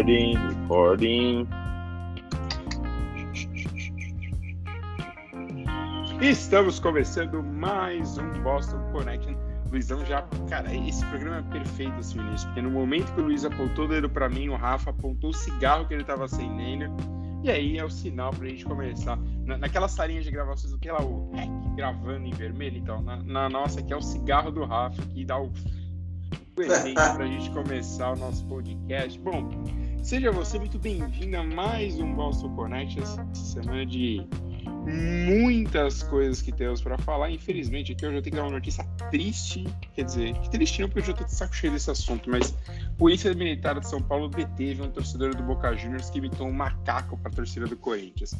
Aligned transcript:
Recording, 0.00 0.34
recording. 0.48 1.48
Estamos 6.22 6.80
começando 6.80 7.42
mais 7.42 8.16
um 8.16 8.32
Boston 8.42 8.80
Connection. 8.92 9.34
Luizão 9.70 10.02
já. 10.06 10.22
Cara, 10.48 10.74
esse 10.74 11.04
programa 11.04 11.46
é 11.46 11.52
perfeito 11.52 11.92
assim, 11.98 12.18
início, 12.18 12.48
porque 12.48 12.62
no 12.62 12.70
momento 12.70 13.12
que 13.12 13.20
o 13.20 13.24
Luiz 13.24 13.44
apontou 13.44 13.84
o 13.84 13.88
dedo 13.88 14.08
pra 14.08 14.30
mim, 14.30 14.48
o 14.48 14.56
Rafa 14.56 14.88
apontou 14.88 15.30
o 15.30 15.34
cigarro 15.34 15.86
que 15.86 15.92
ele 15.92 16.04
tava 16.04 16.24
acendendo. 16.24 16.96
E 17.44 17.50
aí 17.50 17.76
é 17.76 17.84
o 17.84 17.90
sinal 17.90 18.30
pra 18.30 18.48
gente 18.48 18.64
começar. 18.64 19.18
Na, 19.44 19.58
naquela 19.58 19.86
salinha 19.86 20.22
de 20.22 20.30
gravações, 20.30 20.72
o 20.72 20.78
que 20.78 20.90
lá, 20.90 21.02
o 21.02 21.30
REC 21.34 21.50
gravando 21.76 22.26
em 22.26 22.32
vermelho, 22.32 22.78
então. 22.78 23.02
Na, 23.02 23.22
na 23.22 23.50
nossa, 23.50 23.82
que 23.82 23.92
é 23.92 23.96
o 23.96 24.00
cigarro 24.00 24.50
do 24.50 24.64
Rafa, 24.64 25.02
que 25.02 25.26
dá 25.26 25.38
o 25.38 25.52
para 27.14 27.24
a 27.24 27.26
gente 27.26 27.50
começar 27.50 28.12
o 28.12 28.16
nosso 28.16 28.44
podcast. 28.46 29.18
Bom, 29.20 29.48
seja 30.02 30.32
você 30.32 30.58
muito 30.58 30.78
bem-vindo 30.78 31.36
a 31.36 31.44
mais 31.44 32.00
um 32.00 32.14
Boston 32.14 32.54
Connect, 32.56 33.00
essa 33.00 33.28
semana 33.34 33.84
de 33.84 34.26
muitas 34.86 36.02
coisas 36.02 36.40
que 36.40 36.50
temos 36.50 36.80
para 36.80 36.96
falar. 36.98 37.30
Infelizmente, 37.30 37.92
aqui 37.92 38.06
eu 38.06 38.12
já 38.12 38.22
tenho 38.22 38.34
que 38.34 38.40
dar 38.40 38.42
uma 38.44 38.52
notícia 38.52 38.82
triste, 39.10 39.64
quer 39.94 40.04
dizer, 40.04 40.32
que 40.38 40.50
triste 40.50 40.80
não, 40.80 40.88
porque 40.88 41.00
eu 41.00 41.04
já 41.04 41.12
tô 41.12 41.24
de 41.24 41.32
saco 41.32 41.54
cheio 41.54 41.72
desse 41.72 41.90
assunto, 41.90 42.30
mas 42.30 42.56
Polícia 42.96 43.32
Militar 43.34 43.78
de 43.78 43.86
São 43.86 44.02
Paulo 44.02 44.28
deteve 44.28 44.82
um 44.82 44.90
torcedor 44.90 45.34
do 45.34 45.42
Boca 45.42 45.76
Juniors 45.76 46.08
que 46.08 46.18
imitou 46.18 46.46
um 46.46 46.52
macaco 46.52 47.16
para 47.18 47.30
a 47.30 47.34
torcida 47.34 47.66
do 47.66 47.76
Corinthians. 47.76 48.34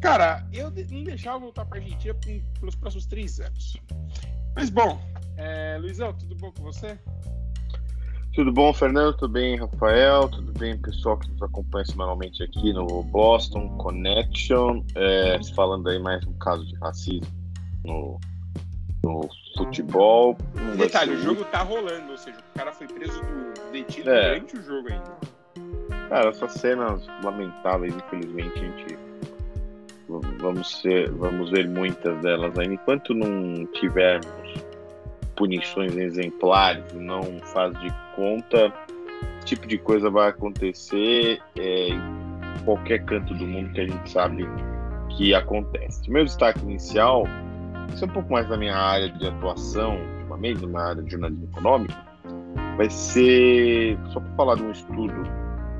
Cara, 0.00 0.46
eu 0.52 0.72
não 0.90 1.04
deixava 1.04 1.38
voltar 1.38 1.66
para 1.66 1.78
a 1.78 1.82
Argentina 1.82 2.14
pelos 2.58 2.74
próximos 2.74 3.06
três 3.06 3.38
anos. 3.38 3.76
Mas 4.56 4.70
bom, 4.70 5.00
é, 5.36 5.78
Luizão, 5.80 6.12
tudo 6.12 6.34
bom 6.34 6.50
com 6.50 6.62
você? 6.62 6.98
Tudo 8.32 8.52
bom, 8.52 8.72
Fernando? 8.72 9.16
Tudo 9.16 9.32
bem, 9.32 9.56
Rafael? 9.56 10.28
Tudo 10.28 10.52
bem, 10.56 10.78
pessoal 10.78 11.18
que 11.18 11.28
nos 11.30 11.42
acompanha 11.42 11.84
semanalmente 11.84 12.42
aqui 12.44 12.72
no 12.72 12.86
Boston 13.02 13.76
Connection, 13.76 14.84
é, 14.94 15.40
falando 15.56 15.88
aí 15.88 15.98
mais 15.98 16.24
um 16.24 16.32
caso 16.34 16.64
de 16.64 16.76
racismo 16.76 17.26
no, 17.84 18.20
no 19.02 19.28
futebol. 19.56 20.36
Detalhe, 20.76 21.14
o 21.14 21.22
jogo 21.22 21.44
tá 21.46 21.62
rolando, 21.62 22.12
ou 22.12 22.18
seja, 22.18 22.38
o 22.38 22.58
cara 22.58 22.72
foi 22.72 22.86
preso 22.86 23.20
do 23.20 23.72
detido 23.72 24.08
é. 24.08 24.34
durante 24.34 24.56
o 24.56 24.62
jogo 24.62 24.88
ainda. 24.92 26.08
Cara, 26.08 26.28
essas 26.30 26.52
cenas 26.52 27.04
lamentáveis, 27.24 27.94
infelizmente, 27.96 28.58
a 28.58 28.62
gente 28.62 28.98
vamos, 30.38 30.80
ser, 30.80 31.10
vamos 31.10 31.50
ver 31.50 31.68
muitas 31.68 32.20
delas 32.22 32.56
ainda. 32.56 32.74
Enquanto 32.74 33.12
não 33.12 33.66
tivermos 33.66 34.26
punições 35.40 35.96
exemplares, 35.96 36.84
não 36.92 37.22
faz 37.44 37.72
de 37.80 37.90
conta, 38.14 38.70
esse 39.38 39.46
tipo 39.46 39.66
de 39.66 39.78
coisa 39.78 40.10
vai 40.10 40.28
acontecer 40.28 41.40
é, 41.56 41.88
em 41.88 42.64
qualquer 42.66 43.02
canto 43.06 43.32
do 43.32 43.46
mundo 43.46 43.72
que 43.72 43.80
a 43.80 43.88
gente 43.88 44.10
sabe 44.10 44.46
que 45.16 45.34
acontece. 45.34 46.10
Meu 46.10 46.26
destaque 46.26 46.60
inicial, 46.60 47.24
isso 47.94 48.04
é 48.04 48.06
um 48.06 48.10
pouco 48.10 48.30
mais 48.30 48.46
da 48.50 48.58
minha 48.58 48.76
área 48.76 49.08
de 49.08 49.26
atuação, 49.26 49.98
ultimamente, 50.18 50.66
na 50.66 50.88
área 50.90 51.02
de 51.02 51.10
jornalismo 51.10 51.48
econômico, 51.50 51.98
vai 52.76 52.90
ser, 52.90 53.98
só 54.12 54.20
para 54.20 54.32
falar 54.36 54.54
de 54.56 54.62
um 54.62 54.70
estudo 54.72 55.22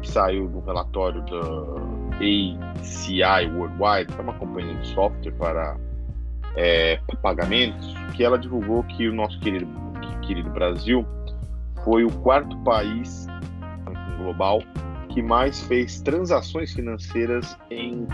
que 0.01 0.11
saiu 0.11 0.49
do 0.49 0.61
relatório 0.61 1.23
da 1.27 2.17
ACI 2.17 3.47
Worldwide, 3.55 4.11
que 4.11 4.19
é 4.19 4.23
uma 4.23 4.33
companhia 4.33 4.75
de 4.77 4.89
software 4.89 5.33
para 5.33 5.77
é, 6.57 7.01
pagamentos, 7.23 7.95
que 8.15 8.25
ela 8.25 8.39
divulgou 8.39 8.83
que 8.85 9.09
o 9.09 9.15
nosso 9.15 9.39
querido, 9.41 9.69
querido 10.23 10.51
Brasil 10.51 11.07
foi 11.85 12.05
o 12.05 12.11
quarto 12.11 12.57
país 12.59 13.27
global 14.19 14.63
que 15.09 15.23
mais 15.23 15.61
fez 15.63 16.01
transações 16.01 16.73
financeiras 16.73 17.57
em 17.71 18.07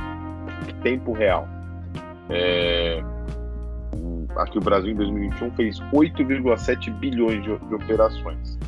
tempo 0.83 1.13
real. 1.13 1.47
É, 2.31 3.03
aqui 4.37 4.59
o 4.59 4.61
Brasil 4.61 4.93
em 4.93 4.97
2021 4.97 5.51
fez 5.53 5.81
8,7 5.93 6.93
bilhões 6.99 7.43
de, 7.43 7.59
de 7.59 7.75
operações, 7.75 8.59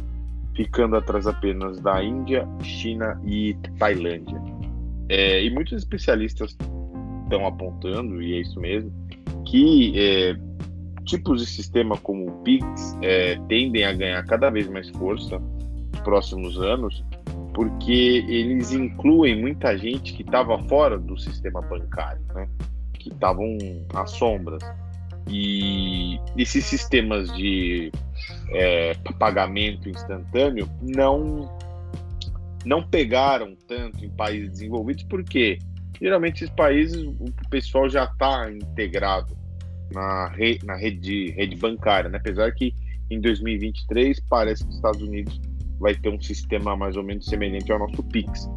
ficando 0.55 0.97
atrás 0.97 1.27
apenas 1.27 1.81
da 1.81 2.03
Índia, 2.03 2.47
China 2.62 3.21
e 3.25 3.57
Tailândia. 3.78 4.41
É, 5.09 5.43
e 5.43 5.51
muitos 5.51 5.78
especialistas 5.78 6.57
estão 7.23 7.47
apontando, 7.47 8.21
e 8.23 8.34
é 8.34 8.41
isso 8.41 8.61
mesmo, 8.61 8.93
que 9.50 9.94
é, 9.97 10.36
tipos 11.04 11.41
de 11.41 11.47
sistema 11.47 11.97
como 11.97 12.28
o 12.28 12.42
Pix 12.42 12.97
é, 13.00 13.36
tendem 13.48 13.84
a 13.84 13.92
ganhar 13.92 14.22
cada 14.26 14.50
vez 14.50 14.69
mais 14.69 14.91
força 14.91 15.38
nos 15.38 16.00
próximos 16.00 16.60
anos, 16.60 17.03
porque 17.54 18.25
eles 18.28 18.72
incluem 18.72 19.41
muita 19.41 19.76
gente 19.76 20.12
que 20.12 20.22
estava 20.22 20.59
fora 20.69 20.98
do 20.98 21.16
sistema 21.16 21.62
bancário, 21.62 22.22
né? 22.34 22.47
que 22.92 23.09
estavam 23.09 23.56
às 23.94 24.10
sombras. 24.10 24.62
E 25.31 26.19
esses 26.36 26.65
sistemas 26.65 27.32
de 27.34 27.91
é, 28.50 28.94
pagamento 29.19 29.88
instantâneo 29.88 30.69
não 30.80 31.56
não 32.65 32.82
pegaram 32.82 33.56
tanto 33.66 34.04
em 34.04 34.10
países 34.10 34.50
desenvolvidos, 34.50 35.04
porque 35.04 35.59
geralmente 36.00 36.44
esses 36.44 36.54
países 36.54 37.03
o 37.06 37.48
pessoal 37.48 37.88
já 37.88 38.04
está 38.04 38.50
integrado 38.50 39.38
na, 39.93 40.28
re, 40.28 40.59
na 40.65 40.75
rede, 40.75 41.31
rede 41.31 41.56
bancária, 41.56 42.10
né? 42.10 42.19
apesar 42.19 42.53
que 42.53 42.75
em 43.10 43.21
2023 43.21 44.21
parece 44.28 44.62
que 44.65 44.71
os 44.71 44.76
Estados 44.76 45.03
Unidos 45.03 45.41
vai 45.78 45.94
ter 45.94 46.09
um 46.09 46.21
sistema 46.21 46.76
mais 46.76 46.97
ou 46.97 47.03
menos 47.03 47.25
semelhante 47.25 47.71
ao 47.72 47.78
nosso 47.78 48.03
Pix. 48.04 48.48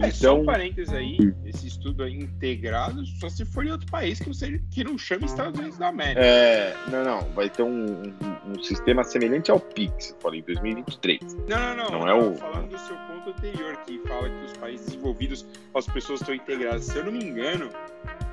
É, 0.00 0.06
então, 0.06 0.10
só 0.10 0.34
um 0.34 0.44
parênteses 0.44 0.92
aí, 0.92 1.18
esse 1.44 1.66
estudo 1.66 2.02
aí 2.02 2.14
integrado, 2.14 3.04
só 3.06 3.28
se 3.28 3.44
for 3.44 3.66
em 3.66 3.70
outro 3.70 3.86
país 3.90 4.18
que, 4.18 4.28
você, 4.28 4.60
que 4.70 4.82
não 4.82 4.96
chama 4.96 5.26
Estados 5.26 5.58
Unidos 5.58 5.78
da 5.78 5.88
América. 5.88 6.20
É, 6.20 6.74
não, 6.90 7.04
não, 7.04 7.20
vai 7.32 7.50
ter 7.50 7.62
um, 7.62 7.86
um, 7.86 8.12
um 8.52 8.62
sistema 8.62 9.04
semelhante 9.04 9.50
ao 9.50 9.60
Pix, 9.60 10.16
falei, 10.20 10.40
em 10.40 10.44
2023. 10.44 11.20
Não, 11.48 11.76
não, 11.76 11.90
não, 11.90 12.00
não 12.00 12.08
é 12.08 12.14
o... 12.14 12.34
falando 12.34 12.70
do 12.70 12.78
seu 12.78 12.96
ponto 12.96 13.30
anterior, 13.30 13.76
que 13.86 13.98
fala 14.06 14.28
que 14.28 14.44
os 14.46 14.56
países 14.56 14.86
desenvolvidos, 14.86 15.46
as 15.74 15.86
pessoas 15.86 16.20
estão 16.20 16.34
integradas. 16.34 16.84
Se 16.84 16.96
eu 16.96 17.04
não 17.04 17.12
me 17.12 17.24
engano, 17.24 17.70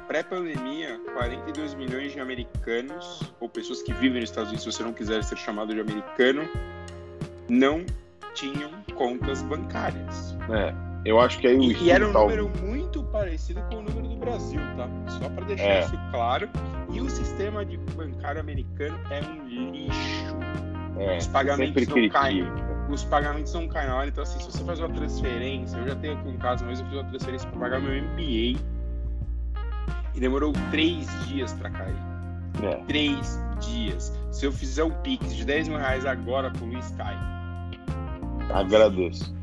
pré-pandemia, 0.08 1.00
42 1.14 1.76
milhões 1.76 2.14
de 2.14 2.20
americanos, 2.20 3.32
ou 3.40 3.50
pessoas 3.50 3.84
que 3.84 3.94
vivem 3.94 4.22
nos 4.22 4.30
Estados 4.30 4.50
Unidos, 4.50 4.64
se 4.64 4.72
você 4.72 4.84
não 4.84 4.94
quiser 4.94 5.24
ser 5.24 5.38
chamado 5.38 5.74
de 5.74 5.82
americano, 5.82 6.48
não 7.50 7.86
tinham 8.34 8.72
contas 8.96 9.42
bancárias. 9.44 10.36
É, 10.52 10.89
eu 11.06 11.20
acho 11.20 11.40
que 11.40 11.48
aí 11.48 11.58
o 11.58 11.64
E, 11.64 11.84
e 11.84 11.92
era 11.92 12.08
um 12.08 12.12
número 12.12 12.50
muito 12.62 13.04
parecido 13.04 13.62
com 13.70 13.78
o 13.78 13.82
número 13.82 14.08
do 14.08 14.16
Brasil, 14.18 14.60
tá? 14.76 14.90
Só 15.08 15.30
para 15.30 15.46
deixar 15.46 15.64
é. 15.64 15.80
isso 15.82 16.00
claro. 16.12 16.50
E 16.92 17.00
o 17.00 17.10
sistema 17.10 17.66
de 17.66 17.78
bancário 17.78 18.42
americano 18.42 19.00
é 19.10 19.22
um 19.22 19.48
lixo. 19.48 20.36
É, 20.98 21.18
Os 21.18 21.28
pagamentos 21.28 21.88
não 21.88 22.10
caem. 22.10 22.44
Os 22.90 23.04
pagamentos 23.04 23.54
não 23.54 23.68
caem 23.68 23.88
na 23.88 23.96
hora. 23.96 24.08
Então, 24.08 24.24
assim, 24.24 24.40
se 24.40 24.52
você 24.52 24.64
faz 24.64 24.80
uma 24.80 24.90
transferência, 24.90 25.78
eu 25.78 25.88
já 25.88 25.96
tenho 25.96 26.14
aqui 26.18 26.28
um 26.28 26.38
caso, 26.38 26.66
mas 26.66 26.80
eu 26.80 26.86
fiz 26.88 26.96
uma 26.96 27.04
transferência 27.06 27.50
para 27.50 27.60
pagar 27.60 27.80
meu 27.80 28.04
MBA 28.04 28.60
e 30.16 30.20
demorou 30.20 30.52
três 30.72 31.08
dias 31.28 31.54
para 31.54 31.70
cair. 31.70 31.96
É. 32.64 32.76
Três 32.88 33.40
dias. 33.62 34.14
Se 34.32 34.46
eu 34.46 34.52
fizer 34.52 34.84
um 34.84 34.92
Pix 35.02 35.36
de 35.36 35.46
10 35.46 35.70
mil 35.70 35.78
reais 35.78 36.06
agora 36.06 36.50
pro 36.52 36.66
Luiz, 36.66 36.92
cai. 36.98 37.16
Agradeço. 38.52 39.39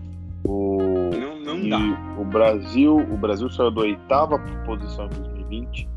O... 0.49 1.11
Não, 1.13 1.41
não 1.41 1.69
dá. 1.69 2.21
O 2.21 2.25
Brasil, 2.25 2.97
o 2.97 3.17
Brasil 3.17 3.51
saiu 3.51 3.71
da 3.71 3.81
oitava 3.83 4.39
posição 4.65 5.07
em 5.07 5.09
2020 5.49 5.89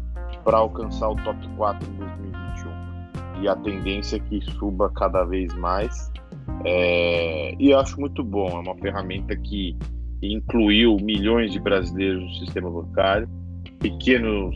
para 0.44 0.58
alcançar 0.58 1.10
o 1.10 1.16
top 1.18 1.48
4 1.58 1.88
em 1.88 1.96
2021. 1.98 3.42
E 3.42 3.48
a 3.48 3.56
tendência 3.56 4.18
é 4.18 4.20
que 4.20 4.42
suba 4.52 4.92
cada 4.96 5.24
vez 5.24 5.54
mais. 5.56 6.12
É... 6.66 7.56
E 7.60 7.72
eu 7.72 7.80
acho 7.80 8.00
muito 8.00 8.24
bom. 8.24 8.48
É 8.50 8.60
uma 8.60 8.76
ferramenta 8.78 9.36
que 9.36 9.78
incluiu 10.22 10.98
milhões 11.02 11.52
de 11.52 11.60
brasileiros 11.60 12.24
no 12.24 12.46
sistema 12.46 12.70
bancário 12.70 13.30
pequenos, 13.80 14.56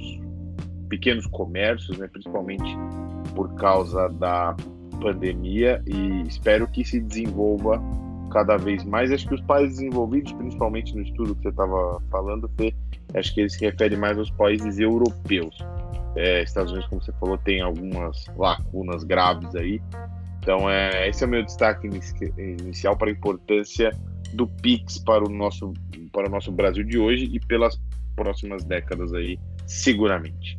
pequenos 0.90 1.26
comércios, 1.28 1.98
né, 1.98 2.08
principalmente 2.08 2.78
por 3.34 3.54
causa 3.56 4.10
da 4.10 4.56
pandemia, 5.02 5.82
e 5.88 6.28
espero 6.28 6.68
que 6.68 6.86
se 6.86 7.00
desenvolva 7.00 7.82
cada 8.34 8.58
vez 8.58 8.84
mais. 8.84 9.12
Acho 9.12 9.28
que 9.28 9.36
os 9.36 9.42
países 9.42 9.78
desenvolvidos, 9.78 10.34
principalmente 10.34 10.96
no 10.96 11.04
estudo 11.04 11.36
que 11.36 11.44
você 11.44 11.50
estava 11.50 12.02
falando, 12.10 12.50
Fê, 12.58 12.74
acho 13.14 13.34
que 13.34 13.42
ele 13.42 13.50
se 13.50 13.64
refere 13.64 13.96
mais 13.96 14.18
aos 14.18 14.32
países 14.32 14.80
europeus. 14.80 15.56
É, 16.16 16.44
Estados 16.44 16.72
Unidos, 16.72 16.90
como 16.90 17.02
você 17.02 17.12
falou, 17.14 17.38
tem 17.38 17.62
algumas 17.62 18.26
lacunas 18.36 19.04
graves 19.04 19.56
aí. 19.56 19.82
Então, 20.40 20.70
é, 20.70 21.08
esse 21.08 21.24
é 21.24 21.28
o 21.28 21.30
meu 21.30 21.44
destaque 21.44 21.88
inicial 22.38 22.98
para 22.98 23.08
a 23.10 23.12
importância 23.12 23.92
do 24.34 24.48
Pix 24.48 24.98
para 24.98 25.24
o 25.24 25.30
nosso, 25.30 25.74
para 26.12 26.28
o 26.28 26.32
nosso 26.32 26.52
Brasil 26.52 26.84
de 26.84 26.98
hoje 26.98 27.30
e 27.32 27.40
pelas 27.40 27.80
próximas 28.16 28.64
décadas 28.64 29.14
aí, 29.14 29.40
seguramente. 29.66 30.58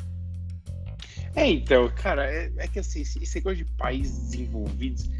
É, 1.36 1.48
então, 1.48 1.90
cara, 1.96 2.30
é, 2.30 2.50
é 2.58 2.68
que 2.68 2.78
assim, 2.78 3.00
esse 3.00 3.34
negócio 3.34 3.58
de 3.58 3.64
países 3.72 4.30
desenvolvidos, 4.30 5.10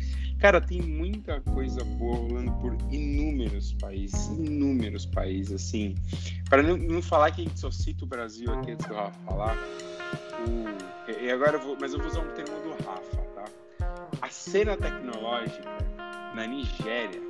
Cara, 0.44 0.60
tem 0.60 0.82
muita 0.82 1.40
coisa 1.40 1.82
boa 1.82 2.16
rolando 2.18 2.52
por 2.60 2.76
inúmeros 2.92 3.72
países, 3.80 4.26
inúmeros 4.26 5.06
países, 5.06 5.54
assim. 5.54 5.94
Para 6.50 6.62
não, 6.62 6.76
não, 6.76 7.00
falar 7.00 7.30
que 7.30 7.40
a 7.40 7.44
gente 7.44 7.58
só 7.58 7.70
cita 7.70 8.04
o 8.04 8.06
Brasil 8.06 8.52
aqui 8.52 8.72
antes 8.72 8.86
do 8.86 8.92
Rafa 8.92 9.18
falar, 9.20 9.56
o, 10.46 11.18
e 11.18 11.30
agora 11.30 11.56
eu 11.56 11.62
vou, 11.62 11.78
mas 11.80 11.94
eu 11.94 11.98
vou 11.98 12.08
usar 12.08 12.20
um 12.20 12.28
termo 12.34 12.60
do 12.60 12.84
Rafa, 12.84 13.16
tá? 13.34 13.44
A 14.20 14.28
cena 14.28 14.76
tecnológica 14.76 15.78
na 16.34 16.46
Nigéria, 16.46 17.22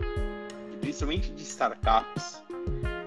principalmente 0.80 1.30
de 1.34 1.42
startups, 1.44 2.42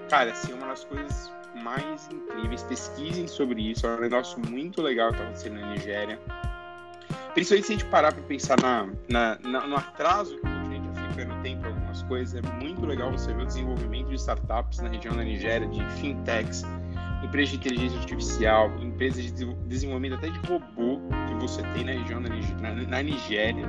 cara, 0.08 0.32
assim, 0.32 0.52
é 0.52 0.54
uma 0.54 0.68
das 0.68 0.84
coisas 0.84 1.30
mais 1.62 2.08
incríveis. 2.10 2.62
Pesquisem 2.62 3.28
sobre 3.28 3.60
isso, 3.60 3.86
é 3.86 3.94
um 3.94 4.00
negócio 4.00 4.40
muito 4.40 4.80
legal 4.80 5.10
que 5.10 5.16
está 5.16 5.24
acontecendo 5.24 5.60
na 5.60 5.74
Nigéria. 5.74 6.18
Principalmente 7.38 7.66
se 7.66 7.72
a 7.72 7.76
gente 7.76 7.88
parar 7.88 8.12
para 8.12 8.22
pensar 8.24 8.60
na, 8.60 8.88
na, 9.08 9.38
na, 9.48 9.64
no 9.68 9.76
atraso 9.76 10.36
que 10.40 10.40
o 10.40 10.50
continente 10.50 10.88
africano 10.88 11.40
tem 11.40 11.56
para 11.56 11.68
algumas 11.68 12.02
coisas, 12.02 12.34
é 12.34 12.42
muito 12.60 12.84
legal 12.84 13.12
você 13.12 13.32
ver 13.32 13.44
o 13.44 13.46
desenvolvimento 13.46 14.08
de 14.08 14.16
startups 14.16 14.80
na 14.80 14.88
região 14.88 15.14
da 15.14 15.22
Nigéria, 15.22 15.68
de 15.68 15.84
fintechs, 16.00 16.64
empresas 17.22 17.50
de 17.50 17.56
inteligência 17.58 17.96
artificial, 18.00 18.76
empresas 18.80 19.32
de 19.32 19.54
desenvolvimento 19.68 20.14
até 20.14 20.30
de 20.30 20.38
robô 20.48 21.00
que 21.28 21.34
você 21.34 21.62
tem 21.74 21.84
na 21.84 21.92
região 21.92 22.20
da 22.20 22.28
na, 22.60 22.74
na 22.74 23.02
Nigéria. 23.04 23.68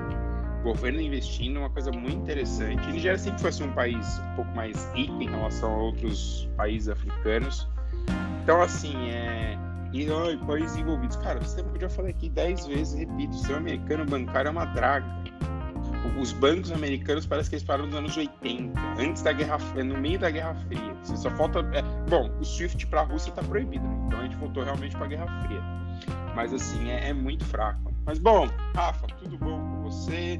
O 0.61 0.63
governo 0.63 0.99
investindo 0.99 1.57
é 1.57 1.59
uma 1.59 1.69
coisa 1.69 1.91
muito 1.91 2.17
interessante. 2.23 2.81
A 2.81 2.91
Nigéria 2.91 3.19
sempre 3.19 3.39
foi 3.39 3.51
assim, 3.51 3.65
um 3.65 3.73
país 3.73 4.19
um 4.31 4.35
pouco 4.35 4.55
mais 4.55 4.91
rico 4.95 5.21
em 5.21 5.29
relação 5.29 5.71
a 5.71 5.77
outros 5.77 6.49
países 6.57 6.89
africanos. 6.89 7.67
Então, 8.41 8.63
assim, 8.63 9.11
é. 9.11 9.55
E, 9.93 10.07
ai, 10.11 10.37
países 10.45 10.77
envolvidos. 10.77 11.15
Cara, 11.17 11.39
você 11.39 11.63
já 11.79 11.89
falei 11.89 12.11
aqui 12.11 12.29
dez 12.29 12.65
vezes, 12.65 12.93
repito, 12.93 13.31
o 13.31 13.37
sistema 13.37 13.57
americano 13.57 14.05
bancário 14.05 14.49
é 14.49 14.51
uma 14.51 14.65
draga. 14.65 15.07
Os 16.19 16.31
bancos 16.31 16.71
americanos 16.71 17.25
parece 17.25 17.49
que 17.49 17.55
eles 17.55 17.63
pararam 17.63 17.85
nos 17.87 17.95
anos 17.95 18.17
80, 18.17 18.79
antes 18.99 19.21
da 19.21 19.31
Guerra 19.31 19.57
Fria, 19.57 19.83
no 19.83 19.97
meio 19.97 20.19
da 20.19 20.29
Guerra 20.29 20.53
Fria. 20.67 20.91
Assim, 21.01 21.17
só 21.17 21.29
falta. 21.31 21.59
É, 21.73 21.81
bom, 22.09 22.29
o 22.39 22.45
SWIFT 22.45 22.87
para 22.87 23.01
a 23.01 23.03
Rússia 23.03 23.29
está 23.29 23.41
proibido, 23.41 23.85
né? 23.87 24.03
então 24.07 24.19
a 24.19 24.23
gente 24.23 24.35
voltou 24.35 24.63
realmente 24.63 24.95
para 24.95 25.05
a 25.05 25.09
Guerra 25.09 25.41
Fria. 25.41 25.61
Mas 26.35 26.53
assim, 26.53 26.89
é, 26.89 27.09
é 27.09 27.13
muito 27.13 27.43
fraco. 27.45 27.93
Mas 28.05 28.19
bom, 28.19 28.47
Rafa, 28.75 29.07
tudo 29.07 29.37
bom 29.37 29.59
com 29.59 29.83
você? 29.83 30.39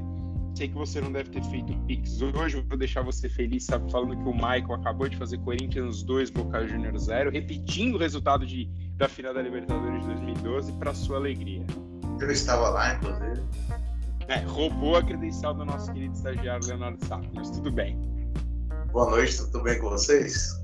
Sei 0.60 0.68
que 0.68 0.74
você 0.74 1.00
não 1.00 1.10
deve 1.10 1.30
ter 1.30 1.42
feito 1.44 1.74
Pix 1.86 2.20
hoje, 2.20 2.62
vou 2.68 2.76
deixar 2.76 3.00
você 3.00 3.30
feliz, 3.30 3.64
sabe, 3.64 3.90
falando 3.90 4.14
que 4.14 4.28
o 4.28 4.34
Michael 4.34 4.74
acabou 4.74 5.08
de 5.08 5.16
fazer 5.16 5.38
Corinthians 5.38 6.02
2, 6.02 6.28
Boca 6.28 6.68
Juniors 6.68 7.04
0, 7.04 7.30
repetindo 7.30 7.94
o 7.94 7.98
resultado 7.98 8.44
de, 8.44 8.66
da 8.94 9.08
final 9.08 9.32
da 9.32 9.40
Libertadores 9.40 10.02
de 10.02 10.08
2012 10.08 10.72
para 10.72 10.92
sua 10.92 11.16
alegria. 11.16 11.64
Eu 12.20 12.30
estava 12.30 12.68
lá, 12.68 12.94
inclusive. 12.94 13.42
É, 14.28 14.40
roubou 14.40 14.96
a 14.96 15.02
credencial 15.02 15.54
do 15.54 15.64
nosso 15.64 15.90
querido 15.94 16.14
estagiário 16.14 16.66
Leonardo 16.66 17.02
Sá, 17.06 17.18
mas 17.32 17.50
tudo 17.52 17.72
bem. 17.72 17.98
Boa 18.92 19.08
noite, 19.08 19.38
tudo 19.38 19.62
bem 19.62 19.80
com 19.80 19.88
vocês? 19.88 20.62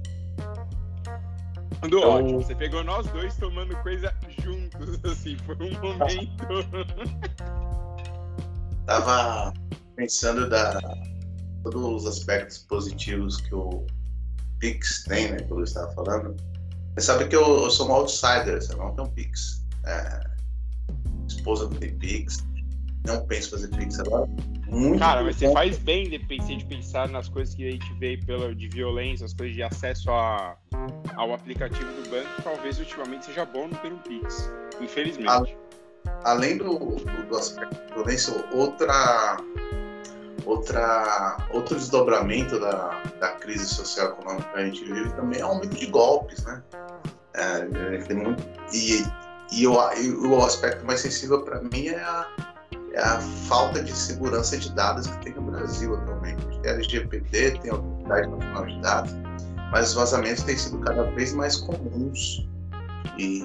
Tudo 1.80 1.96
então... 1.96 2.10
ótimo. 2.10 2.42
Você 2.42 2.54
pegou 2.54 2.84
nós 2.84 3.06
dois 3.12 3.34
tomando 3.38 3.74
coisa 3.78 4.14
juntos, 4.44 5.02
assim, 5.10 5.38
foi 5.38 5.56
um 5.56 5.72
momento. 5.80 6.44
Tava 8.84 9.54
pensando 9.96 10.48
da 10.48 10.78
todos 11.62 12.04
os 12.04 12.06
aspectos 12.06 12.58
positivos 12.58 13.38
que 13.40 13.54
o 13.54 13.84
Pix 14.60 15.02
tem, 15.04 15.32
né? 15.32 15.38
Que 15.38 15.50
eu 15.50 15.64
estava 15.64 15.90
falando. 15.94 16.36
Você 16.94 17.06
sabe 17.06 17.26
que 17.28 17.34
eu, 17.34 17.64
eu, 17.64 17.70
sou 17.70 17.88
um 17.88 17.92
outsider, 17.92 18.60
eu 18.70 18.76
não 18.76 18.94
tenho 18.94 19.10
Pix. 19.10 19.66
É, 19.84 20.20
esposa 21.26 21.64
não 21.64 21.76
tem 21.76 21.98
Pix, 21.98 22.46
não 23.04 23.26
penso 23.26 23.50
fazer 23.50 23.68
Pix 23.68 23.98
agora. 23.98 24.26
Muito 24.68 24.98
Cara, 24.98 25.22
mas 25.22 25.36
você 25.36 25.52
faz 25.52 25.78
bem 25.78 26.08
de, 26.08 26.18
de 26.18 26.64
pensar 26.64 27.08
nas 27.08 27.28
coisas 27.28 27.54
que 27.54 27.66
a 27.66 27.70
gente 27.70 27.92
vê 27.94 28.16
pela, 28.16 28.54
de 28.54 28.68
violência, 28.68 29.26
as 29.26 29.32
coisas 29.32 29.54
de 29.54 29.62
acesso 29.62 30.10
a, 30.10 30.56
ao 31.16 31.32
aplicativo 31.32 31.90
do 32.02 32.10
banco. 32.10 32.42
Talvez 32.42 32.78
ultimamente 32.78 33.26
seja 33.26 33.44
bom 33.44 33.68
não 33.68 33.76
ter 33.78 33.92
um 33.92 33.98
Pix, 33.98 34.50
infelizmente 34.80 35.56
além 36.24 36.56
do, 36.56 36.78
do, 36.78 37.26
do 37.28 37.36
aspecto 37.36 37.74
de 37.86 37.94
violência, 37.94 38.44
outra, 38.52 39.36
outra, 40.46 41.36
outro 41.50 41.76
desdobramento 41.76 42.58
da, 42.58 43.02
da 43.20 43.28
crise 43.32 43.66
social 43.66 44.12
econômica 44.12 44.48
que 44.50 44.58
a 44.58 44.64
gente 44.64 44.84
vive 44.84 45.12
também 45.14 45.40
é 45.40 45.44
o 45.44 45.48
aumento 45.48 45.76
de 45.76 45.86
golpes, 45.86 46.42
né? 46.44 46.62
É, 47.34 47.98
tem 47.98 48.16
muito, 48.16 48.42
e, 48.72 49.04
e, 49.52 49.66
o, 49.66 49.92
e 49.92 50.10
o 50.10 50.42
aspecto 50.42 50.86
mais 50.86 51.00
sensível 51.00 51.42
para 51.42 51.60
mim 51.60 51.88
é 51.88 52.00
a, 52.00 52.26
é 52.92 53.00
a 53.00 53.20
falta 53.20 53.82
de 53.82 53.92
segurança 53.92 54.56
de 54.56 54.72
dados 54.72 55.06
que 55.06 55.18
tem 55.18 55.34
no 55.34 55.42
Brasil 55.42 55.94
atualmente. 55.96 56.46
Tem 56.62 56.70
a 56.70 56.74
LGPD, 56.74 57.58
tem 57.58 57.70
a 57.70 57.74
Autoridade 57.74 58.28
Nacional 58.28 58.66
de 58.66 58.80
Dados, 58.80 59.12
mas 59.70 59.88
os 59.88 59.94
vazamentos 59.94 60.44
têm 60.44 60.56
sido 60.56 60.78
cada 60.78 61.02
vez 61.10 61.34
mais 61.34 61.56
comuns. 61.56 62.48
E, 63.18 63.44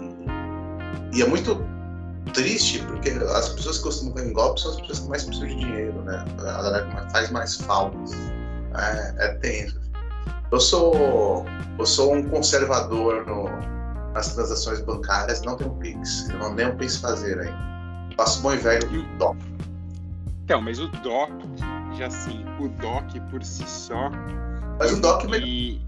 e 1.14 1.22
é 1.22 1.28
muito 1.28 1.56
triste, 2.34 2.80
porque 2.86 3.10
as 3.10 3.50
pessoas 3.50 3.78
que 3.78 3.84
costumam 3.84 4.14
cair 4.14 4.30
em 4.30 4.34
golpe 4.34 4.62
são 4.62 4.72
as 4.72 4.80
pessoas 4.82 5.00
que 5.00 5.10
mais 5.10 5.24
precisam 5.24 5.50
de 5.50 5.56
dinheiro, 5.56 6.02
né? 6.04 6.26
A 6.40 6.62
galera 6.62 6.86
que 6.86 7.12
faz 7.12 7.32
mais 7.32 7.56
faltas. 7.56 8.12
É, 8.76 9.26
é 9.26 9.34
tenso. 9.36 9.80
Eu 10.52 10.60
sou, 10.60 11.46
eu 11.80 11.86
sou 11.86 12.16
um 12.16 12.30
conservador 12.30 13.26
no, 13.26 13.46
nas 14.14 14.34
transações 14.34 14.82
bancárias, 14.82 15.42
não 15.42 15.56
tenho 15.56 15.72
Pix. 15.76 16.30
Eu 16.30 16.40
não 16.40 16.56
tenho 16.56 16.76
Pix 16.76 16.98
fazer 16.98 17.40
ainda. 17.40 17.72
Faço 18.18 18.42
bom 18.42 18.54
e 18.54 18.58
velho 18.58 18.88
DOC. 19.18 19.38
Então, 20.44 20.62
mas 20.62 20.80
o 20.80 20.88
DOC, 20.88 21.32
já 21.98 22.08
assim, 22.08 22.44
o 22.60 22.68
DOC 22.68 23.20
por 23.30 23.44
si 23.44 23.64
só. 23.68 24.10
Mas 24.82 24.94
o 24.94 25.02
DOC. 25.02 25.26
E, 25.36 25.74
e, 25.76 25.82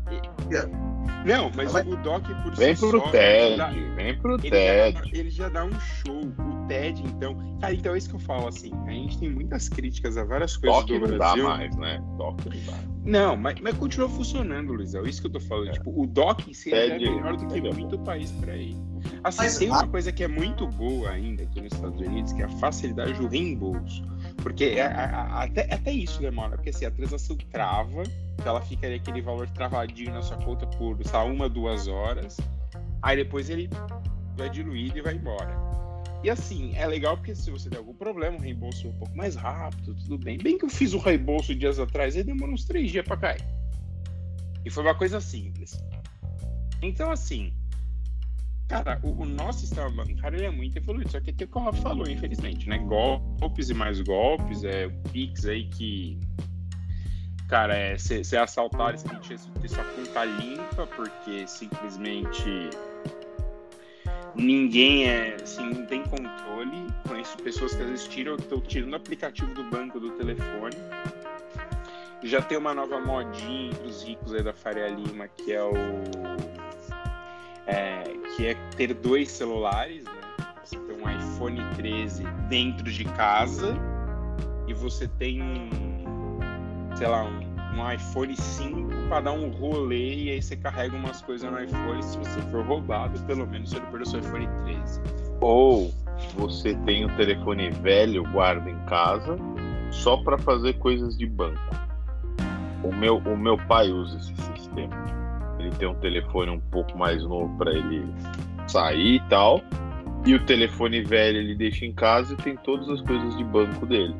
não, 1.25 1.49
mas 1.55 1.71
vai... 1.71 1.83
o 1.83 1.95
Doc 1.97 2.23
por 2.43 2.55
vem 2.55 2.75
si 2.75 2.87
pro 2.87 2.99
só, 2.99 3.09
TED, 3.09 3.57
dá... 3.57 3.69
vem 3.95 4.17
pro 4.19 4.35
ele 4.35 4.49
TED. 4.51 4.97
Já, 4.97 5.17
ele 5.17 5.29
já 5.29 5.49
dá 5.49 5.65
um 5.65 5.79
show. 5.79 6.19
O 6.19 6.67
TED, 6.67 7.01
então. 7.03 7.57
Cara, 7.59 7.73
então 7.73 7.95
é 7.95 7.97
isso 7.97 8.09
que 8.09 8.15
eu 8.15 8.19
falo, 8.19 8.47
assim. 8.47 8.71
A 8.85 8.91
gente 8.91 9.17
tem 9.17 9.29
muitas 9.29 9.69
críticas 9.69 10.17
a 10.17 10.23
várias 10.25 10.57
coisas 10.57 10.79
Doc 10.79 10.87
do 10.87 10.99
não 10.99 11.17
Brasil. 11.17 11.43
dá 11.43 11.49
mais, 11.49 11.75
né? 11.77 12.03
Doc 12.17 12.39
não 12.45 12.65
dá. 12.65 12.79
Não, 13.05 13.37
mas, 13.37 13.59
mas 13.61 13.75
continua 13.77 14.09
funcionando, 14.09 14.73
Luiz. 14.73 14.93
É 14.93 15.01
isso 15.01 15.21
que 15.21 15.27
eu 15.27 15.31
tô 15.31 15.39
falando. 15.39 15.69
É. 15.69 15.71
Tipo, 15.71 16.01
o 16.01 16.05
Doc 16.05 16.47
em 16.47 16.53
si 16.53 16.69
TED, 16.69 17.05
é 17.05 17.09
melhor 17.09 17.37
do 17.37 17.47
que 17.47 17.67
é 17.67 17.73
muito 17.73 17.97
país 17.99 18.31
para 18.31 18.55
ir. 18.55 18.75
Assim, 19.23 19.37
mas, 19.43 19.57
tem 19.57 19.69
uma 19.69 19.87
coisa 19.87 20.11
que 20.11 20.23
é 20.23 20.27
muito 20.27 20.67
boa 20.67 21.09
ainda 21.09 21.43
aqui 21.43 21.61
nos 21.61 21.73
Estados 21.73 21.99
Unidos, 21.99 22.33
que 22.33 22.41
é 22.41 22.45
a 22.45 22.49
facilidade 22.49 23.13
do 23.13 23.27
reembolso. 23.27 24.03
Porque 24.37 24.65
é, 24.65 24.83
até, 24.83 25.73
até 25.73 25.91
isso 25.91 26.21
demora, 26.21 26.55
porque 26.55 26.69
assim, 26.69 26.85
a 26.85 26.91
transação 26.91 27.37
trava, 27.51 28.03
ela 28.43 28.61
fica 28.61 28.87
aquele 28.87 29.21
valor 29.21 29.47
travadinho 29.49 30.11
na 30.11 30.21
sua 30.21 30.37
conta 30.37 30.65
por, 30.65 30.97
lá, 31.11 31.23
uma, 31.23 31.47
duas 31.47 31.87
horas, 31.87 32.37
aí 33.01 33.17
depois 33.17 33.49
ele 33.49 33.69
vai 34.35 34.49
diluído 34.49 34.97
e 34.97 35.01
vai 35.01 35.15
embora. 35.15 35.55
E 36.23 36.29
assim, 36.29 36.73
é 36.75 36.87
legal 36.87 37.17
porque 37.17 37.35
se 37.35 37.51
você 37.51 37.69
tem 37.69 37.77
algum 37.77 37.93
problema, 37.93 38.37
o 38.37 38.39
reembolso 38.39 38.87
é 38.87 38.89
um 38.89 38.93
pouco 38.93 39.15
mais 39.15 39.35
rápido, 39.35 39.93
tudo 39.93 40.17
bem. 40.17 40.37
Bem 40.37 40.57
que 40.57 40.63
eu 40.63 40.69
fiz 40.69 40.93
o 40.93 40.97
reembolso 40.97 41.53
dias 41.53 41.79
atrás, 41.79 42.15
aí 42.15 42.23
demorou 42.23 42.55
uns 42.55 42.63
três 42.63 42.91
dias 42.91 43.05
para 43.05 43.17
cair. 43.17 43.45
E 44.65 44.69
foi 44.69 44.83
uma 44.83 44.95
coisa 44.95 45.19
simples. 45.19 45.77
Então, 46.81 47.11
assim, 47.11 47.53
Cara, 48.73 48.99
o, 49.03 49.21
o, 49.21 49.25
nosso 49.25 49.59
sistema 49.59 49.87
bancário 49.91 50.43
é 50.43 50.49
muito 50.49 50.77
evoluído, 50.77 51.11
só 51.11 51.19
que 51.19 51.31
tem 51.31 51.45
o 51.45 51.49
que 51.49 51.57
o 51.57 51.61
Rafa 51.61 51.79
falou, 51.79 52.09
infelizmente, 52.09 52.67
né? 52.67 52.79
Golpes 52.79 53.69
e 53.69 53.73
mais 53.73 54.01
golpes, 54.01 54.63
é 54.63 54.87
o 54.87 55.09
Pix 55.11 55.45
aí 55.45 55.65
que. 55.65 56.19
Cara, 57.47 57.75
é 57.75 57.95
ser 57.99 58.37
assaltado, 58.37 58.97
você 58.97 59.07
tem 59.07 59.19
de 59.19 59.37
ter 59.61 59.67
sua 59.67 59.83
conta 59.83 60.25
limpa, 60.25 60.87
porque 60.87 61.45
simplesmente 61.45 62.71
ninguém 64.33 65.07
é, 65.07 65.35
assim, 65.35 65.69
não 65.69 65.85
tem 65.85 66.01
controle. 66.01 66.87
Conheço 67.07 67.37
pessoas 67.37 67.75
que 67.75 67.83
às 67.83 67.89
vezes 67.89 68.07
tiram, 68.07 68.37
estão 68.37 68.59
tirando 68.59 68.93
o 68.93 68.95
aplicativo 68.95 69.53
do 69.53 69.63
banco 69.65 69.99
do 69.99 70.09
telefone. 70.17 70.75
Já 72.23 72.41
tem 72.41 72.57
uma 72.57 72.73
nova 72.73 72.99
modinha 72.99 73.69
entre 73.69 73.85
os 73.85 74.01
ricos 74.01 74.33
aí 74.33 74.41
da 74.41 74.53
Faria 74.53 74.87
Lima, 74.87 75.27
que 75.27 75.53
é 75.53 75.61
o 75.61 75.73
é, 77.67 78.12
que 78.35 78.47
é 78.47 78.55
ter 78.75 78.93
dois 78.93 79.31
celulares, 79.31 80.03
né? 80.05 80.11
Você 80.63 80.77
tem 80.77 80.95
um 80.95 81.09
iPhone 81.09 81.61
13 81.75 82.23
dentro 82.49 82.85
de 82.85 83.03
casa 83.03 83.75
e 84.67 84.73
você 84.73 85.07
tem 85.07 85.41
um, 85.41 86.39
sei 86.95 87.07
lá, 87.07 87.23
um, 87.25 87.79
um 87.79 87.91
iPhone 87.91 88.35
5 88.35 88.89
para 89.09 89.21
dar 89.21 89.33
um 89.33 89.49
rolê 89.49 90.15
e 90.15 90.31
aí 90.31 90.41
você 90.41 90.55
carrega 90.55 90.95
umas 90.95 91.21
coisas 91.21 91.49
no 91.51 91.61
iPhone. 91.61 92.01
Se 92.01 92.17
você 92.17 92.41
for 92.49 92.65
roubado, 92.65 93.19
pelo 93.21 93.45
menos 93.45 93.69
você 93.69 93.79
não 93.79 93.85
perdeu 93.87 94.05
seu 94.05 94.19
iPhone 94.19 94.47
13. 94.65 95.01
Ou 95.41 95.93
você 96.35 96.73
tem 96.85 97.05
um 97.05 97.15
telefone 97.15 97.69
velho, 97.69 98.23
guarda 98.31 98.69
em 98.69 98.79
casa, 98.85 99.37
só 99.91 100.17
para 100.17 100.37
fazer 100.37 100.73
coisas 100.79 101.17
de 101.17 101.25
banco. 101.27 101.59
O 102.83 102.93
meu, 102.95 103.17
o 103.17 103.37
meu 103.37 103.57
pai 103.67 103.91
usa 103.91 104.17
esse 104.17 104.33
sistema 104.53 105.22
ele 105.63 105.75
tem 105.75 105.87
um 105.87 105.95
telefone 105.95 106.51
um 106.51 106.59
pouco 106.59 106.97
mais 106.97 107.23
novo 107.23 107.57
para 107.57 107.71
ele 107.71 108.05
sair 108.67 109.15
e 109.15 109.19
tal. 109.29 109.61
E 110.25 110.33
o 110.35 110.45
telefone 110.45 111.01
velho 111.03 111.37
ele 111.37 111.55
deixa 111.55 111.85
em 111.85 111.93
casa 111.93 112.33
e 112.33 112.37
tem 112.37 112.55
todas 112.57 112.89
as 112.89 113.01
coisas 113.01 113.35
de 113.37 113.43
banco 113.43 113.85
dele. 113.85 114.15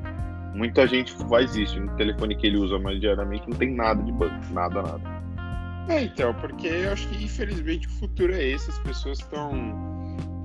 Muita 0.53 0.85
gente 0.85 1.13
faz 1.29 1.55
isso. 1.55 1.79
No 1.79 1.95
telefone 1.95 2.35
que 2.35 2.47
ele 2.47 2.57
usa 2.57 2.77
mais 2.77 2.99
diariamente 2.99 3.49
não 3.49 3.57
tem 3.57 3.73
nada 3.73 4.03
de 4.03 4.11
banco, 4.11 4.35
nada, 4.51 4.81
nada. 4.81 5.23
É, 5.89 6.03
então, 6.03 6.33
porque 6.35 6.67
eu 6.67 6.93
acho 6.93 7.07
que 7.09 7.23
infelizmente 7.23 7.87
o 7.87 7.91
futuro 7.91 8.33
é 8.33 8.43
esse. 8.43 8.69
As 8.69 8.79
pessoas 8.79 9.19
estão 9.19 9.51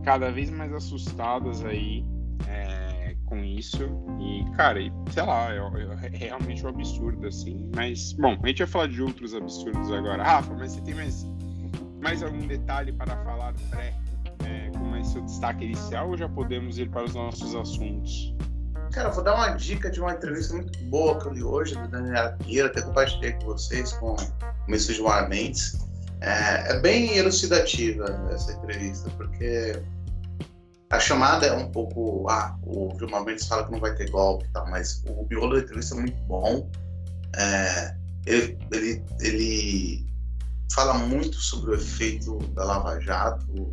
cada 0.05 0.31
vez 0.31 0.51
mais 0.51 0.73
assustadas 0.73 1.65
aí 1.65 2.05
é, 2.49 2.88
com 3.29 3.45
isso. 3.45 3.79
E, 4.21 4.45
cara, 4.57 4.81
e, 4.81 4.93
sei 5.13 5.23
lá, 5.23 5.53
é, 5.53 5.59
é, 6.07 6.17
realmente 6.17 6.65
um 6.65 6.69
absurdo, 6.69 7.27
assim. 7.27 7.71
Mas, 7.75 8.13
bom, 8.15 8.39
a 8.43 8.47
gente 8.47 8.59
vai 8.59 8.67
falar 8.67 8.89
de 8.89 9.03
outros 9.03 9.35
absurdos 9.35 9.93
agora. 9.93 10.23
Rafa, 10.23 10.55
mas 10.55 10.73
você 10.73 10.81
tem 10.81 10.95
mais, 10.95 11.27
mais 12.01 12.23
algum 12.23 12.47
detalhe 12.47 12.93
para 12.93 13.17
falar 13.25 13.55
pré? 13.71 13.95
É, 14.45 14.71
como 14.71 14.97
é 14.97 15.05
seu 15.05 15.23
destaque 15.23 15.65
inicial 15.65 16.09
ou 16.11 16.17
já 16.17 16.29
podemos 16.29 16.79
ir 16.79 16.89
para 16.91 17.05
os 17.05 17.15
nossos 17.15 17.55
assuntos? 17.55 18.35
Cara, 18.93 19.11
vou 19.11 19.23
dar 19.23 19.35
uma 19.35 19.51
dica 19.51 19.91
de 19.91 20.01
uma 20.01 20.13
entrevista 20.13 20.55
muito 20.55 20.79
boa 20.85 21.21
que 21.21 21.27
eu 21.27 21.33
li 21.33 21.43
hoje, 21.43 21.75
do 21.75 21.89
Daniel 21.89 22.35
Pinheiro, 22.39 22.69
até 22.69 22.81
compartilhei 22.81 23.33
com 23.33 23.47
vocês, 23.47 23.93
com 23.95 24.15
o 24.15 24.17
Messias 24.67 24.97
Gilmar 24.97 25.29
Mendes. 25.29 25.79
É, 26.21 26.73
é, 26.73 26.81
bem 26.81 27.17
elucidativa 27.17 28.05
essa 28.33 28.53
entrevista, 28.53 29.09
porque 29.11 29.81
a 30.91 30.99
chamada 30.99 31.47
é 31.47 31.53
um 31.53 31.71
pouco. 31.71 32.29
Ah, 32.29 32.57
o 32.63 32.97
Gilmar 32.99 33.25
Mendes 33.25 33.47
fala 33.47 33.65
que 33.65 33.73
não 33.73 33.81
vai 33.81 33.95
ter 33.95 34.11
golpe 34.11 34.47
e 34.47 34.49
tal, 34.49 34.69
mas 34.71 35.03
o 35.07 35.27
miolo 35.29 35.55
da 35.55 35.61
entrevista 35.61 35.95
é 35.95 36.01
muito 36.01 36.23
bom. 36.23 36.71
É, 37.37 37.95
ele, 38.27 38.59
ele, 38.73 39.05
ele 39.21 40.07
fala 40.73 40.95
muito 40.95 41.37
sobre 41.37 41.73
o 41.73 41.75
efeito 41.75 42.39
da 42.55 42.65
Lava 42.65 43.01
Jato, 43.01 43.71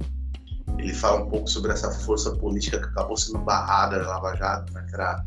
ele 0.77 0.93
fala 0.93 1.23
um 1.23 1.29
pouco 1.29 1.47
sobre 1.47 1.71
essa 1.71 1.91
força 1.91 2.31
política 2.35 2.79
que 2.79 2.85
acabou 2.85 3.15
sendo 3.17 3.39
barrada 3.39 3.99
da 3.99 4.07
Lava 4.07 4.35
Jato, 4.35 4.73
né, 4.73 4.85
que 4.87 4.95
era 4.95 5.25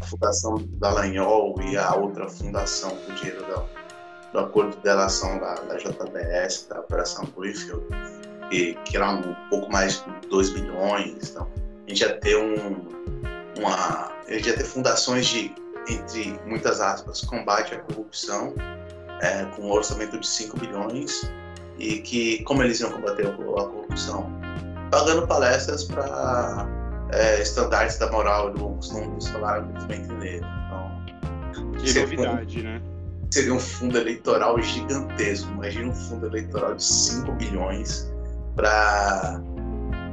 a 0.00 0.04
fundação 0.04 0.56
da 0.78 0.90
Lanhol 0.90 1.60
e 1.62 1.76
a 1.76 1.94
outra 1.94 2.28
fundação 2.28 2.90
com 2.90 3.14
dinheiro 3.14 3.44
do, 3.46 4.32
do 4.32 4.38
acordo 4.38 4.76
de 4.76 4.82
delação 4.82 5.38
da, 5.38 5.54
da 5.54 5.76
JBS, 5.76 6.66
da 6.68 6.80
Operação 6.80 7.24
Bluefield, 7.34 7.84
que, 8.50 8.74
que 8.84 8.96
era 8.96 9.10
um 9.10 9.34
pouco 9.50 9.70
mais 9.70 10.04
de 10.22 10.28
2 10.28 10.50
bilhões. 10.50 11.30
Então, 11.30 11.48
a 11.86 11.90
gente 11.90 12.00
ia 12.00 12.18
ter 12.20 12.36
um, 12.36 12.88
uma. 13.58 14.12
A 14.26 14.32
gente 14.32 14.48
ia 14.48 14.56
ter 14.56 14.64
fundações 14.64 15.26
de, 15.26 15.54
entre 15.88 16.38
muitas 16.46 16.80
aspas, 16.80 17.20
combate 17.22 17.74
à 17.74 17.78
corrupção, 17.78 18.54
é, 19.20 19.44
com 19.56 19.62
um 19.62 19.70
orçamento 19.70 20.18
de 20.18 20.26
5 20.26 20.58
bilhões, 20.58 21.30
e 21.78 21.98
que, 21.98 22.42
como 22.44 22.62
eles 22.62 22.80
iam 22.80 22.90
combater 22.90 23.26
a 23.26 23.32
corrupção? 23.32 24.32
pagando 24.94 25.26
palestras 25.26 25.84
para 25.84 26.68
é, 27.10 27.42
estandartes 27.42 27.98
da 27.98 28.10
moral 28.12 28.50
e 28.50 28.52
do 28.52 28.58
bom 28.60 28.76
costume 28.76 29.14
dos 29.14 29.24
salários 29.24 29.84
bem 29.86 30.02
entender. 30.02 30.36
Então, 30.36 31.72
que 31.78 31.98
novidade, 31.98 32.62
né? 32.62 32.80
Seria 33.30 33.54
um 33.54 33.58
fundo 33.58 33.98
eleitoral 33.98 34.60
gigantesco. 34.62 35.50
Imagina 35.52 35.90
um 35.90 35.94
fundo 35.94 36.26
eleitoral 36.26 36.74
de 36.74 36.84
5 36.84 37.32
bilhões 37.32 38.13
para 38.54 39.40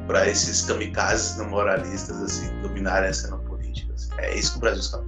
para 0.07 0.27
esses 0.27 0.63
kamikazes 0.63 1.38
não 1.38 1.50
moralistas 1.50 2.21
assim, 2.21 2.62
dominarem 2.62 3.10
a 3.10 3.13
cena 3.13 3.38
política. 3.38 3.93
Assim. 3.93 4.12
É 4.17 4.36
isso 4.36 4.53
que 4.53 4.57
o 4.57 4.62
Brasil 4.62 4.81
está 4.81 5.00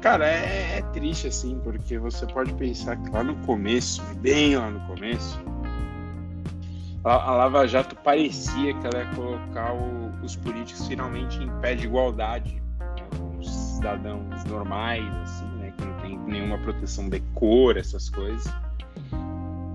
Cara, 0.00 0.26
é, 0.26 0.78
é, 0.78 0.82
triste 0.94 1.26
assim, 1.26 1.60
porque 1.62 1.98
você 1.98 2.26
pode 2.26 2.54
pensar 2.54 2.96
que 2.96 3.10
lá 3.10 3.22
no 3.22 3.36
começo, 3.44 4.02
bem 4.16 4.56
lá 4.56 4.70
no 4.70 4.80
começo, 4.86 5.38
a, 7.04 7.12
a 7.12 7.36
Lava 7.36 7.68
Jato 7.68 7.94
parecia 7.96 8.72
que 8.72 8.86
ela 8.86 9.04
ia 9.04 9.14
colocar 9.14 9.74
o, 9.74 10.10
os 10.24 10.36
políticos 10.36 10.88
finalmente 10.88 11.36
em 11.42 11.50
pé 11.60 11.74
de 11.74 11.84
igualdade 11.84 12.62
né, 12.78 12.86
com 13.14 13.38
os 13.38 13.50
cidadãos 13.50 14.42
normais, 14.44 15.04
assim, 15.22 15.46
né, 15.58 15.70
que 15.76 15.84
não 15.84 15.94
tem 15.98 16.18
nenhuma 16.18 16.56
proteção 16.58 17.10
de 17.10 17.20
cor, 17.34 17.76
essas 17.76 18.08
coisas. 18.08 18.50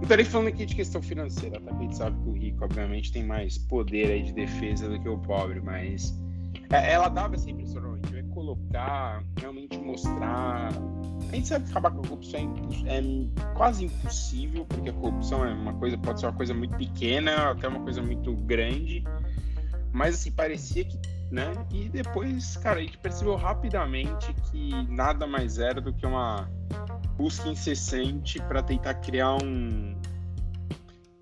Não 0.05 0.07
estarei 0.07 0.25
falando 0.25 0.49
aqui 0.49 0.67
de 0.67 0.75
questão 0.75 1.01
financeira, 1.01 1.59
tá? 1.59 1.75
A 1.75 1.81
gente 1.81 1.97
sabe 1.97 2.15
que 2.21 2.29
o 2.29 2.33
rico, 2.33 2.63
obviamente, 2.63 3.11
tem 3.11 3.23
mais 3.23 3.57
poder 3.57 4.11
aí 4.11 4.21
de 4.21 4.33
defesa 4.33 4.87
do 4.87 4.99
que 5.01 5.09
o 5.09 5.17
pobre, 5.17 5.59
mas 5.59 6.15
é, 6.69 6.93
ela 6.93 7.09
dava 7.09 7.33
essa 7.33 7.49
impressão, 7.49 7.93
a 7.93 7.95
gente 7.95 8.13
vai 8.13 8.21
colocar, 8.25 9.23
realmente 9.35 9.79
mostrar 9.79 10.69
a 11.31 11.35
gente 11.35 11.47
sabe 11.47 11.65
que 11.65 11.71
acabar 11.71 11.89
com 11.89 12.01
a 12.01 12.03
corrupção 12.03 12.39
é, 12.85 12.99
é, 12.99 13.03
quase 13.55 13.85
impossível, 13.85 14.63
porque 14.65 14.89
a 14.89 14.93
corrupção 14.93 15.43
é 15.43 15.51
uma 15.51 15.73
coisa, 15.73 15.97
pode 15.97 16.19
ser 16.19 16.27
uma 16.27 16.33
coisa 16.33 16.53
muito 16.53 16.77
pequena, 16.77 17.49
até 17.49 17.67
uma 17.67 17.79
coisa 17.79 17.99
muito 17.99 18.31
grande. 18.35 19.03
Mas 19.91 20.13
assim, 20.13 20.31
parecia 20.31 20.85
que, 20.85 20.99
né? 21.31 21.51
E 21.73 21.89
depois, 21.89 22.57
cara, 22.57 22.79
a 22.79 22.83
gente 22.83 22.99
percebeu 22.99 23.35
rapidamente 23.35 24.31
que 24.51 24.69
nada 24.87 25.25
mais 25.25 25.57
era 25.57 25.81
do 25.81 25.91
que 25.91 26.05
uma 26.05 26.47
busca 27.17 27.47
incessante 27.47 28.39
para 28.41 28.61
tentar 28.61 28.95
criar 28.95 29.35
um 29.35 29.94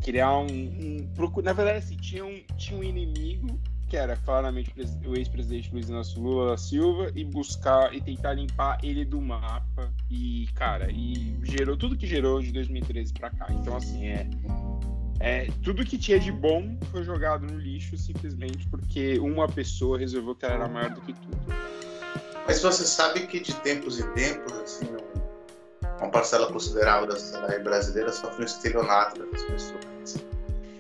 criar 0.04 0.38
um, 0.38 0.48
um, 0.48 1.42
na 1.42 1.54
verdade 1.54 1.78
assim, 1.78 1.96
tinha 1.96 2.26
um, 2.26 2.44
tinha 2.58 2.80
um 2.80 2.84
inimigo 2.84 3.60
que 3.88 3.98
era 3.98 4.18
claramente 4.18 4.74
o 5.06 5.16
ex-presidente 5.16 5.72
Luiz 5.72 5.88
Inácio 5.88 6.20
Lula 6.20 6.58
Silva 6.58 7.12
e 7.14 7.24
buscar 7.24 7.94
e 7.94 8.02
tentar 8.02 8.34
limpar 8.34 8.80
ele 8.84 9.06
do 9.06 9.22
mapa. 9.22 9.94
E 10.10 10.48
cara 10.56 10.92
e 10.92 11.38
gerou 11.44 11.78
tudo 11.78 11.96
que 11.96 12.08
gerou 12.08 12.42
de 12.42 12.52
2013 12.52 13.14
para 13.14 13.30
cá. 13.30 13.48
Então 13.52 13.78
assim 13.78 14.08
é, 14.08 14.28
é 15.20 15.48
tudo 15.64 15.86
que 15.86 15.98
tinha 15.98 16.20
de 16.20 16.32
bom 16.32 16.76
foi 16.92 17.04
jogado 17.04 17.46
no 17.46 17.58
lixo 17.58 17.96
simplesmente 17.96 18.68
porque 18.68 19.20
uma 19.20 19.48
pessoa 19.48 19.98
resolveu 19.98 20.36
que 20.36 20.46
ela 20.46 20.56
era 20.56 20.68
maior 20.68 20.90
do 20.90 21.02
que 21.02 21.14
tudo. 21.14 21.38
Mas 22.48 22.62
você 22.62 22.86
sabe 22.86 23.28
que 23.28 23.40
de 23.40 23.54
tempos 23.58 24.00
em 24.00 24.12
tempos 24.14 24.54
assim 24.54 24.88
uma 26.00 26.10
parcela 26.10 26.52
considerável 26.52 27.08
da 27.08 27.16
sociedade 27.16 27.64
brasileira 27.64 28.12
sofre 28.12 28.42
um 28.42 28.46
estelionato 28.46 29.24
das 29.24 29.44
pessoas 29.44 29.93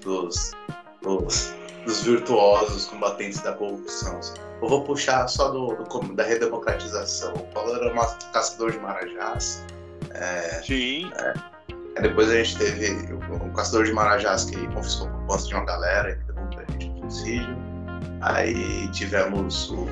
dos, 0.03 0.51
dos 1.01 1.53
dos 1.85 2.03
virtuosos 2.03 2.85
combatentes 2.85 3.41
da 3.41 3.53
corrupção. 3.53 4.19
Eu 4.61 4.69
vou 4.69 4.83
puxar 4.83 5.27
só 5.27 5.49
do, 5.49 5.75
do 5.75 6.15
da 6.15 6.23
redemocratização. 6.23 7.33
O 7.33 7.43
Paulo 7.53 7.75
era 7.75 7.93
um 7.93 8.31
caçador 8.31 8.71
de 8.71 8.79
marajás. 8.79 9.65
É, 10.11 10.61
Sim. 10.63 11.11
É, 11.17 12.01
depois 12.01 12.29
a 12.29 12.35
gente 12.35 12.57
teve 12.57 13.13
um 13.13 13.51
caçador 13.53 13.85
de 13.85 13.91
marajás 13.91 14.45
que 14.45 14.67
confiscou 14.67 15.07
a 15.07 15.11
proposta 15.11 15.49
de 15.49 15.55
uma 15.55 15.65
galera 15.65 16.15
que 16.15 16.31
levou 16.31 16.47
pra 16.47 16.65
gente 16.71 16.99
suicídio. 17.01 17.57
Aí 18.21 18.87
tivemos 18.91 19.69
o, 19.71 19.85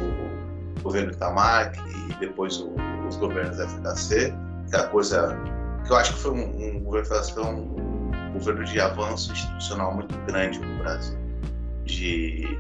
governo 0.82 1.12
Itamar 1.12 1.74
e 2.10 2.14
depois 2.16 2.58
o, 2.58 2.74
os 3.08 3.18
governos 3.18 3.58
FHC, 3.58 4.34
que 4.70 4.76
é 4.76 4.80
a 4.80 4.88
coisa 4.88 5.38
que 5.86 5.92
eu 5.92 5.98
acho 5.98 6.14
que 6.14 6.20
foi 6.22 6.32
um, 6.32 6.78
um 6.78 6.80
governo 6.80 7.08
FHC 7.08 7.34
foi 7.34 7.44
um, 7.44 7.81
governo 8.42 8.66
de 8.66 8.80
avanço 8.80 9.32
institucional 9.32 9.94
muito 9.94 10.18
grande 10.26 10.60
no 10.60 10.78
Brasil 10.80 11.18
de, 11.86 12.58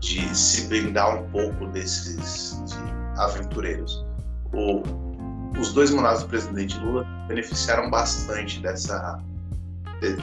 de 0.00 0.36
se 0.36 0.68
blindar 0.68 1.22
um 1.22 1.30
pouco 1.30 1.66
desses 1.68 2.62
de 2.66 3.20
aventureiros. 3.20 4.04
O, 4.52 4.82
os 5.58 5.72
dois 5.72 5.90
mandatos 5.90 6.22
do 6.22 6.28
presidente 6.28 6.78
Lula 6.78 7.06
beneficiaram 7.28 7.90
bastante 7.90 8.60
dessa, 8.60 9.22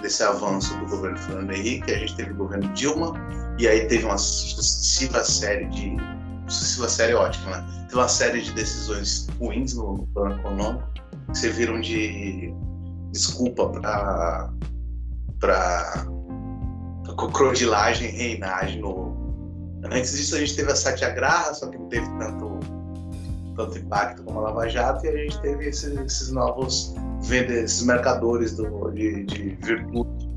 desse 0.02 0.24
avanço 0.24 0.78
do 0.78 0.86
governo 0.86 1.18
Fernando 1.18 1.52
Henrique. 1.52 1.92
A 1.92 1.98
gente 1.98 2.16
teve 2.16 2.32
o 2.32 2.36
governo 2.36 2.68
Dilma 2.74 3.14
e 3.58 3.68
aí 3.68 3.88
teve 3.88 4.06
uma 4.06 4.18
sucessiva 4.18 5.24
série 5.24 5.66
de 5.70 5.98
sucessiva 6.48 6.90
série 6.90 7.14
ótima, 7.14 7.58
né? 7.58 7.86
Teve 7.88 7.96
uma 7.96 8.08
série 8.08 8.42
de 8.42 8.52
decisões 8.52 9.28
ruins 9.40 9.74
no 9.74 10.06
plano 10.14 10.36
econômico 10.36 10.88
que 11.28 11.38
serviram 11.38 11.80
de 11.80 12.54
desculpa 13.12 13.70
para 13.70 14.52
para 15.44 16.08
crocodilagem 17.18 18.10
novo. 18.80 19.14
Antes 19.84 20.14
disso 20.14 20.38
a 20.38 20.40
gente 20.40 20.56
teve 20.56 20.72
a 20.72 20.76
Satyagraha, 20.76 21.54
só 21.54 21.68
que 21.68 21.78
não 21.78 21.90
teve 21.90 22.08
tanto, 22.18 22.60
tanto 23.58 23.78
impacto 23.78 24.24
como 24.24 24.40
a 24.40 24.44
Lava 24.44 24.70
Jato, 24.70 25.06
e 25.06 25.10
a 25.10 25.18
gente 25.18 25.38
teve 25.42 25.68
esses, 25.68 26.00
esses 26.00 26.32
novos 26.32 26.96
esses 27.30 27.84
mercadores 27.84 28.56
do, 28.56 28.90
de, 28.92 29.26
de 29.26 29.50
virtude 29.62 30.30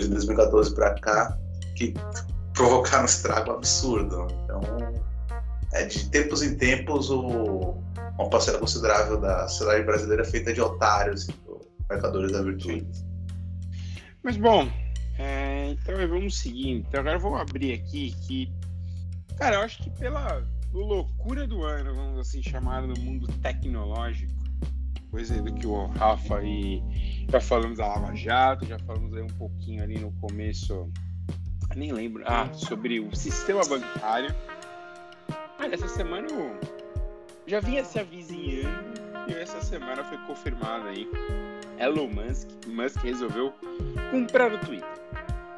de 0.00 0.08
2014 0.08 0.74
para 0.74 0.94
cá, 0.98 1.38
que 1.76 1.94
provocaram 2.52 3.04
um 3.04 3.06
estrago 3.06 3.52
absurdo. 3.52 4.26
Então, 4.42 4.60
é, 5.72 5.84
de 5.84 6.10
tempos 6.10 6.42
em 6.42 6.56
tempos, 6.56 7.10
o, 7.10 7.76
uma 8.18 8.28
parcela 8.28 8.58
considerável 8.58 9.20
da 9.20 9.46
sociedade 9.46 9.84
brasileira 9.84 10.22
é 10.24 10.26
feita 10.26 10.52
de 10.52 10.60
otários, 10.60 11.28
mercadores 11.88 12.32
da 12.32 12.42
virtude. 12.42 13.09
Mas, 14.22 14.36
bom, 14.36 14.70
é, 15.18 15.70
então 15.70 15.94
vamos 16.08 16.38
seguir. 16.38 16.70
Então 16.70 17.00
agora 17.00 17.18
vamos 17.18 17.40
abrir 17.40 17.74
aqui 17.74 18.14
que, 18.26 18.52
cara, 19.36 19.56
eu 19.56 19.60
acho 19.62 19.82
que 19.82 19.90
pela 19.90 20.42
loucura 20.72 21.46
do 21.46 21.64
ano, 21.64 21.94
vamos 21.94 22.18
assim 22.18 22.42
chamar 22.42 22.82
no 22.82 22.98
mundo 23.00 23.26
tecnológico, 23.42 24.32
coisa 25.10 25.42
do 25.42 25.52
que 25.52 25.66
o 25.66 25.86
Rafa 25.86 26.42
e 26.42 26.80
já 27.28 27.40
falamos 27.40 27.78
da 27.78 27.86
Lava 27.86 28.14
Jato, 28.14 28.64
já 28.66 28.78
falamos 28.78 29.14
aí 29.14 29.22
um 29.22 29.26
pouquinho 29.26 29.82
ali 29.82 29.98
no 29.98 30.12
começo, 30.12 30.90
nem 31.74 31.92
lembro, 31.92 32.22
ah, 32.26 32.52
sobre 32.52 33.00
o 33.00 33.14
sistema 33.14 33.62
bancário. 33.64 34.34
Olha, 35.58 35.74
essa 35.74 35.88
semana 35.88 36.28
eu 36.28 36.58
já 37.46 37.60
vinha 37.60 37.84
se 37.84 37.98
avizinhando 37.98 39.00
e 39.28 39.32
essa 39.34 39.60
semana 39.60 40.04
foi 40.04 40.18
confirmado 40.18 40.88
aí. 40.88 41.08
Elon 41.80 42.08
Musk, 42.08 42.46
Musk 42.66 43.02
resolveu 43.02 43.54
comprar 44.10 44.52
o 44.52 44.58
Twitter. 44.58 44.86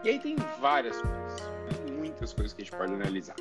E 0.04 0.10
aí 0.10 0.20
tem 0.20 0.36
várias 0.60 1.02
coisas, 1.02 1.50
muitas 1.98 2.32
coisas 2.32 2.52
que 2.52 2.62
a 2.62 2.64
gente 2.64 2.76
pode 2.76 2.94
analisar. 2.94 3.34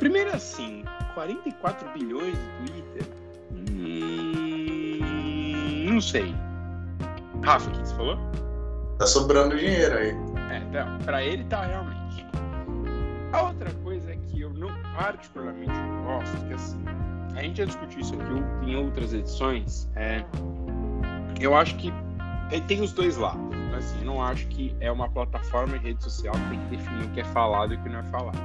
Primeiro 0.00 0.34
assim, 0.34 0.82
44 1.14 1.88
bilhões 1.92 2.36
de 2.36 2.48
Twitter? 2.66 3.06
Hum, 3.52 4.98
não 5.92 6.00
sei. 6.00 6.34
Rafa, 7.44 7.70
o 7.70 7.72
que 7.72 7.78
você 7.78 7.94
falou? 7.94 8.18
Tá 8.98 9.06
sobrando 9.06 9.56
dinheiro 9.56 9.96
aí. 9.96 10.10
É, 10.50 10.58
então, 10.58 10.98
pra 11.04 11.22
ele 11.22 11.44
tá 11.44 11.66
realmente. 11.66 12.26
A 13.32 13.42
outra 13.42 13.70
coisa 13.84 14.10
é 14.10 14.16
que 14.16 14.40
eu 14.40 14.52
não 14.52 14.70
particularmente 14.96 15.70
gosto, 16.04 16.36
que 16.48 16.54
assim, 16.54 16.84
a 17.36 17.42
gente 17.42 17.58
já 17.58 17.64
discutiu 17.64 18.00
isso 18.00 18.14
aqui 18.14 18.32
em 18.68 18.74
outras 18.74 19.14
edições, 19.14 19.88
é, 19.94 20.24
eu 21.40 21.54
acho 21.54 21.76
que 21.76 21.92
tem 22.66 22.80
os 22.80 22.92
dois 22.92 23.16
lados. 23.16 23.40
Assim, 23.76 24.04
não 24.04 24.22
acho 24.22 24.46
que 24.48 24.74
é 24.80 24.90
uma 24.90 25.08
plataforma 25.08 25.78
de 25.78 25.84
rede 25.84 26.02
social 26.02 26.34
que 26.34 26.48
tem 26.50 26.58
que 26.60 26.76
definir 26.76 27.04
o 27.04 27.10
que 27.10 27.20
é 27.20 27.24
falado 27.24 27.74
e 27.74 27.76
o 27.76 27.82
que 27.82 27.88
não 27.88 28.00
é 28.00 28.04
falado. 28.04 28.38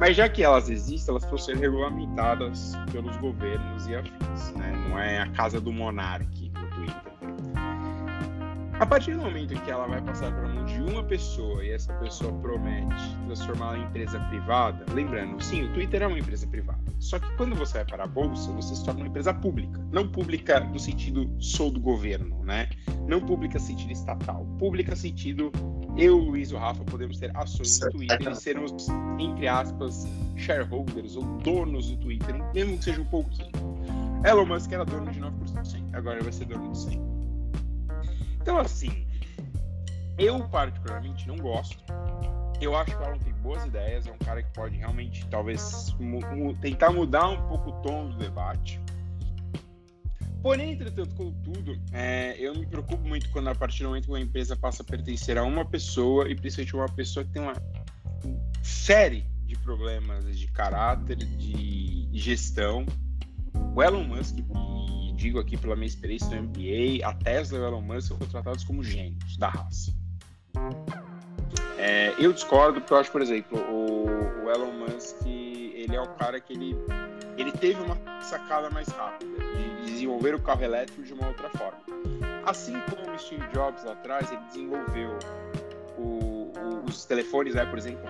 Mas 0.00 0.16
já 0.16 0.28
que 0.28 0.42
elas 0.42 0.68
existem, 0.68 1.12
elas 1.12 1.24
precisam 1.24 1.54
ser 1.54 1.60
regulamentadas 1.60 2.74
pelos 2.90 3.16
governos 3.18 3.86
e 3.86 3.94
afins. 3.94 4.52
Né? 4.56 4.72
Não 4.88 4.98
é 4.98 5.20
a 5.20 5.28
casa 5.28 5.60
do 5.60 5.72
monarca 5.72 6.26
no 6.26 6.66
Twitter. 6.70 7.12
A 8.80 8.84
partir 8.84 9.14
do 9.14 9.22
momento 9.22 9.54
que 9.62 9.70
ela 9.70 9.86
vai 9.86 10.00
passar 10.00 10.32
para 10.32 10.48
mão 10.48 10.51
de 10.72 10.80
uma 10.80 11.02
pessoa 11.04 11.64
e 11.64 11.70
essa 11.70 11.92
pessoa 11.94 12.32
promete 12.40 13.16
transformá-la 13.26 13.78
em 13.78 13.84
empresa 13.84 14.18
privada, 14.20 14.84
lembrando, 14.92 15.42
sim, 15.42 15.64
o 15.64 15.72
Twitter 15.72 16.02
é 16.02 16.06
uma 16.06 16.18
empresa 16.18 16.46
privada. 16.46 16.80
Só 16.98 17.18
que 17.18 17.30
quando 17.36 17.54
você 17.54 17.74
vai 17.74 17.84
para 17.84 18.04
a 18.04 18.06
bolsa, 18.06 18.50
você 18.52 18.74
se 18.74 18.84
torna 18.84 19.00
uma 19.00 19.08
empresa 19.08 19.34
pública. 19.34 19.80
Não 19.90 20.08
pública 20.08 20.60
no 20.60 20.78
sentido 20.78 21.30
sou 21.38 21.70
do 21.70 21.80
governo, 21.80 22.44
né? 22.44 22.68
Não 23.08 23.20
pública 23.20 23.58
no 23.58 23.64
sentido 23.64 23.92
estatal. 23.92 24.46
Pública 24.58 24.92
no 24.92 24.96
sentido 24.96 25.50
eu, 25.96 26.16
Luiz 26.16 26.50
e 26.50 26.54
o 26.54 26.58
Rafa 26.58 26.82
podemos 26.84 27.18
ter 27.18 27.36
ações 27.36 27.80
no 27.80 27.90
Twitter 27.90 28.30
e 28.30 28.34
sermos, 28.34 28.88
entre 29.18 29.46
aspas, 29.46 30.06
shareholders 30.36 31.16
ou 31.16 31.24
donos 31.38 31.90
do 31.90 31.96
Twitter, 31.98 32.34
mesmo 32.54 32.78
que 32.78 32.84
seja 32.84 33.02
um 33.02 33.06
pouquinho. 33.06 33.50
Elon 34.24 34.46
Musk 34.46 34.72
era 34.72 34.84
dono 34.84 35.10
de 35.10 35.20
9%, 35.20 35.30
agora 35.92 36.22
vai 36.22 36.32
ser 36.32 36.46
dono 36.46 36.72
de 36.72 36.78
100%. 36.78 37.00
Então, 38.40 38.58
assim, 38.58 39.06
eu 40.22 40.48
particularmente 40.48 41.26
não 41.26 41.36
gosto. 41.36 41.82
Eu 42.60 42.76
acho 42.76 42.96
que 42.96 43.02
o 43.02 43.04
Alan 43.04 43.18
tem 43.18 43.32
boas 43.34 43.64
ideias, 43.64 44.06
é 44.06 44.12
um 44.12 44.18
cara 44.18 44.40
que 44.40 44.52
pode 44.52 44.76
realmente, 44.76 45.26
talvez, 45.26 45.94
mu 45.98 46.54
tentar 46.60 46.92
mudar 46.92 47.28
um 47.28 47.48
pouco 47.48 47.70
o 47.70 47.72
tom 47.82 48.10
do 48.10 48.16
debate. 48.16 48.80
Porém, 50.40 50.72
entretanto, 50.72 51.14
contudo, 51.14 51.76
é, 51.92 52.36
eu 52.38 52.54
me 52.54 52.66
preocupo 52.66 53.06
muito 53.06 53.28
quando, 53.30 53.48
a 53.48 53.54
partir 53.54 53.82
do 53.82 53.88
momento 53.88 54.04
que 54.04 54.10
uma 54.10 54.20
empresa 54.20 54.56
passa 54.56 54.82
a 54.82 54.86
pertencer 54.86 55.36
a 55.38 55.42
uma 55.42 55.64
pessoa, 55.64 56.28
e 56.28 56.36
principalmente 56.36 56.76
uma 56.76 56.88
pessoa 56.88 57.24
que 57.24 57.32
tem 57.32 57.42
uma 57.42 57.54
série 58.62 59.24
de 59.44 59.56
problemas 59.58 60.38
de 60.38 60.46
caráter, 60.48 61.16
de 61.16 62.08
gestão. 62.12 62.86
O 63.74 63.82
Elon 63.82 64.04
Musk, 64.04 64.36
digo 65.16 65.38
aqui 65.38 65.56
pela 65.56 65.74
minha 65.74 65.86
experiência 65.86 66.28
no 66.28 66.48
MBA, 66.48 67.04
a 67.04 67.12
Tesla 67.12 67.58
e 67.58 67.60
o 67.60 67.66
Elon 67.66 67.82
Musk 67.82 68.08
são 68.08 68.18
tratados 68.18 68.64
como 68.64 68.82
gênios 68.82 69.36
da 69.36 69.48
raça. 69.48 70.01
É, 71.78 72.14
eu 72.18 72.32
discordo 72.32 72.80
porque 72.80 72.92
eu 72.92 72.98
acho, 72.98 73.10
por 73.10 73.20
exemplo, 73.20 73.58
o, 73.58 74.06
o, 74.44 74.50
Elon 74.50 74.72
Musk, 74.72 75.26
ele 75.26 75.96
é 75.96 76.00
o 76.00 76.08
cara 76.10 76.40
que 76.40 76.52
ele, 76.52 76.76
ele 77.36 77.50
teve 77.50 77.82
uma 77.82 77.98
sacada 78.20 78.70
mais 78.70 78.88
rápida 78.88 79.32
de 79.38 79.90
desenvolver 79.90 80.34
o 80.34 80.40
carro 80.40 80.62
elétrico 80.62 81.02
de 81.02 81.12
uma 81.12 81.26
outra 81.26 81.48
forma. 81.50 81.80
Assim 82.46 82.74
como 82.90 83.14
o 83.14 83.18
Steve 83.18 83.46
Jobs 83.52 83.82
lá 83.84 83.92
atrás, 83.92 84.30
ele 84.30 84.40
desenvolveu 84.42 85.18
o, 85.98 86.52
o, 86.56 86.84
os 86.88 87.04
telefones, 87.04 87.54
né, 87.54 87.64
por 87.66 87.78
exemplo, 87.78 88.02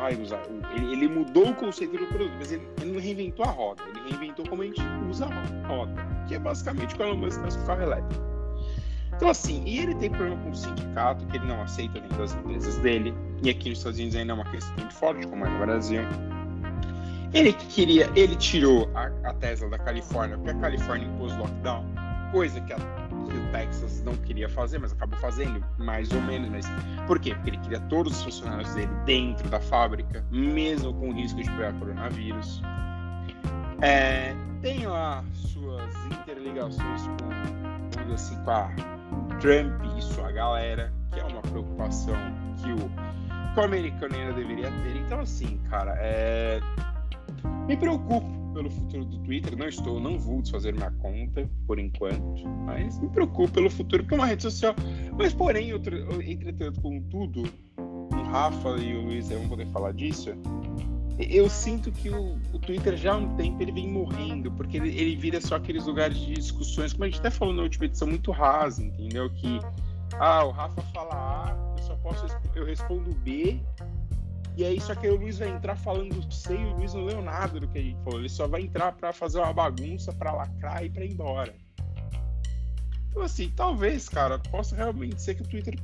ele, 0.75 0.93
ele, 0.93 1.09
mudou 1.09 1.49
o 1.49 1.55
conceito 1.55 1.97
do 1.97 2.07
produto, 2.07 2.33
mas 2.39 2.53
ele, 2.53 2.67
ele, 2.81 2.93
não 2.93 3.01
reinventou 3.01 3.45
a 3.45 3.51
roda, 3.51 3.83
ele 3.89 4.11
reinventou 4.11 4.47
como 4.49 4.63
a 4.63 4.67
gente 4.67 4.83
usa 5.09 5.27
a 5.27 5.67
roda, 5.67 5.95
que 6.29 6.35
é 6.35 6.39
basicamente 6.39 6.95
o 6.95 6.97
que 6.97 7.03
Elon 7.03 7.17
Musk 7.17 7.41
faz 7.41 7.57
com 7.57 7.63
o 7.63 7.67
carro 7.67 7.83
elétrico. 7.83 8.32
Então, 9.15 9.29
assim, 9.29 9.63
e 9.65 9.79
ele 9.79 9.95
tem 9.95 10.11
problema 10.11 10.43
com 10.43 10.51
o 10.51 10.57
sindicato, 10.57 11.25
que 11.27 11.37
ele 11.37 11.47
não 11.47 11.63
aceita 11.63 12.01
dentro 12.01 12.19
das 12.19 12.35
empresas 12.35 12.77
dele, 12.79 13.15
e 13.43 13.51
aqui 13.51 13.69
nos 13.69 13.79
Estados 13.79 13.99
Unidos 13.99 14.17
ainda 14.17 14.33
é 14.33 14.35
uma 14.35 14.51
questão 14.51 14.75
muito 14.77 14.95
forte, 14.95 15.27
como 15.27 15.47
é 15.47 15.49
no 15.49 15.59
Brasil. 15.59 16.03
Ele 17.33 17.53
queria, 17.53 18.11
ele 18.15 18.37
tirou 18.37 18.91
a, 18.95 19.11
a 19.29 19.35
Tesla 19.35 19.71
da 19.71 19.79
Califórnia, 19.79 20.37
porque 20.37 20.51
a 20.51 20.61
Califórnia 20.61 21.07
impôs 21.07 21.37
lockdown, 21.37 21.85
coisa 22.33 22.61
que 22.61 22.73
a 22.73 22.79
que 23.33 23.37
o 23.37 23.53
Texas 23.53 24.03
não 24.03 24.15
queria 24.17 24.49
fazer, 24.49 24.79
mas 24.79 24.93
acabou 24.93 25.19
fazendo, 25.19 25.65
mais 25.79 26.11
ou 26.13 26.21
menos. 26.23 26.51
Mas 26.51 26.67
por 27.07 27.19
quê? 27.19 27.35
Porque 27.35 27.51
ele 27.51 27.59
queria 27.59 27.81
todos 27.81 28.19
os 28.19 28.25
funcionários 28.25 28.75
dele 28.75 28.93
dentro 29.05 29.49
da 29.49 29.61
fábrica, 29.61 30.25
mesmo 30.31 30.93
com 30.95 31.11
o 31.11 31.13
risco 31.13 31.43
de 31.43 31.51
pegar 31.51 31.73
coronavírus. 31.75 32.63
É, 33.81 34.35
tem 34.61 34.87
lá 34.87 35.25
suas 35.35 35.95
interligações 36.07 37.03
com, 37.03 38.13
assim, 38.13 38.37
com 38.45 38.51
a 38.51 38.92
Trump 39.43 39.83
e 39.99 40.01
sua 40.01 40.31
galera, 40.31 40.93
que 41.13 41.19
é 41.19 41.25
uma 41.25 41.43
preocupação 41.43 42.15
que 42.63 42.71
o, 42.71 42.89
que 43.53 43.61
o 43.61 43.65
americano 43.65 44.15
deveria 44.35 44.71
ter. 44.71 44.97
Então, 45.05 45.19
assim, 45.19 45.59
cara, 45.69 45.97
é, 45.99 46.61
me 47.67 47.77
preocupo 47.77 48.25
pelo 48.55 48.71
futuro 48.71 49.05
do 49.05 49.19
Twitter. 49.25 49.59
Não 49.59 49.67
estou, 49.67 49.99
não 49.99 50.17
vou 50.17 50.43
desfazer 50.43 50.73
minha 50.73 50.93
conta 50.93 51.51
por 51.67 51.81
enquanto, 51.81 52.47
mas 52.67 53.01
me 53.01 53.09
preocupo 53.09 53.53
pelo 53.53 53.69
futuro, 53.69 54.05
porque 54.05 54.15
é 54.15 54.19
uma 54.19 54.27
rede 54.27 54.45
social. 54.45 54.77
Mas, 55.19 55.35
porém, 55.35 55.73
outro, 55.73 56.23
entretanto, 56.23 56.81
contudo, 56.81 57.43
o 57.79 58.23
Rafa 58.31 58.77
e 58.79 58.97
o 58.97 59.07
Luiz 59.07 59.29
vão 59.29 59.49
poder 59.49 59.67
falar 59.73 59.93
disso. 59.93 60.31
Eu 61.19 61.49
sinto 61.49 61.93
que 61.93 62.09
o, 62.09 62.39
o, 62.53 62.59
Twitter 62.59 62.97
já 62.97 63.13
há 63.13 63.17
um 63.17 63.37
tempo 63.37 63.63
ele 63.63 63.73
vem 63.73 63.89
morrendo, 63.89 64.51
porque 64.53 64.79
ele, 64.79 64.89
ele 64.89 65.17
vira 65.17 65.41
só 65.41 65.57
aqueles 65.57 65.87
lugares 65.87 66.17
de 66.17 66.35
discussões, 66.35 66.93
como 66.93 67.05
a 67.05 67.09
gente 67.09 67.21
até 67.21 67.31
falou 67.31 67.55
na 67.55 67.63
última 67.63 67.85
edição, 67.85 68.09
muito 68.09 68.31
rasa, 68.31 68.83
entendeu? 68.83 69.31
Que 69.31 69.61
ah, 70.19 70.45
o 70.45 70.51
Rafa 70.51 70.83
fala 70.95 71.15
A, 71.15 71.77
eu 71.79 71.85
só 71.85 71.97
posso 71.97 72.27
eu 72.55 72.65
respondo 72.65 73.15
B, 73.17 73.61
e 74.57 74.65
aí, 74.65 74.79
só 74.81 74.95
que 74.95 75.09
o 75.09 75.17
Luiz 75.17 75.39
vai 75.39 75.49
entrar 75.49 75.77
falando 75.77 76.31
C 76.31 76.55
e 76.55 76.65
o 76.65 76.77
Luiz 76.77 76.93
não 76.93 77.05
leu 77.05 77.23
nada 77.23 77.59
do 77.59 77.67
que 77.67 77.79
a 77.79 77.83
gente 77.83 77.99
falou. 78.03 78.19
Ele 78.19 78.29
só 78.29 78.47
vai 78.47 78.61
entrar 78.61 78.93
para 78.93 79.13
fazer 79.13 79.39
uma 79.39 79.53
bagunça, 79.53 80.13
para 80.13 80.31
lacrar 80.33 80.85
e 80.85 80.91
para 80.91 81.05
ir 81.05 81.13
embora. 81.13 81.55
Então, 83.09 83.23
assim, 83.23 83.51
talvez, 83.57 84.09
cara, 84.09 84.39
possa 84.39 84.77
realmente 84.77 85.21
ser 85.23 85.35
que 85.35 85.43
o 85.43 85.47
Twitter 85.47 85.79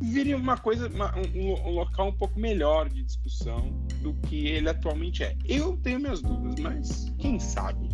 vire 0.00 0.34
uma 0.34 0.56
coisa, 0.56 0.88
uma, 0.88 1.14
um, 1.16 1.68
um, 1.68 1.70
local 1.70 2.08
um 2.08 2.12
pouco 2.12 2.38
melhor 2.38 2.88
de 2.88 3.02
discussão 3.02 3.70
do 4.00 4.14
que 4.14 4.46
ele 4.46 4.68
atualmente 4.68 5.22
é. 5.22 5.36
Eu 5.44 5.76
tenho 5.78 5.98
minhas 5.98 6.20
dúvidas, 6.22 6.60
mas 6.60 7.12
quem 7.18 7.38
sabe? 7.38 7.88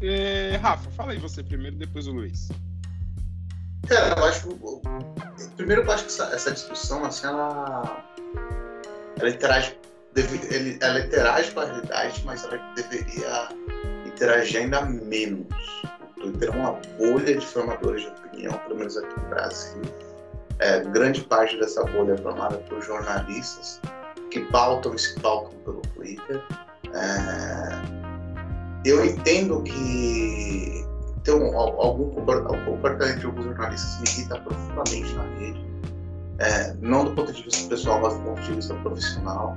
É, 0.00 0.56
Rafa, 0.56 0.90
fala 0.90 1.12
aí 1.12 1.18
você 1.18 1.42
primeiro, 1.42 1.76
depois 1.76 2.06
o 2.06 2.12
Luiz. 2.12 2.48
Cara, 3.88 4.18
eu 4.18 4.24
acho. 4.24 4.48
Primeiro, 5.56 5.82
eu 5.82 5.90
acho 5.90 6.04
que 6.04 6.10
essa, 6.10 6.24
essa 6.34 6.52
discussão, 6.52 7.04
assim, 7.04 7.26
ela 7.26 8.04
ela 9.20 9.30
interage, 9.30 9.76
deve, 10.14 10.78
ela 10.80 11.00
interage 11.00 11.50
com 11.50 11.60
a 11.60 11.64
realidade, 11.64 12.22
mas 12.24 12.44
ela 12.44 12.58
deveria 12.74 13.48
interagir 14.06 14.62
ainda 14.62 14.82
menos. 14.82 15.46
O 16.16 16.20
Twitter 16.20 16.50
é 16.50 16.56
uma 16.56 16.72
bolha 16.98 17.36
de 17.36 17.46
formadores 17.46 18.02
de 18.02 18.08
opinião, 18.08 18.58
pelo 18.58 18.76
menos 18.76 18.96
aqui 18.96 19.20
no 19.20 19.28
Brasil. 19.28 19.82
É, 20.60 20.80
grande 20.80 21.22
parte 21.22 21.58
dessa 21.58 21.84
bolha 21.84 22.12
é 22.12 22.16
formada 22.16 22.56
por 22.68 22.82
jornalistas 22.82 23.80
que 24.30 24.40
pautam 24.46 24.94
e 24.94 24.98
se 24.98 25.18
pautam 25.20 25.52
pelo 25.64 25.80
Twitter. 25.94 26.42
É, 26.94 27.78
eu 28.84 29.04
entendo 29.04 29.62
que 29.62 30.84
tem 31.22 31.34
um, 31.34 31.56
algum 31.56 32.10
comportamento 32.10 33.20
de 33.20 33.26
alguns 33.26 33.44
jornalistas 33.44 34.00
me 34.00 34.20
irrita 34.20 34.40
profundamente 34.40 35.12
na 35.14 35.22
rede 35.38 35.68
é, 36.38 36.72
não 36.80 37.04
do 37.04 37.10
ponto 37.12 37.32
de 37.32 37.42
vista 37.42 37.68
pessoal, 37.68 38.00
mas 38.00 38.14
do 38.14 38.20
ponto 38.20 38.40
de 38.42 38.54
vista 38.54 38.74
profissional. 38.74 39.56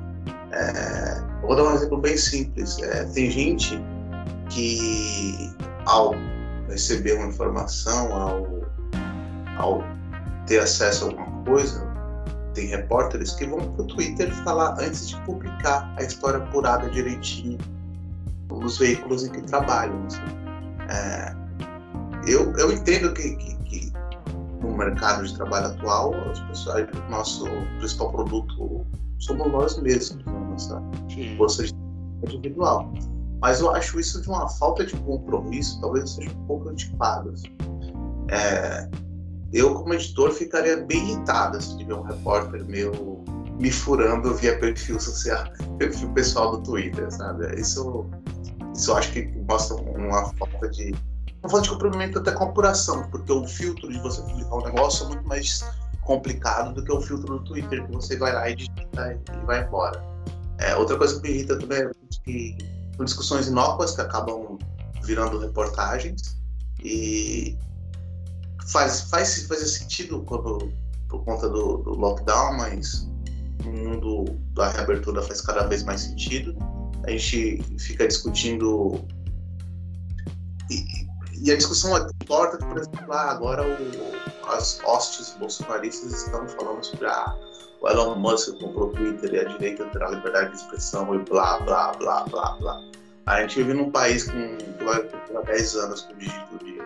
É, 0.52 1.22
vou 1.42 1.56
dar 1.56 1.64
um 1.64 1.76
exemplo 1.76 1.98
bem 1.98 2.18
simples. 2.18 2.80
É, 2.80 3.06
tem 3.06 3.30
gente 3.30 3.80
que, 4.50 5.54
ao 5.86 6.16
receber 6.68 7.14
uma 7.14 7.28
informação, 7.28 8.14
ao, 8.16 8.48
ao 9.58 9.84
ter 10.48 10.60
acesso 10.60 11.06
a 11.06 11.08
alguma 11.10 11.44
coisa, 11.44 11.92
tem 12.54 12.68
repórteres 12.68 13.32
que 13.32 13.46
vão 13.46 13.60
para 13.60 13.84
o 13.84 13.88
Twitter 13.88 14.34
falar 14.44 14.76
antes 14.80 15.10
de 15.10 15.22
publicar 15.22 15.94
a 15.98 16.04
história 16.04 16.40
apurada 16.40 16.90
direitinho 16.90 17.58
nos 18.50 18.78
veículos 18.78 19.26
em 19.26 19.32
que 19.32 19.42
trabalham. 19.44 20.06
Assim. 20.06 20.22
É, 20.90 21.36
eu, 22.28 22.52
eu 22.58 22.72
entendo 22.72 23.14
que, 23.14 23.36
que, 23.36 23.56
que 23.64 23.94
no 24.62 24.76
mercado 24.78 25.26
de 25.26 25.34
trabalho 25.36 25.68
atual, 25.68 26.14
as 26.30 26.40
pessoas, 26.42 26.88
nosso 27.10 27.46
principal 27.80 28.12
produto 28.12 28.86
somos 29.20 29.52
nós 29.52 29.82
mesmos, 29.82 30.24
né? 30.26 30.34
nossa 30.50 30.82
Sim. 31.10 31.36
força 31.38 31.66
individual. 32.24 32.92
mas 33.42 33.62
eu 33.62 33.72
acho 33.72 34.00
isso 34.00 34.22
de 34.22 34.30
uma 34.30 34.48
falta 34.48 34.86
de 34.86 34.96
compromisso, 34.98 35.80
talvez 35.82 36.10
seja 36.12 36.30
um 36.30 36.46
pouco 36.46 36.70
antiquado. 36.70 37.32
Assim. 37.32 37.56
É, 38.30 38.90
eu, 39.54 39.74
como 39.74 39.94
editor, 39.94 40.32
ficaria 40.32 40.78
bem 40.78 41.10
irritado 41.10 41.62
se 41.62 41.78
tiver 41.78 41.94
um 41.94 42.04
repórter 42.04 42.64
meu 42.66 43.24
me 43.60 43.72
furando 43.72 44.34
via 44.36 44.58
perfil 44.60 45.00
social, 45.00 45.44
perfil 45.78 46.10
pessoal 46.14 46.58
do 46.58 46.64
Twitter, 46.64 47.12
sabe? 47.12 47.60
Isso, 47.60 48.10
isso 48.74 48.94
acho 48.94 49.12
que 49.12 49.28
mostra 49.48 49.76
uma 49.76 50.34
falta 50.34 50.70
de 50.70 50.96
uma 51.44 51.50
falta 51.50 51.64
de 51.64 51.70
comprometimento 51.70 52.20
até 52.20 52.32
com 52.32 52.44
a 52.44 52.48
apuração, 52.48 53.04
porque 53.10 53.32
o 53.32 53.48
filtro 53.48 53.92
de 53.92 54.00
você 54.00 54.22
publicar 54.22 54.56
um 54.56 54.64
negócio 54.64 55.06
é 55.06 55.10
muito 55.10 55.28
mais 55.28 55.66
complicado 56.02 56.74
do 56.74 56.84
que 56.84 56.92
o 56.92 57.02
filtro 57.02 57.40
do 57.40 57.44
Twitter, 57.44 57.86
que 57.86 57.92
você 57.92 58.18
vai 58.18 58.34
lá 58.34 58.50
e 58.50 58.56
digita 58.56 59.20
e 59.34 59.46
vai 59.46 59.64
embora. 59.64 60.04
É, 60.60 60.76
outra 60.76 60.98
coisa 60.98 61.16
que 61.16 61.28
me 61.28 61.36
irrita 61.36 61.58
também 61.58 61.80
é 61.80 61.92
que 62.24 62.58
são 62.96 63.06
discussões 63.06 63.48
inócuas 63.48 63.96
que 63.96 64.02
acabam 64.02 64.60
virando 65.04 65.40
reportagens 65.40 66.38
e 66.84 67.58
faz, 68.68 69.02
faz, 69.02 69.46
faz 69.48 69.60
sentido 69.72 70.22
por 70.22 71.24
conta 71.26 71.50
do, 71.50 71.78
do 71.78 71.92
lockdown, 71.92 72.58
mas 72.58 73.08
no 73.64 73.72
mundo 73.72 74.26
da 74.54 74.70
reabertura 74.70 75.22
faz 75.22 75.42
cada 75.42 75.68
vez 75.68 75.84
mais 75.84 76.02
sentido. 76.02 76.56
A 77.06 77.12
gente 77.12 77.64
fica 77.80 78.08
discutindo 78.08 79.04
e, 80.70 80.86
e 81.42 81.52
a 81.52 81.58
discussão 81.58 81.98
é 81.98 82.08
torta 82.26 82.58
por 82.58 82.78
exemplo, 82.78 83.12
ah, 83.12 83.32
agora 83.32 83.64
o, 83.64 84.52
as 84.54 84.80
hostes 84.86 85.36
bolsonaristas 85.40 86.14
estão 86.14 86.48
falando 86.48 86.84
sobre 86.84 87.08
ah, 87.08 87.36
o 87.82 87.90
Elon 87.90 88.16
Musk 88.16 88.60
comprou 88.60 88.90
o 88.90 88.92
Twitter 88.92 89.34
e 89.34 89.40
a 89.40 89.44
direita 89.46 89.86
terá 89.88 90.10
liberdade 90.10 90.52
de 90.52 90.58
expressão 90.58 91.16
e 91.16 91.20
blá, 91.20 91.60
blá, 91.62 91.92
blá, 91.94 92.24
blá, 92.26 92.56
blá. 92.60 92.82
A 93.26 93.42
gente 93.42 93.58
vive 93.58 93.74
num 93.74 93.92
país 93.92 94.26
com, 94.26 94.58
por 94.78 95.46
10 95.46 95.76
anos 95.76 96.02
com 96.02 96.18
dígito 96.18 96.60
de 96.64 96.82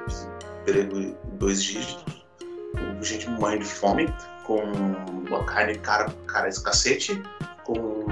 em 0.73 1.15
dois 1.35 1.63
dígitos, 1.63 2.03
gente 3.01 3.29
morrendo 3.29 3.63
de 3.63 3.69
fome, 3.69 4.13
com 4.45 4.61
uma 5.27 5.43
carne 5.45 5.75
cara, 5.79 6.09
cara 6.27 6.47
esse 6.47 6.63
cacete, 6.63 7.21
com 7.63 8.05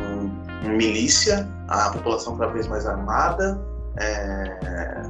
milícia, 0.63 1.47
a 1.67 1.89
população 1.91 2.37
cada 2.37 2.51
vez 2.51 2.67
mais 2.67 2.85
armada, 2.85 3.59
é, 3.97 5.01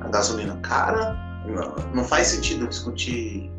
a 0.00 0.08
gasolina 0.08 0.56
cara. 0.62 1.16
Não, 1.46 1.74
não 1.94 2.04
faz 2.04 2.28
sentido 2.28 2.68
discutir 2.68 3.50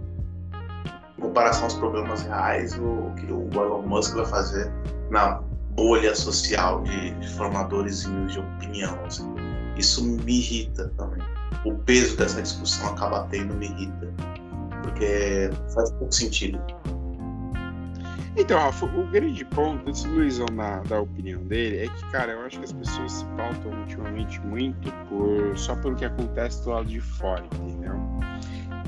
em 1.17 1.21
comparação 1.21 1.65
aos 1.65 1.73
problemas 1.73 2.23
reais 2.23 2.77
o 2.77 3.11
que 3.17 3.31
o 3.31 3.49
Elon 3.53 3.81
Musk 3.81 4.15
vai 4.15 4.25
fazer 4.25 4.71
na 5.09 5.41
bolha 5.71 6.15
social 6.15 6.81
de, 6.83 7.11
de 7.11 7.29
formadores 7.33 8.03
de 8.03 8.39
opinião. 8.39 8.97
Assim. 9.05 9.33
Isso 9.75 10.03
me 10.03 10.39
irrita 10.39 10.91
também. 10.97 11.21
O 11.65 11.75
peso 11.75 12.17
dessa 12.17 12.41
discussão 12.41 12.89
acaba 12.89 13.27
tendo 13.29 13.53
me 13.53 13.67
irrita, 13.67 14.13
porque 14.83 15.49
faz 15.73 15.91
pouco 15.91 16.13
sentido. 16.13 16.59
Então, 18.35 18.59
Rafa, 18.59 18.85
o 18.87 19.07
grande 19.07 19.45
ponto, 19.45 19.87
esse 19.89 20.07
Luizão 20.07 20.47
na, 20.51 20.79
da 20.79 20.99
opinião 20.99 21.43
dele, 21.43 21.85
é 21.85 21.87
que, 21.87 22.11
cara, 22.11 22.31
eu 22.31 22.41
acho 22.41 22.57
que 22.57 22.65
as 22.65 22.73
pessoas 22.73 23.11
se 23.11 23.25
pautam 23.37 23.71
ultimamente 23.81 24.41
muito 24.41 24.91
por 25.07 25.55
só 25.55 25.75
pelo 25.75 25.95
que 25.95 26.03
acontece 26.03 26.63
do 26.63 26.71
lado 26.71 26.87
de 26.87 26.99
fora, 26.99 27.43
entendeu? 27.45 27.93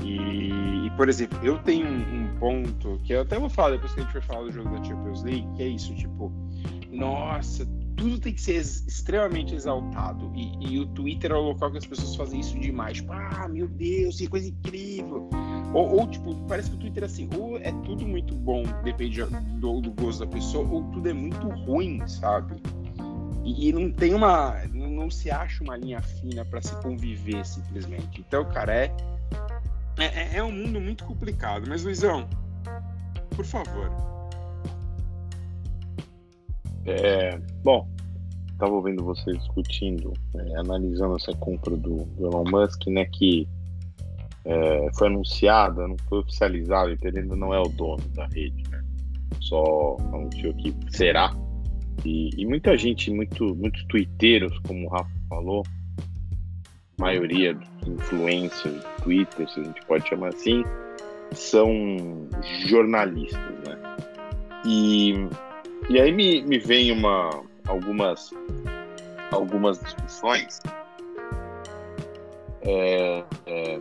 E, 0.02 0.86
e 0.86 0.90
por 0.96 1.08
exemplo, 1.08 1.38
eu 1.42 1.58
tenho 1.58 1.86
um, 1.86 2.24
um, 2.24 2.38
ponto 2.38 3.00
que 3.04 3.12
eu 3.12 3.22
até 3.22 3.38
vou 3.38 3.48
falar 3.48 3.70
depois 3.70 3.92
que 3.92 4.00
a 4.00 4.02
gente 4.02 4.12
vai 4.12 4.22
falar 4.22 4.42
do 4.42 4.52
jogo 4.52 4.68
da 4.68 4.82
Champions 4.82 5.22
League, 5.22 5.46
que 5.56 5.62
é 5.62 5.68
isso, 5.68 5.94
tipo, 5.94 6.32
nossa, 6.90 7.64
tudo 7.96 8.18
tem 8.18 8.32
que 8.32 8.40
ser 8.40 8.56
extremamente 8.56 9.54
exaltado. 9.54 10.30
E, 10.34 10.74
e, 10.74 10.78
o 10.78 10.86
Twitter 10.86 11.32
é 11.32 11.34
o 11.34 11.40
local 11.40 11.70
que 11.70 11.78
as 11.78 11.86
pessoas 11.86 12.14
fazem 12.14 12.40
isso 12.40 12.58
demais. 12.58 12.98
Tipo, 12.98 13.12
ah, 13.12 13.48
meu 13.48 13.66
Deus, 13.66 14.18
que 14.18 14.26
coisa 14.26 14.48
incrível. 14.48 15.28
Ou, 15.72 16.00
ou, 16.00 16.06
tipo, 16.06 16.34
parece 16.46 16.70
que 16.70 16.76
o 16.76 16.78
Twitter 16.78 17.02
é 17.02 17.06
assim, 17.06 17.28
ou 17.36 17.58
é 17.58 17.72
tudo 17.84 18.06
muito 18.06 18.34
bom, 18.34 18.62
depende 18.84 19.22
do, 19.24 19.80
do 19.80 19.90
gosto 19.92 20.20
da 20.20 20.26
pessoa, 20.26 20.66
ou 20.68 20.82
tudo 20.92 21.08
é 21.08 21.12
muito 21.12 21.48
ruim, 21.48 22.06
sabe? 22.06 22.56
E, 23.44 23.68
e 23.68 23.72
não 23.72 23.90
tem 23.90 24.14
uma. 24.14 24.54
Não, 24.72 24.90
não, 24.90 25.10
se 25.10 25.30
acha 25.30 25.62
uma 25.62 25.76
linha 25.76 26.00
fina 26.02 26.44
para 26.44 26.60
se 26.62 26.74
conviver 26.82 27.44
simplesmente. 27.46 28.20
Então, 28.20 28.44
cara, 28.44 28.74
é, 28.74 28.94
é, 29.98 30.36
é 30.36 30.42
um 30.42 30.52
mundo 30.52 30.80
muito 30.80 31.04
complicado. 31.04 31.64
Mas, 31.68 31.84
Luizão, 31.84 32.28
por 33.30 33.44
favor, 33.44 33.90
é, 36.86 37.38
bom, 37.62 37.88
estava 38.52 38.72
ouvindo 38.72 39.04
vocês 39.04 39.36
discutindo, 39.38 40.12
é, 40.34 40.58
analisando 40.58 41.16
essa 41.16 41.32
compra 41.36 41.76
do, 41.76 42.04
do, 42.04 42.26
Elon 42.26 42.44
Musk, 42.44 42.86
né, 42.86 43.04
que 43.06 43.46
é, 44.44 44.88
foi 44.96 45.08
anunciada, 45.08 45.86
não 45.86 45.96
foi 46.08 46.20
oficializada, 46.20 46.96
ele 47.02 47.18
ainda 47.18 47.36
não 47.36 47.52
é 47.52 47.60
o 47.60 47.68
dono 47.68 48.02
da 48.14 48.26
rede, 48.26 48.62
né? 48.70 48.82
Só 49.40 49.96
anunciou 50.12 50.54
que 50.54 50.74
será. 50.88 51.34
E, 52.04 52.30
e 52.36 52.46
muita 52.46 52.76
gente, 52.76 53.10
muito, 53.10 53.54
muitos 53.56 53.84
twitteiros, 53.86 54.56
como 54.60 54.86
o 54.86 54.88
Rafa 54.88 55.10
falou, 55.28 55.64
maioria 56.98 57.54
dos 57.54 57.88
influencers, 57.88 58.82
Twitter, 59.02 59.48
se 59.50 59.60
a 59.60 59.64
gente 59.64 59.84
pode 59.86 60.08
chamar 60.08 60.28
assim, 60.28 60.62
são 61.32 61.68
jornalistas, 62.66 63.40
né? 63.66 63.96
E 64.64 65.14
e 65.88 66.00
aí 66.00 66.12
me, 66.12 66.42
me 66.42 66.58
vem 66.58 66.90
uma, 66.90 67.42
algumas, 67.66 68.30
algumas 69.30 69.78
discussões. 69.80 70.60
É, 72.62 73.24
é... 73.46 73.80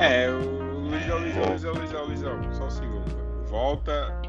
É, 0.00 0.30
o 0.30 0.88
Luizão, 0.88 1.18
Luizão, 1.18 1.44
Luizão, 1.48 1.74
Luizão, 1.74 2.04
Luizão, 2.04 2.52
só 2.52 2.66
um 2.66 2.70
segundo. 2.70 3.48
Volta, 3.48 4.20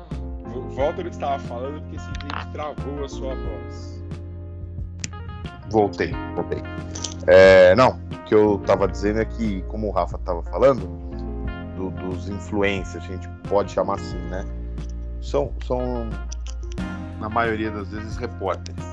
volta 0.69 1.03
no 1.03 1.09
que 1.09 1.15
estava 1.15 1.37
falando, 1.39 1.81
porque 1.81 1.99
simplesmente 1.99 2.51
travou 2.53 3.03
a 3.03 3.09
sua 3.09 3.35
voz. 3.35 4.03
Voltei, 5.69 6.11
voltei. 6.33 6.63
É, 7.27 7.75
não, 7.75 7.99
o 8.11 8.23
que 8.25 8.33
eu 8.33 8.55
estava 8.55 8.87
dizendo 8.87 9.19
é 9.19 9.25
que, 9.25 9.61
como 9.63 9.87
o 9.87 9.91
Rafa 9.91 10.15
estava 10.15 10.41
falando, 10.43 11.08
do, 11.79 11.89
dos 11.91 12.27
influencers, 12.27 13.03
a 13.05 13.07
gente 13.07 13.27
pode 13.47 13.71
chamar 13.71 13.95
assim, 13.95 14.17
né? 14.29 14.45
São, 15.21 15.51
são 15.65 16.09
na 17.19 17.29
maioria 17.29 17.71
das 17.71 17.87
vezes 17.89 18.17
repórteres. 18.17 18.83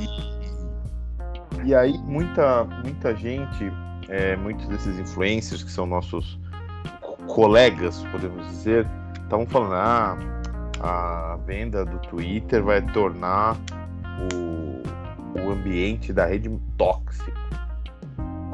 E, 0.00 1.68
e 1.68 1.74
aí 1.74 1.96
muita, 1.98 2.64
muita 2.64 3.14
gente, 3.14 3.72
é, 4.08 4.36
muitos 4.36 4.66
desses 4.66 4.98
influencers 4.98 5.62
que 5.62 5.70
são 5.70 5.86
nossos 5.86 6.38
colegas, 7.28 8.04
podemos 8.10 8.44
dizer, 8.48 8.86
estavam 9.22 9.46
falando, 9.46 9.74
ah, 9.74 10.18
a 10.80 11.38
venda 11.46 11.84
do 11.84 11.98
Twitter 12.00 12.62
vai 12.62 12.82
tornar 12.82 13.56
o, 14.32 15.40
o 15.40 15.50
ambiente 15.50 16.12
da 16.12 16.26
rede 16.26 16.50
tóxico 16.76 17.45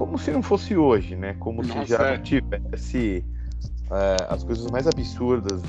como 0.03 0.19
se 0.19 0.33
não 0.33 0.43
fosse 0.43 0.77
hoje, 0.77 1.15
né? 1.15 1.37
Como 1.39 1.63
Nossa, 1.63 1.85
se 1.85 1.91
já 1.91 2.09
é. 2.09 2.19
tivesse 2.19 3.25
é, 3.89 4.17
as 4.29 4.43
coisas 4.43 4.69
mais 4.69 4.89
absurdas 4.89 5.63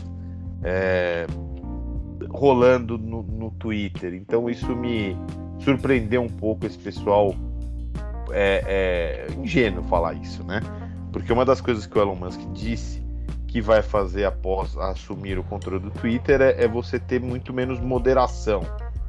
é, 0.63 1.27
rolando 2.31 2.97
no, 2.97 3.21
no, 3.21 3.51
Twitter. 3.51 4.15
Então 4.15 4.49
isso 4.49 4.75
me 4.75 5.15
surpreendeu 5.59 6.23
um 6.23 6.29
pouco 6.29 6.65
esse 6.65 6.79
pessoal 6.79 7.35
é, 8.31 9.27
é, 9.29 9.33
ingênuo 9.39 9.83
falar 9.83 10.15
isso, 10.15 10.43
né? 10.43 10.61
Porque 11.11 11.31
uma 11.31 11.45
das 11.45 11.61
coisas 11.61 11.85
que 11.85 11.95
o 11.95 12.01
Elon 12.01 12.15
Musk 12.15 12.39
disse 12.53 13.03
que 13.45 13.61
vai 13.61 13.83
fazer 13.83 14.25
após 14.25 14.75
assumir 14.79 15.37
o 15.37 15.43
controle 15.43 15.79
do 15.79 15.91
Twitter 15.91 16.41
é, 16.41 16.63
é 16.63 16.67
você 16.67 16.99
ter 16.99 17.21
muito 17.21 17.53
menos 17.53 17.79
moderação, 17.79 18.63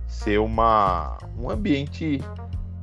ser 0.07 0.39
uma, 0.39 1.17
um 1.39 1.49
ambiente 1.49 2.21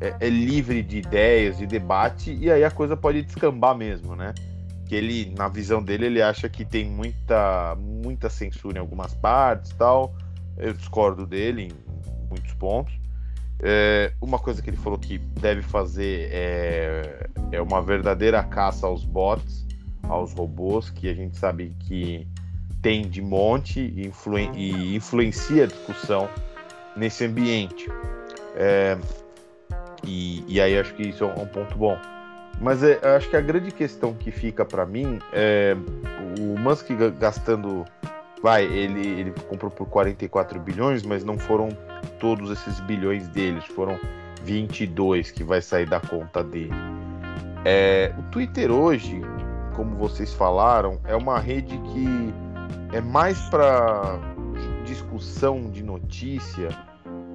é, 0.02 0.16
é, 0.20 0.30
livre 0.30 0.82
de 0.82 0.98
ideias, 0.98 1.60
de 1.60 1.68
debate, 1.68 2.34
e 2.34 2.52
aí 2.52 2.64
a 2.64 2.72
coisa 2.72 2.98
pode 2.98 3.22
descambar 3.22 3.78
mesmo, 3.78 4.16
né? 4.16 4.34
Que 4.88 4.96
ele, 4.96 5.34
na 5.38 5.48
visão 5.48 5.82
dele, 5.82 6.08
ele 6.08 6.22
acha 6.22 6.50
que 6.50 6.66
tem 6.66 6.90
muita, 6.90 7.76
muita 7.80 8.30
censura 8.30 8.78
em 8.78 8.82
algumas 8.82 9.14
partes 9.14 9.72
tal. 9.78 10.16
Eu 10.58 10.74
discordo 10.74 11.26
dele 11.26 11.70
em 11.70 12.28
muitos 12.28 12.54
pontos. 12.56 12.94
É, 13.60 14.12
uma 14.20 14.40
coisa 14.40 14.60
que 14.60 14.72
ele 14.72 14.78
falou 14.78 14.98
que 14.98 15.20
deve 15.20 15.62
fazer 15.62 16.30
é, 16.32 17.30
é 17.52 17.62
uma 17.62 17.80
verdadeira 17.80 18.42
caça 18.42 18.88
aos 18.88 19.06
bots, 19.06 19.68
aos 20.10 20.34
robôs, 20.34 20.90
que 20.90 21.08
a 21.08 21.14
gente 21.14 21.38
sabe 21.38 21.76
que 21.80 22.28
tem 22.82 23.08
de 23.08 23.22
monte 23.22 23.80
e, 23.80 24.08
influen 24.08 24.52
e 24.56 24.96
influencia 24.96 25.66
a 25.66 25.68
discussão 25.68 26.28
nesse 26.98 27.24
ambiente. 27.24 27.88
É, 28.56 28.98
e, 30.04 30.44
e 30.48 30.60
aí 30.60 30.78
acho 30.78 30.94
que 30.94 31.04
isso 31.04 31.24
é 31.24 31.28
um 31.28 31.46
ponto 31.46 31.78
bom. 31.78 31.98
Mas 32.60 32.84
é, 32.84 33.00
acho 33.16 33.30
que 33.30 33.36
a 33.36 33.42
grande 33.42 33.72
questão 33.72 34.14
que 34.14 34.30
fica 34.30 34.64
para 34.64 34.86
mim 34.86 35.20
é 35.34 35.76
o 36.40 36.60
Musk 36.60 36.90
gastando 37.20 37.86
vai, 38.42 38.66
ele, 38.66 39.08
ele 39.08 39.34
comprou 39.48 39.70
por 39.70 39.88
44 39.88 40.60
bilhões, 40.60 41.04
mas 41.04 41.24
não 41.24 41.38
foram 41.38 41.70
todos 42.20 42.50
esses 42.52 42.80
bilhões 42.82 43.28
deles, 43.28 43.66
foram 43.66 44.00
22 44.44 45.32
que 45.32 45.44
vai 45.44 45.62
sair 45.62 45.88
da 45.88 46.00
conta 46.00 46.44
dele. 46.44 46.74
É, 47.64 48.12
o 48.18 48.24
Twitter 48.32 48.72
hoje, 48.72 49.22
como 49.76 49.96
vocês 49.96 50.34
falaram, 50.34 51.00
é 51.06 51.16
uma 51.16 51.40
rede 51.40 51.78
que 51.78 52.34
é 52.96 53.02
mais 53.02 53.40
para 53.50 54.20
discussão 54.86 55.70
de 55.70 55.84
notícia, 55.84 56.70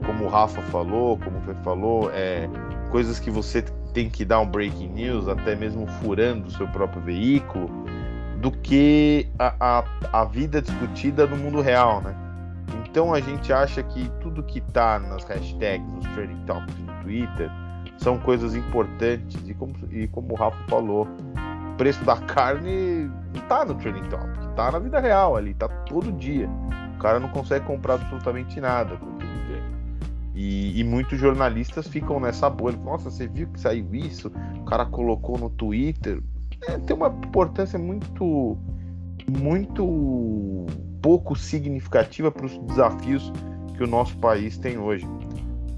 como 0.07 0.25
o 0.25 0.29
Rafa 0.29 0.62
falou, 0.62 1.19
como 1.19 1.38
o 1.38 1.40
Fê 1.42 1.55
falou, 1.62 2.11
é, 2.12 2.49
coisas 2.90 3.19
que 3.19 3.31
você 3.31 3.62
tem 3.92 4.09
que 4.09 4.25
dar 4.25 4.40
um 4.40 4.47
breaking 4.47 4.88
news, 4.88 5.29
até 5.29 5.57
mesmo 5.57 5.87
furando 5.87 6.47
o 6.47 6.51
seu 6.51 6.69
próprio 6.69 7.03
veículo, 7.03 7.69
do 8.40 8.51
que 8.51 9.29
a, 9.38 9.55
a, 9.61 9.85
a 10.21 10.25
vida 10.25 10.62
discutida 10.62 11.27
no 11.27 11.37
mundo 11.37 11.61
real, 11.61 12.01
né? 12.01 12.14
Então 12.85 13.12
a 13.12 13.21
gente 13.21 13.53
acha 13.53 13.83
que 13.83 14.11
tudo 14.21 14.42
que 14.42 14.61
tá 14.61 14.99
nas 14.99 15.25
hashtags, 15.25 15.87
nos 15.87 16.07
trending 16.14 16.45
topics 16.47 16.79
no 16.79 16.92
Twitter, 17.03 17.51
são 17.99 18.19
coisas 18.19 18.55
importantes 18.55 19.40
e 19.49 19.55
como, 19.55 19.75
e 19.90 20.07
como 20.09 20.33
o 20.33 20.37
Rafa 20.37 20.59
falou, 20.69 21.09
o 21.73 21.77
preço 21.77 22.05
da 22.05 22.16
carne 22.16 23.11
não 23.35 23.42
tá 23.49 23.64
no 23.64 23.75
trending 23.75 24.09
topic, 24.09 24.55
tá 24.55 24.71
na 24.71 24.79
vida 24.79 25.01
real 25.01 25.37
ali, 25.37 25.55
tá 25.55 25.69
todo 25.69 26.12
dia. 26.12 26.49
O 26.95 26.99
cara 26.99 27.21
não 27.21 27.29
consegue 27.29 27.64
comprar 27.66 27.95
absolutamente 27.95 28.61
nada 28.61 28.97
com 28.97 29.26
E, 30.37 30.79
e 30.79 30.85
muitos 30.85 31.18
jornalistas 31.18 31.88
ficam 31.88 32.20
nessa 32.20 32.51
bolha. 32.51 32.77
Nossa, 32.77 33.11
você 33.11 33.27
viu 33.27 33.49
que 33.49 33.59
saiu 33.59 33.94
isso? 33.94 34.31
O 34.61 34.64
cara 34.66 34.85
colocou 34.85 35.38
no 35.38 35.49
Twitter. 35.49 36.22
É, 36.68 36.77
tem 36.77 36.94
uma 36.94 37.09
importância 37.09 37.79
muito, 37.79 38.59
muito 39.27 40.66
pouco 41.01 41.35
significativa 41.35 42.31
para 42.31 42.44
os 42.44 42.59
desafios 42.59 43.33
que 43.75 43.83
o 43.83 43.87
nosso 43.87 44.14
país 44.18 44.59
tem 44.59 44.77
hoje. 44.77 45.07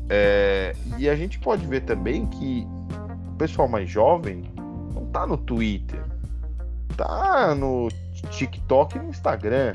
É, 0.09 0.75
e 0.99 1.09
a 1.09 1.15
gente 1.15 1.39
pode 1.39 1.65
ver 1.65 1.83
também 1.83 2.27
que 2.27 2.67
o 3.29 3.37
pessoal 3.37 3.69
mais 3.69 3.89
jovem 3.89 4.43
não 4.93 5.07
tá 5.07 5.25
no 5.25 5.37
Twitter, 5.37 6.03
tá 6.97 7.55
no 7.55 7.89
TikTok 8.31 8.97
e 8.97 9.03
no 9.03 9.11
Instagram. 9.11 9.73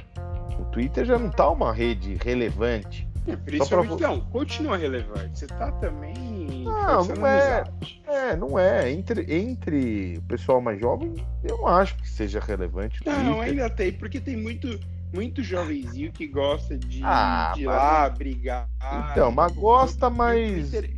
O 0.60 0.66
Twitter 0.66 1.06
já 1.06 1.18
não 1.18 1.30
tá 1.30 1.50
uma 1.50 1.72
rede 1.72 2.18
relevante. 2.22 3.08
É, 3.28 3.36
principalmente 3.36 3.98
pra... 3.98 4.08
não, 4.10 4.20
continua 4.20 4.78
relevante. 4.78 5.40
Você 5.40 5.48
tá 5.48 5.72
também. 5.74 6.64
Não, 6.64 7.06
não 7.06 7.28
é. 7.28 7.64
É, 8.08 8.36
não 8.36 8.60
é. 8.60 8.92
Entre, 8.92 9.34
entre 9.34 10.18
o 10.18 10.22
pessoal 10.24 10.62
mais 10.62 10.80
jovem, 10.80 11.14
eu 11.44 11.58
não 11.58 11.68
acho 11.68 11.96
que 11.98 12.10
seja 12.10 12.40
relevante. 12.40 13.00
Não, 13.06 13.42
ainda 13.42 13.70
tem, 13.70 13.92
porque 13.92 14.20
tem 14.20 14.36
muito 14.36 14.80
muito 15.14 15.44
jovenzinho 15.44 16.12
que 16.12 16.28
gosta 16.28 16.76
de, 16.76 17.02
ah, 17.04 17.52
de 17.54 17.62
ir 17.62 17.66
lá 17.68 18.10
brigar. 18.10 18.68
Então, 19.12 19.32
mas 19.32 19.52
gosta, 19.54 20.10
mas. 20.10 20.68
O 20.68 20.72
Twitter, 20.72 20.96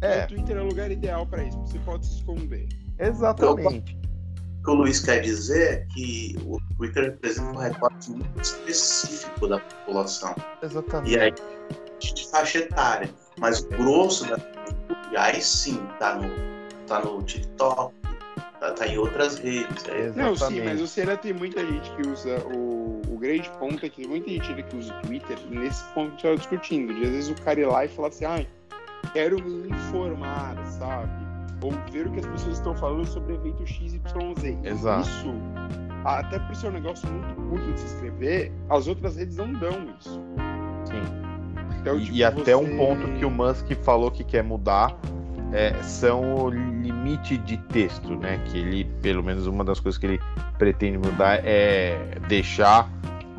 é. 0.00 0.24
o 0.24 0.28
Twitter 0.28 0.56
é 0.56 0.60
o 0.62 0.66
lugar 0.66 0.90
ideal 0.90 1.26
para 1.26 1.44
isso, 1.44 1.58
você 1.58 1.78
pode 1.80 2.06
se 2.06 2.14
esconder. 2.16 2.66
Exatamente. 2.98 3.96
O 4.68 4.70
que 4.70 4.76
o 4.76 4.80
Luiz 4.82 5.00
quer 5.00 5.22
dizer 5.22 5.72
é 5.72 5.76
que 5.94 6.36
o 6.44 6.58
Twitter 6.76 7.04
representa 7.04 7.48
um 7.48 7.56
recorte 7.56 8.10
muito 8.10 8.38
específico 8.38 9.48
da 9.48 9.60
população. 9.60 10.34
Exatamente. 10.62 11.10
E 11.10 11.18
aí, 11.18 11.34
de 11.98 12.28
faixa 12.28 12.58
etária. 12.58 13.08
Mas 13.38 13.60
o 13.60 13.68
grosso 13.68 14.26
da 14.28 14.36
aí 15.16 15.40
sim, 15.40 15.80
tá 15.98 16.16
no, 16.16 16.30
tá 16.86 17.00
no 17.00 17.22
TikTok, 17.22 17.94
tá, 18.60 18.72
tá 18.72 18.86
em 18.86 18.98
outras 18.98 19.38
redes. 19.38 19.86
É. 19.88 20.12
Não, 20.14 20.36
sim, 20.36 20.60
mas 20.60 20.78
você 20.78 21.00
ainda 21.00 21.16
tem 21.16 21.32
muita 21.32 21.64
gente 21.64 21.90
que 21.92 22.06
usa 22.06 22.38
o, 22.54 23.00
o 23.08 23.16
grande 23.18 23.50
ponto 23.58 23.86
é 23.86 23.88
que 23.88 24.06
muita 24.06 24.28
gente 24.28 24.50
ainda 24.50 24.62
que 24.64 24.76
usa 24.76 24.94
o 24.94 25.00
Twitter 25.06 25.38
nesse 25.48 25.82
ponto 25.94 26.14
que 26.16 26.26
eu 26.26 26.36
discutindo. 26.36 26.92
De 26.92 27.04
às 27.04 27.10
vezes 27.10 27.30
o 27.30 27.42
cara 27.42 27.58
ir 27.58 27.64
lá 27.64 27.86
e 27.86 27.88
falar 27.88 28.08
assim, 28.08 28.26
ai, 28.26 28.46
quero 29.14 29.42
me 29.42 29.70
informar, 29.70 30.54
sabe? 30.78 31.27
Ou 31.62 31.72
ver 31.90 32.06
o 32.06 32.10
que 32.12 32.20
as 32.20 32.26
pessoas 32.26 32.58
estão 32.58 32.74
falando 32.74 33.06
sobre 33.06 33.34
evento 33.34 33.66
XYZ. 33.66 34.00
Exato. 34.64 35.08
Isso, 35.08 35.34
até 36.04 36.38
por 36.38 36.54
ser 36.54 36.68
um 36.68 36.72
negócio 36.72 37.08
muito 37.10 37.34
curto 37.48 37.72
de 37.72 37.80
se 37.80 37.86
escrever, 37.86 38.52
as 38.70 38.86
outras 38.86 39.16
redes 39.16 39.36
não 39.36 39.52
dão 39.52 39.88
isso. 39.98 40.20
Sim. 40.84 41.02
Então, 41.80 41.98
e, 41.98 42.04
tipo, 42.04 42.16
e 42.16 42.24
até 42.24 42.54
você... 42.54 42.54
um 42.54 42.76
ponto 42.76 43.08
que 43.18 43.24
o 43.24 43.30
Musk 43.30 43.72
falou 43.82 44.10
que 44.10 44.24
quer 44.24 44.42
mudar 44.42 44.96
é, 45.52 45.72
são 45.82 46.34
o 46.34 46.50
limite 46.50 47.38
de 47.38 47.56
texto, 47.56 48.14
né? 48.16 48.40
Que 48.46 48.58
ele, 48.58 48.84
pelo 49.02 49.22
menos 49.22 49.46
uma 49.46 49.64
das 49.64 49.80
coisas 49.80 49.98
que 49.98 50.06
ele 50.06 50.20
pretende 50.58 50.98
mudar 50.98 51.40
é 51.44 52.18
deixar 52.28 52.88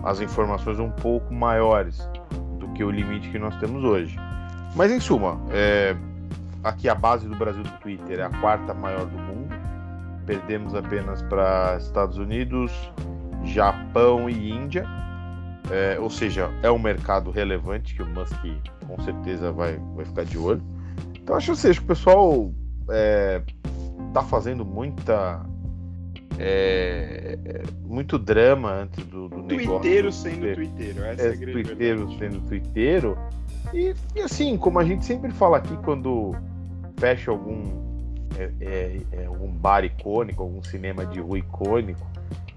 as 0.03 0.21
informações 0.21 0.79
um 0.79 0.89
pouco 0.89 1.33
maiores 1.33 2.09
do 2.57 2.67
que 2.69 2.83
o 2.83 2.89
limite 2.89 3.29
que 3.29 3.37
nós 3.37 3.55
temos 3.57 3.83
hoje. 3.83 4.17
Mas 4.75 4.91
em 4.91 4.99
suma, 4.99 5.39
é, 5.51 5.95
aqui 6.63 6.89
a 6.89 6.95
base 6.95 7.27
do 7.27 7.35
Brasil 7.35 7.63
do 7.63 7.71
Twitter 7.79 8.19
é 8.19 8.23
a 8.23 8.29
quarta 8.29 8.73
maior 8.73 9.05
do 9.05 9.17
mundo. 9.17 9.55
Perdemos 10.25 10.75
apenas 10.75 11.21
para 11.23 11.77
Estados 11.79 12.17
Unidos, 12.17 12.71
Japão 13.43 14.29
e 14.29 14.51
Índia. 14.51 14.85
É, 15.71 15.99
ou 15.99 16.09
seja, 16.09 16.49
é 16.63 16.71
um 16.71 16.79
mercado 16.79 17.31
relevante 17.31 17.93
que 17.93 18.01
o 18.01 18.05
Musk 18.05 18.35
com 18.87 18.99
certeza 19.03 19.51
vai, 19.51 19.79
vai 19.95 20.05
ficar 20.05 20.25
de 20.25 20.37
olho. 20.37 20.61
Então 21.15 21.35
acho 21.35 21.53
que 21.55 21.79
o 21.79 21.83
pessoal 21.83 22.51
é, 22.89 23.41
tá 24.13 24.23
fazendo 24.23 24.65
muita. 24.65 25.45
É, 26.41 27.37
muito 27.83 28.17
drama 28.17 28.71
antes 28.71 29.05
do, 29.05 29.27
do 29.27 29.41
negócio. 29.41 29.67
Tuiteiro 29.67 30.11
sendo 30.11 30.55
tuiteiro, 30.55 31.03
essa 31.03 31.21
é, 31.23 31.33
é 31.33 31.35
Tuiteiro 31.35 32.17
sendo 32.17 32.39
tuiteiro. 32.47 33.17
E, 33.73 33.93
e, 34.15 34.21
assim, 34.21 34.57
como 34.57 34.79
a 34.79 34.83
gente 34.83 35.05
sempre 35.05 35.31
fala 35.31 35.57
aqui 35.57 35.75
quando 35.83 36.35
fecha 36.97 37.31
algum, 37.31 37.63
é, 38.37 38.51
é, 38.61 39.01
é, 39.11 39.29
bar 39.59 39.83
icônico, 39.83 40.43
algum 40.43 40.63
cinema 40.63 41.05
de 41.05 41.19
rua 41.19 41.39
icônico, 41.39 42.07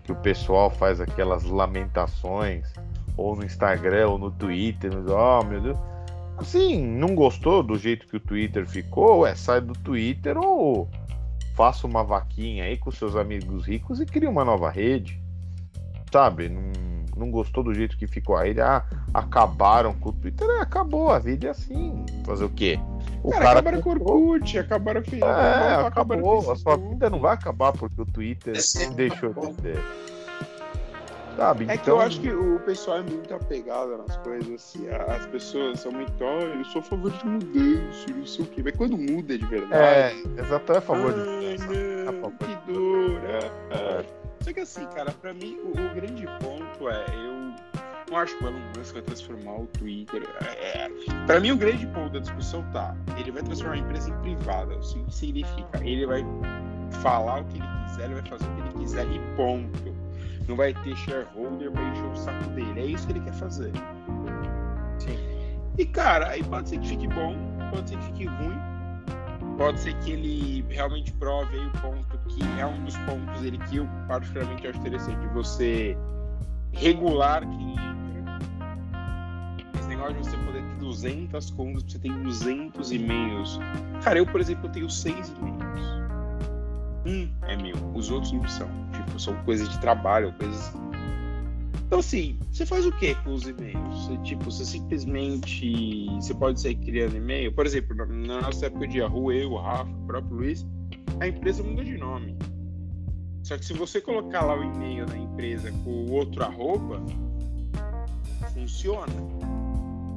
que 0.04 0.12
o 0.12 0.16
pessoal 0.16 0.70
faz 0.70 1.00
aquelas 1.00 1.44
lamentações, 1.44 2.72
ou 3.16 3.36
no 3.36 3.44
Instagram, 3.44 4.08
ou 4.08 4.18
no 4.18 4.30
Twitter, 4.30 4.90
oh 5.08 5.44
meu 5.44 5.60
Deus 5.60 5.78
Assim, 6.36 6.82
não 6.84 7.14
gostou 7.14 7.62
do 7.62 7.78
jeito 7.78 8.06
que 8.06 8.16
o 8.16 8.20
Twitter 8.20 8.66
ficou? 8.66 9.26
É, 9.26 9.34
sai 9.34 9.60
do 9.60 9.74
Twitter 9.74 10.36
ou 10.36 10.88
faça 11.54 11.86
uma 11.86 12.02
vaquinha 12.02 12.64
aí 12.64 12.76
com 12.76 12.90
seus 12.90 13.14
amigos 13.14 13.66
ricos 13.66 14.00
e 14.00 14.06
cria 14.06 14.28
uma 14.28 14.44
nova 14.44 14.70
rede. 14.70 15.20
Sabe? 16.10 16.48
Não, 16.48 16.62
não 17.18 17.30
gostou 17.30 17.62
do 17.62 17.74
jeito 17.74 17.96
que 17.96 18.06
ficou 18.06 18.36
aí? 18.36 18.58
Ah, 18.60 18.84
acabaram 19.12 19.94
com 19.94 20.10
o 20.10 20.12
Twitter. 20.12 20.48
É, 20.48 20.60
acabou, 20.60 21.10
a 21.10 21.18
vida 21.18 21.48
é 21.48 21.50
assim. 21.50 22.04
Fazer 22.24 22.44
o 22.44 22.50
quê? 22.50 22.78
O 23.22 23.30
cara, 23.30 23.44
cara 23.44 23.58
acabaram 23.60 23.82
com 23.82 23.90
o 23.90 23.92
Orkut, 23.92 24.58
acabaram 24.58 25.02
com 25.02 25.16
É, 25.16 25.86
acabou. 25.86 26.50
A 26.50 26.56
sua 26.56 26.76
vida 26.76 27.08
não 27.08 27.20
vai 27.20 27.34
acabar 27.34 27.72
porque 27.72 28.00
o 28.00 28.06
Twitter 28.06 28.54
deixou 28.94 29.32
de 29.32 29.62
ser. 29.62 29.78
Sabe? 31.36 31.64
É 31.68 31.74
então... 31.74 31.84
que 31.84 31.90
eu 31.90 32.00
acho 32.00 32.20
que 32.20 32.30
o 32.30 32.58
pessoal 32.60 32.98
é 32.98 33.02
muito 33.02 33.34
apegado 33.34 33.96
nas 33.96 34.16
coisas, 34.18 34.52
assim. 34.52 34.88
As 34.88 35.26
pessoas 35.26 35.80
são 35.80 35.92
muito, 35.92 36.12
ó, 36.22 36.38
oh, 36.38 36.40
eu 36.40 36.64
sou 36.66 36.80
a 36.80 36.84
favor 36.84 37.10
de 37.10 37.26
mudança, 37.26 38.06
não 38.14 38.26
sei 38.26 38.44
o 38.44 38.48
quê. 38.48 38.62
Mas 38.62 38.76
quando 38.76 38.98
muda 38.98 39.38
de 39.38 39.46
verdade. 39.46 39.74
É, 39.74 40.40
exato, 40.40 40.72
é 40.72 40.78
a 40.78 40.80
favor 40.80 41.12
de 41.12 41.20
mudança. 41.20 42.12
Não, 42.12 42.30
que 42.32 42.72
dura. 42.72 43.50
É. 43.70 44.21
Só 44.42 44.52
que 44.52 44.60
assim, 44.60 44.86
cara, 44.88 45.10
pra 45.12 45.32
mim 45.32 45.56
o, 45.62 45.70
o, 45.70 45.94
grande 45.94 46.26
ponto 46.40 46.88
é 46.88 47.04
eu 47.14 47.54
não 48.10 48.18
acho 48.18 48.36
que 48.36 48.44
o 48.44 48.48
Elon 48.48 48.60
Musk 48.76 48.92
vai 48.92 49.02
transformar 49.02 49.60
o 49.60 49.66
Twitter. 49.68 50.22
É, 50.44 50.88
pra 51.26 51.40
mim 51.40 51.52
o 51.52 51.56
grande 51.56 51.86
ponto 51.88 52.12
da 52.12 52.18
discussão 52.18 52.62
tá. 52.72 52.94
Ele 53.16 53.30
vai 53.30 53.42
transformar 53.42 53.74
a 53.74 53.78
empresa 53.78 54.10
em 54.10 54.20
privada. 54.20 54.74
O 54.74 54.80
que 54.80 55.14
significa? 55.14 55.78
Ele 55.82 56.06
vai 56.06 56.24
falar 57.02 57.40
o 57.40 57.44
que 57.44 57.58
ele 57.58 57.66
quiser, 57.86 58.04
ele 58.04 58.14
vai 58.14 58.26
fazer 58.26 58.44
o 58.44 58.54
que 58.54 58.60
ele 58.60 58.84
quiser 58.84 59.06
e 59.06 59.18
ponto 59.36 60.02
não 60.48 60.56
vai 60.56 60.74
ter 60.74 60.96
shareholder 60.96 61.70
pra 61.70 61.82
encher 61.82 62.04
o 62.04 62.16
saco 62.16 62.50
dele. 62.50 62.80
É 62.80 62.86
isso 62.86 63.06
que 63.06 63.12
ele 63.12 63.20
quer 63.20 63.34
fazer. 63.34 63.72
Sim. 64.98 65.18
E 65.78 65.86
cara, 65.86 66.28
aí 66.28 66.42
pode 66.44 66.68
ser 66.68 66.78
que 66.78 66.88
fique 66.88 67.08
bom, 67.08 67.36
pode 67.70 67.88
ser 67.88 67.96
que 67.96 68.04
fique 68.06 68.26
ruim, 68.26 68.58
pode 69.56 69.80
ser 69.80 69.94
que 70.00 70.12
ele 70.12 70.64
realmente 70.68 71.12
prove 71.14 71.58
aí 71.58 71.66
o 71.66 71.70
ponto 71.80 72.11
que 72.34 72.60
é 72.60 72.66
um 72.66 72.84
dos 72.84 72.96
pontos 72.98 73.40
dele 73.40 73.58
que 73.68 73.76
eu 73.76 73.88
particularmente 74.08 74.66
acho 74.66 74.78
interessante, 74.78 75.26
você 75.28 75.96
regular 76.72 77.40
quem 77.48 77.72
entra. 77.72 78.38
Esse 79.78 79.88
negócio 79.88 80.14
de 80.14 80.18
você 80.20 80.36
poder 80.38 80.62
ter 80.62 80.76
200 80.76 81.50
contas, 81.50 81.84
você 81.84 81.98
tem 81.98 82.22
200 82.22 82.92
e-mails. 82.92 83.58
Cara, 84.02 84.18
eu, 84.18 84.26
por 84.26 84.40
exemplo, 84.40 84.68
tenho 84.70 84.88
6 84.88 85.34
e-mails 85.38 86.02
um 87.04 87.28
é 87.42 87.56
meu, 87.56 87.74
os 87.94 88.10
outros 88.10 88.32
não 88.32 88.46
são. 88.48 88.68
Tipo, 88.92 89.18
são 89.18 89.34
coisas 89.44 89.68
de 89.68 89.80
trabalho, 89.80 90.32
coisas. 90.38 90.72
Então, 91.86 91.98
assim, 91.98 92.38
você 92.50 92.64
faz 92.64 92.86
o 92.86 92.92
que 92.92 93.14
com 93.16 93.34
os 93.34 93.46
e-mails? 93.46 94.06
Você, 94.06 94.16
tipo, 94.18 94.44
você 94.44 94.64
simplesmente. 94.64 96.06
Você 96.14 96.34
pode 96.34 96.60
sair 96.60 96.76
criando 96.76 97.16
e-mail. 97.16 97.52
Por 97.52 97.66
exemplo, 97.66 97.94
na 97.94 98.40
nossa 98.40 98.66
época 98.66 98.86
de 98.88 98.98
Yahoo, 98.98 99.32
eu, 99.32 99.52
o 99.52 99.58
Rafa, 99.58 99.90
o 99.90 100.06
próprio 100.06 100.36
Luiz, 100.36 100.66
a 101.20 101.26
empresa 101.26 101.62
muda 101.62 101.84
de 101.84 101.96
nome. 101.96 102.36
Só 103.42 103.56
que 103.58 103.64
se 103.64 103.72
você 103.72 104.00
colocar 104.00 104.44
lá 104.44 104.56
o 104.56 104.62
e-mail 104.62 105.06
da 105.06 105.16
empresa 105.16 105.70
com 105.84 105.90
o 105.90 106.12
outro 106.12 106.42
arroba, 106.42 107.02
funciona. 108.54 109.12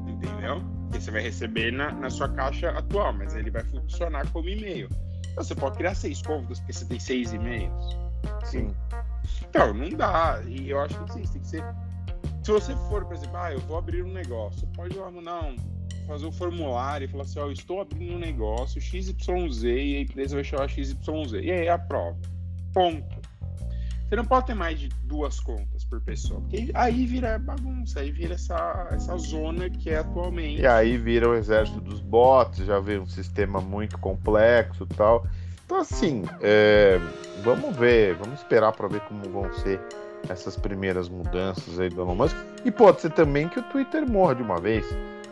Entendeu? 0.08 0.62
Porque 0.84 1.02
você 1.02 1.12
vai 1.12 1.22
receber 1.22 1.72
na, 1.72 1.92
na 1.92 2.10
sua 2.10 2.30
caixa 2.30 2.70
atual, 2.70 3.14
mas 3.14 3.36
ele 3.36 3.50
vai 3.50 3.64
funcionar 3.64 4.30
como 4.32 4.48
e-mail. 4.48 4.90
Então, 5.32 5.44
você 5.44 5.56
pode 5.56 5.78
criar 5.78 5.96
seis 5.96 6.22
contas 6.22 6.60
porque 6.60 6.74
você 6.74 6.86
tem 6.86 7.00
seis 7.00 7.34
e-mails. 7.34 7.98
Sim. 8.46 8.74
Então, 9.50 9.74
não 9.74 9.90
dá. 9.90 10.42
E 10.48 10.70
eu 10.70 10.80
acho 10.80 10.98
que 11.04 11.14
sim, 11.14 11.24
tem 11.24 11.42
que 11.42 11.48
ser. 11.48 11.64
Se 12.44 12.52
você 12.52 12.76
for, 12.90 13.04
por 13.06 13.16
exemplo, 13.16 13.38
ah, 13.38 13.52
eu 13.52 13.60
vou 13.62 13.78
abrir 13.78 14.04
um 14.04 14.14
negócio, 14.14 14.60
você 14.60 14.68
pode 14.68 14.98
lá, 14.98 15.10
não, 15.10 15.56
fazer 16.06 16.26
um 16.26 16.32
formulário 16.32 17.06
e 17.06 17.08
falar 17.08 17.24
assim, 17.24 17.40
ó, 17.40 17.46
eu 17.46 17.52
estou 17.52 17.82
abrindo 17.82 18.14
um 18.14 18.20
negócio 18.20 18.80
XYZ 18.82 19.64
e 19.64 19.98
a 19.98 20.02
empresa 20.02 20.36
vai 20.36 20.44
chamar 20.44 20.70
XYZ. 20.70 20.98
E 21.42 21.52
aí 21.52 21.70
aprova. 21.70 22.18
Ponto. 22.74 23.26
Você 24.08 24.16
não 24.16 24.26
pode 24.26 24.46
ter 24.46 24.54
mais 24.54 24.80
de 24.80 24.88
duas 25.04 25.40
contas 25.40 25.84
por 25.84 26.00
pessoa, 26.00 26.40
porque 26.40 26.70
aí 26.76 27.08
vira 27.08 27.40
bagunça, 27.40 28.02
aí 28.02 28.12
vira 28.12 28.36
essa, 28.36 28.88
essa 28.92 29.18
zona 29.18 29.68
que 29.68 29.90
é 29.90 29.98
atualmente. 29.98 30.62
E 30.62 30.68
aí 30.68 30.96
vira 30.96 31.28
o 31.28 31.34
exército 31.34 31.82
dos 31.82 32.02
bots, 32.02 32.66
já 32.66 32.80
vira 32.80 33.02
um 33.02 33.08
sistema 33.08 33.60
muito 33.60 33.98
complexo 33.98 34.86
tal. 34.86 35.26
Então, 35.66 35.80
assim, 35.80 36.24
é, 36.42 37.00
vamos 37.44 37.76
ver, 37.76 38.14
vamos 38.16 38.40
esperar 38.40 38.72
para 38.74 38.88
ver 38.88 39.02
como 39.02 39.24
vão 39.24 39.52
ser 39.54 39.82
essas 40.30 40.56
primeiras 40.56 41.10
mudanças 41.10 41.80
aí 41.80 41.90
do 41.90 42.02
Elon 42.02 42.16
Musk. 42.16 42.38
E 42.64 42.72
pode 42.72 43.02
ser 43.02 43.12
também 43.12 43.50
que 43.50 43.60
o 43.60 43.64
Twitter 43.64 44.08
morra 44.08 44.36
de 44.36 44.44
uma 44.44 44.60
vez. 44.60 44.86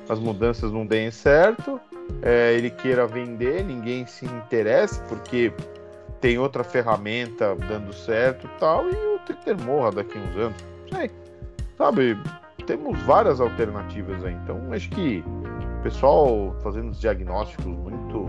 As 0.09 0.19
mudanças 0.19 0.71
não 0.71 0.85
deem 0.85 1.11
certo, 1.11 1.79
é, 2.21 2.53
ele 2.53 2.69
queira 2.69 3.07
vender, 3.07 3.63
ninguém 3.63 4.05
se 4.05 4.25
interesse, 4.25 5.01
porque 5.03 5.53
tem 6.19 6.37
outra 6.37 6.63
ferramenta 6.63 7.55
dando 7.55 7.93
certo 7.93 8.47
e 8.47 8.59
tal, 8.59 8.89
e 8.89 8.93
o 8.93 9.19
Twitter 9.19 9.59
morra 9.61 9.91
daqui 9.91 10.17
a 10.17 10.21
uns 10.21 10.37
anos. 10.37 10.57
Sei. 10.93 11.11
Sabe, 11.77 12.17
temos 12.65 13.01
várias 13.03 13.39
alternativas 13.41 14.23
aí. 14.23 14.33
Então, 14.43 14.59
acho 14.71 14.89
que 14.89 15.23
o 15.79 15.83
pessoal 15.83 16.55
fazendo 16.61 16.91
os 16.91 16.99
diagnósticos 16.99 17.65
muito 17.65 18.27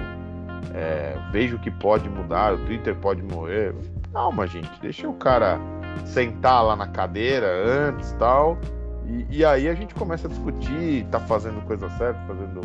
é, 0.75 1.17
veja 1.31 1.55
o 1.55 1.59
que 1.59 1.71
pode 1.71 2.09
mudar, 2.09 2.55
o 2.55 2.59
Twitter 2.67 2.97
pode 2.97 3.23
morrer. 3.23 3.75
Calma, 4.13 4.47
gente, 4.47 4.71
deixa 4.81 5.09
o 5.09 5.15
cara 5.15 5.59
sentar 6.05 6.65
lá 6.65 6.75
na 6.75 6.89
cadeira 6.89 7.47
antes 7.47 8.13
tal. 8.15 8.59
E, 9.07 9.39
e 9.39 9.45
aí 9.45 9.69
a 9.69 9.75
gente 9.75 9.95
começa 9.95 10.27
a 10.27 10.31
discutir, 10.31 11.07
tá 11.11 11.21
fazendo 11.21 11.61
coisa 11.67 11.89
certa, 11.91 12.21
fazendo 12.27 12.61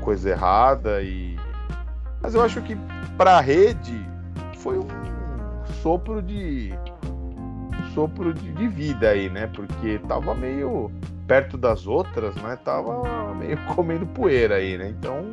coisa 0.00 0.30
errada. 0.30 1.02
e 1.02 1.36
Mas 2.22 2.34
eu 2.34 2.42
acho 2.42 2.60
que 2.62 2.76
para 3.16 3.38
a 3.38 3.40
rede 3.40 4.06
foi 4.58 4.78
um 4.78 4.88
sopro 5.82 6.22
de 6.22 6.72
um 7.06 7.92
sopro 7.94 8.32
de, 8.32 8.52
de, 8.52 8.68
vida 8.68 9.10
aí, 9.10 9.28
né? 9.28 9.46
Porque 9.48 9.98
tava 10.08 10.34
meio 10.34 10.90
perto 11.26 11.56
das 11.58 11.86
outras, 11.86 12.34
né? 12.36 12.58
Tava 12.64 13.34
meio 13.34 13.56
comendo 13.74 14.06
poeira 14.06 14.56
aí, 14.56 14.78
né? 14.78 14.88
Então 14.88 15.24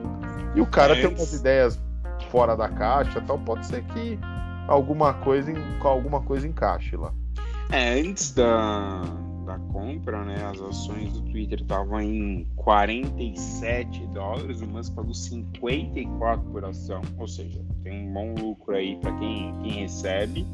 e 0.56 0.62
o 0.62 0.66
cara 0.66 0.96
tem 0.96 1.08
umas 1.08 1.34
ideias 1.34 1.80
fora 2.30 2.56
da 2.56 2.70
caixa, 2.70 3.22
tal, 3.22 3.40
pode 3.40 3.66
ser 3.66 3.84
que 3.86 4.20
alguma 4.68 5.14
coisa, 5.14 5.52
alguma 5.82 6.22
coisa 6.22 6.48
encaixe 6.48 6.96
lá. 6.96 7.14
É, 7.72 8.02
antes 8.02 8.34
da, 8.34 9.02
da 9.46 9.58
compra, 9.72 10.24
né, 10.24 10.36
as 10.44 10.62
ações 10.62 11.14
do 11.14 11.22
Twitter 11.22 11.62
estavam 11.62 12.02
em 12.02 12.48
47 12.56 14.08
dólares, 14.08 14.62
o 14.62 14.68
Musk 14.68 14.94
pagou 14.94 15.14
54 15.14 16.44
por 16.52 16.66
ação, 16.66 17.02
ou 17.18 17.28
seja, 17.28 17.62
tem 17.84 18.08
um 18.08 18.14
bom 18.14 18.34
lucro 18.36 18.76
aí 18.76 18.96
para 18.98 19.12
quem, 19.18 19.54
quem 19.62 19.72
recebe. 19.72 20.46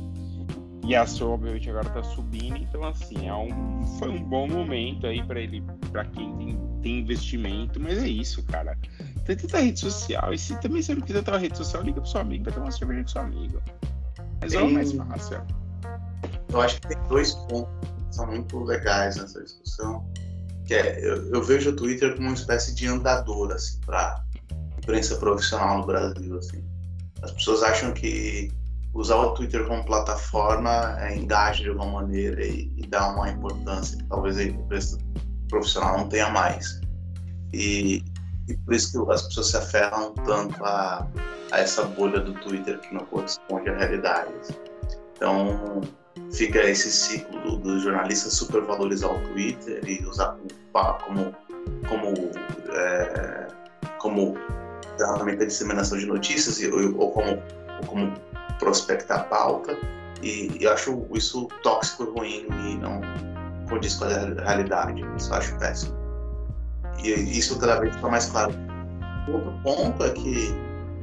E 0.85 0.95
a 0.95 1.01
ação, 1.01 1.31
obviamente, 1.33 1.69
agora 1.69 1.87
está 1.87 2.03
subindo, 2.03 2.57
então 2.57 2.83
assim, 2.83 3.27
é 3.27 3.33
um, 3.33 3.85
foi 3.99 4.09
um 4.09 4.23
bom 4.23 4.47
momento 4.47 5.05
aí 5.05 5.21
para 5.21 5.41
ele, 5.41 5.61
para 5.91 6.05
quem 6.05 6.33
tem, 6.37 6.59
tem 6.81 6.99
investimento, 6.99 7.79
mas 7.79 7.97
é 7.97 8.07
isso, 8.07 8.41
cara. 8.43 8.77
Tem 9.25 9.35
tanta 9.35 9.59
rede 9.59 9.81
social. 9.81 10.33
E 10.33 10.37
se 10.37 10.57
também 10.61 10.81
você 10.81 10.95
não 10.95 11.01
quiser 11.01 11.23
ter 11.23 11.31
uma 11.31 11.39
rede 11.39 11.57
social, 11.57 11.83
liga 11.83 11.99
pro 11.99 12.09
seu 12.09 12.21
amigo, 12.21 12.45
vai 12.45 12.53
ter 12.53 12.59
uma 12.61 12.71
cerveja 12.71 13.01
com 13.01 13.07
seu 13.09 13.21
amigo. 13.21 13.61
Mas 14.39 14.53
é 14.53 14.61
o 14.61 14.71
mais 14.71 14.93
fácil. 14.93 15.41
Eu 16.53 16.61
acho 16.61 16.79
que 16.79 16.87
tem 16.87 16.97
dois 17.09 17.33
pontos 17.33 17.96
são 18.11 18.27
muito 18.27 18.63
legais 18.63 19.17
nessa 19.17 19.43
discussão. 19.43 20.05
Que 20.65 20.73
é, 20.73 20.99
eu, 20.99 21.33
eu 21.33 21.43
vejo 21.43 21.69
o 21.69 21.75
Twitter 21.75 22.15
como 22.15 22.27
uma 22.27 22.35
espécie 22.35 22.75
de 22.75 22.87
andador, 22.87 23.51
assim, 23.51 23.79
para 23.85 24.23
imprensa 24.77 25.15
profissional 25.15 25.79
no 25.79 25.85
Brasil, 25.85 26.37
assim. 26.37 26.63
As 27.21 27.31
pessoas 27.31 27.63
acham 27.63 27.93
que 27.93 28.51
usar 28.93 29.17
o 29.17 29.33
Twitter 29.33 29.65
como 29.65 29.85
plataforma 29.85 30.97
é, 30.99 31.15
engaja 31.15 31.63
de 31.63 31.69
alguma 31.69 32.01
maneira 32.01 32.45
e, 32.45 32.71
e 32.75 32.87
dá 32.87 33.09
uma 33.09 33.29
importância 33.29 33.97
que 33.97 34.03
talvez 34.05 34.37
a 34.37 34.43
imprensa 34.43 34.97
profissional 35.49 35.99
não 35.99 36.09
tenha 36.09 36.29
mais. 36.29 36.81
E, 37.53 38.03
e 38.47 38.57
por 38.57 38.73
isso 38.73 38.91
que 38.91 39.11
as 39.11 39.23
pessoas 39.23 39.47
se 39.47 39.57
aferram 39.57 40.13
tanto 40.25 40.63
a, 40.63 41.07
a 41.51 41.59
essa 41.59 41.83
bolha 41.83 42.19
do 42.19 42.33
Twitter 42.33 42.79
que 42.79 42.93
não 42.93 43.05
corresponde 43.05 43.69
à 43.69 43.77
realidade. 43.77 44.31
Então, 45.15 45.81
fica 46.31 46.59
esse 46.59 46.91
ciclo 46.91 47.39
do, 47.41 47.57
do 47.57 47.79
jornalista 47.79 48.29
supervalorizar 48.29 49.11
o 49.11 49.19
Twitter 49.29 49.81
e 49.87 50.03
usar 50.05 50.37
como, 51.05 51.35
como, 51.87 52.13
é, 52.69 53.47
como 53.99 54.35
ferramenta 54.97 55.39
de 55.39 55.47
disseminação 55.47 55.97
de 55.97 56.05
notícias 56.05 56.59
ou, 56.71 56.99
ou, 56.99 57.11
como, 57.11 57.31
ou 57.31 57.87
como 57.87 58.13
prospectar 58.59 59.27
pauta. 59.29 59.77
E, 60.21 60.57
eu 60.59 60.71
acho 60.71 61.05
isso 61.13 61.47
tóxico 61.63 62.03
e 62.03 62.47
ruim 62.47 62.47
e 62.49 62.77
não 62.77 63.01
condiz 63.69 63.95
com 63.95 64.05
a 64.05 64.07
realidade. 64.43 65.05
Isso 65.17 65.31
eu 65.31 65.37
acho 65.37 65.57
péssimo. 65.57 65.95
E 67.03 67.37
isso 67.37 67.57
cada 67.59 67.79
vez 67.79 67.95
fica 67.95 68.09
mais 68.09 68.25
claro. 68.25 68.53
Outro 69.27 69.53
ponto 69.61 70.03
é 70.03 70.09
que, 70.11 70.55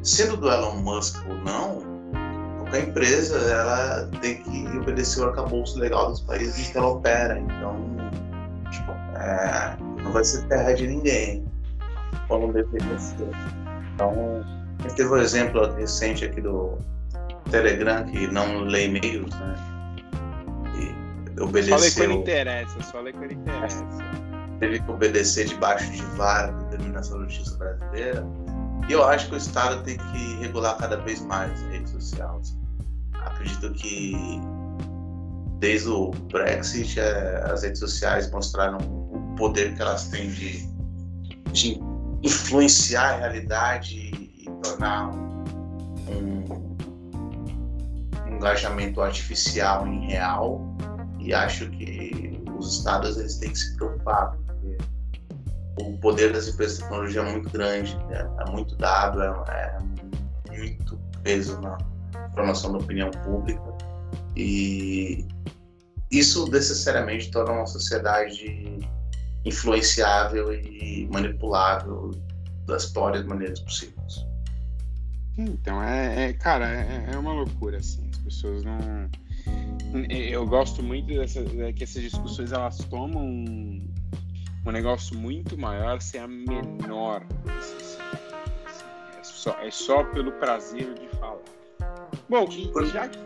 sendo 0.03 0.37
do 0.37 0.51
Elon 0.51 0.77
Musk 0.77 1.25
ou 1.29 1.37
não, 1.37 1.94
qualquer 2.65 2.89
empresa 2.89 3.37
ela 3.37 4.09
tem 4.21 4.43
que 4.43 4.79
obedecer 4.79 5.21
o 5.21 5.29
arcabouço 5.29 5.79
legal 5.79 6.11
dos 6.11 6.21
países 6.21 6.69
que 6.69 6.79
ela 6.79 6.89
opera. 6.89 7.39
Então, 7.39 7.97
tipo, 8.71 8.93
é, 9.17 9.77
não 10.03 10.13
vai 10.13 10.25
ser 10.25 10.43
terra 10.47 10.73
de 10.73 10.87
ninguém. 10.87 11.45
Quando 12.27 12.53
dependecer. 12.53 13.29
Então, 13.95 14.45
a 14.79 14.83
gente 14.83 14.97
teve 14.97 15.11
um 15.11 15.19
exemplo 15.19 15.73
recente 15.75 16.25
aqui 16.25 16.41
do 16.41 16.79
Telegram 17.51 18.05
que 18.05 18.27
não 18.29 18.63
lê 18.63 18.87
e-mails, 18.87 19.31
né? 19.35 19.55
E 20.77 21.41
obedeceu. 21.41 21.79
Só 21.79 21.85
lê 21.85 21.91
quando 22.09 22.21
interessa, 22.21 22.83
só 22.83 23.01
lê 23.01 23.13
quando 23.13 23.33
interessa 23.33 23.85
teve 24.61 24.81
que 24.81 24.91
obedecer 24.91 25.47
debaixo 25.47 25.91
de 25.91 26.03
vara 26.17 26.49
a 26.49 26.53
determinação 26.53 27.19
da 27.21 27.27
justiça 27.27 27.57
brasileira. 27.57 28.25
E 28.89 28.93
eu 28.93 29.03
acho 29.03 29.29
que 29.29 29.35
o 29.35 29.39
Estado 29.39 29.83
tem 29.83 29.97
que 29.97 30.35
regular 30.37 30.77
cada 30.77 30.97
vez 30.99 31.21
mais 31.23 31.51
as 31.53 31.63
redes 31.71 31.91
sociais. 31.91 32.59
Acredito 33.15 33.73
que 33.73 34.15
desde 35.59 35.89
o 35.89 36.11
Brexit 36.11 37.01
é, 37.01 37.43
as 37.51 37.63
redes 37.63 37.79
sociais 37.79 38.31
mostraram 38.31 38.79
o 38.79 39.35
poder 39.37 39.75
que 39.75 39.81
elas 39.81 40.09
têm 40.09 40.29
de, 40.31 40.69
de 41.53 41.81
influenciar 42.23 43.15
a 43.15 43.17
realidade 43.19 43.97
e 43.97 44.45
tornar 44.63 45.09
um, 45.09 46.45
um 48.29 48.37
engajamento 48.37 49.01
artificial 49.01 49.87
em 49.87 50.07
real. 50.07 50.61
E 51.19 51.33
acho 51.33 51.71
que 51.71 52.43
os 52.59 52.79
estados 52.79 53.17
eles 53.17 53.39
têm 53.39 53.51
que 53.51 53.59
se 53.59 53.75
preocupar 53.77 54.37
o 55.81 55.99
poder 55.99 56.33
das 56.33 56.49
empresas 56.49 56.77
de 56.77 56.83
tecnologia 56.83 57.21
é 57.23 57.33
muito 57.33 57.51
grande, 57.51 57.97
é, 58.11 58.29
é 58.47 58.51
muito 58.51 58.77
dado, 58.77 59.23
é, 59.23 59.27
é, 59.51 59.79
muito 60.57 60.99
peso 61.23 61.61
na 61.61 61.77
formação 62.35 62.73
da 62.73 62.79
opinião 62.79 63.11
pública 63.11 63.63
e 64.37 65.27
isso 66.11 66.49
necessariamente 66.51 67.31
torna 67.31 67.53
uma 67.53 67.67
sociedade 67.67 68.79
influenciável 69.45 70.53
e 70.53 71.09
manipulável 71.13 72.13
das 72.67 72.87
piores 72.87 73.25
maneiras 73.25 73.61
possíveis. 73.61 74.27
Então, 75.37 75.83
é, 75.83 76.31
é 76.31 76.33
cara, 76.33 76.69
é, 76.69 77.11
é, 77.13 77.19
uma 77.19 77.33
loucura, 77.33 77.79
assim, 77.79 78.09
as 78.13 78.19
pessoas 78.19 78.65
não... 78.65 79.11
Eu 80.09 80.47
gosto 80.47 80.83
muito 80.83 81.07
dessa, 81.07 81.45
que 81.73 81.85
essas 81.85 82.03
discussões, 82.03 82.53
elas 82.53 82.79
tomam 82.79 83.84
um 84.67 84.73
negócio 84.73 85.17
muito 85.17 85.59
maior 85.59 86.01
sem 86.01 86.21
a 86.21 86.29
menor 86.29 87.23
é 89.19 89.23
só, 89.23 89.51
é 89.61 89.71
só 89.71 90.05
pelo 90.05 90.33
prazer 90.33 90.95
de 90.95 91.09
falar. 91.19 91.39
Bom, 92.29 92.47
e 92.51 92.87
já 92.87 93.09
que. 93.09 93.19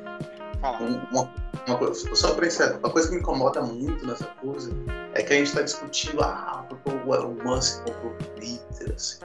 Fala. 0.60 0.78
Uma, 0.78 1.32
uma 1.66 1.78
coisa, 1.78 2.16
só 2.16 2.34
para 2.34 2.46
isso, 2.46 2.62
uma 2.78 2.90
coisa 2.90 3.08
que 3.08 3.14
me 3.14 3.20
incomoda 3.20 3.62
muito 3.62 4.04
nessa 4.04 4.24
coisa 4.24 4.72
é 5.14 5.22
que 5.22 5.32
a 5.32 5.36
gente 5.36 5.48
está 5.48 5.62
discutindo 5.62 6.20
ah, 6.22 6.66
o 6.84 7.14
Elon 7.14 7.36
Musk 7.44 7.84
comprou 7.84 8.12
o 8.12 8.16
Twitter, 8.16 8.94
assim. 8.94 9.20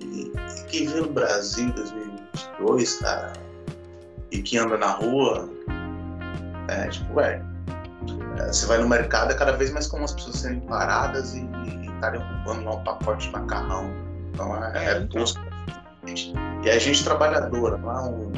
E, 0.00 0.32
e 0.32 0.64
quem 0.68 0.88
vê 0.88 1.00
no 1.00 1.10
Brasil 1.10 1.68
em 1.68 1.72
2022, 1.72 2.96
cara, 3.00 3.32
e 4.30 4.42
que 4.42 4.56
anda 4.56 4.78
na 4.78 4.92
rua, 4.92 5.48
é 6.68 6.88
tipo, 6.88 7.14
velho, 7.14 7.44
é, 7.44 7.51
você 8.46 8.66
vai 8.66 8.78
no 8.78 8.88
mercado, 8.88 9.32
é 9.32 9.34
cada 9.34 9.52
vez 9.52 9.70
mais 9.72 9.86
comum 9.86 10.04
as 10.04 10.12
pessoas 10.12 10.36
serem 10.36 10.60
paradas 10.60 11.34
e 11.34 11.48
estarem 11.94 12.20
ocupando 12.20 12.64
lá 12.64 12.74
um 12.76 12.84
pacote 12.84 13.26
de 13.26 13.32
macarrão. 13.32 13.90
Então 14.32 14.64
é, 14.64 14.78
é, 14.78 14.92
é 14.92 14.98
então. 14.98 15.24
E 16.64 16.70
a 16.70 16.78
gente 16.78 17.04
trabalhadora, 17.04 17.76
não 17.78 17.90
é 17.90 18.02
um, 18.02 18.32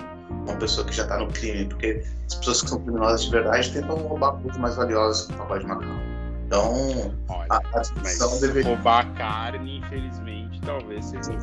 uma 0.46 0.56
pessoa 0.56 0.86
que 0.86 0.92
já 0.92 1.04
está 1.04 1.18
no 1.18 1.28
crime, 1.28 1.66
porque 1.66 2.04
as 2.26 2.34
pessoas 2.34 2.62
que 2.62 2.68
são 2.68 2.80
criminosas 2.80 3.24
de 3.24 3.30
verdade 3.30 3.72
tentam 3.72 3.96
roubar 3.96 4.32
coisas 4.32 4.58
mais 4.58 4.76
valiosas 4.76 5.26
que 5.26 5.34
o 5.34 5.36
pacote 5.36 5.60
de 5.60 5.66
macarrão. 5.66 6.14
Então, 6.46 7.14
Olha, 7.28 7.46
a, 7.50 7.56
a 7.56 7.80
discussão 7.80 8.40
deveria. 8.40 8.74
Roubar 8.74 9.12
carne, 9.14 9.78
infelizmente, 9.78 10.60
talvez 10.60 11.06
seja. 11.06 11.38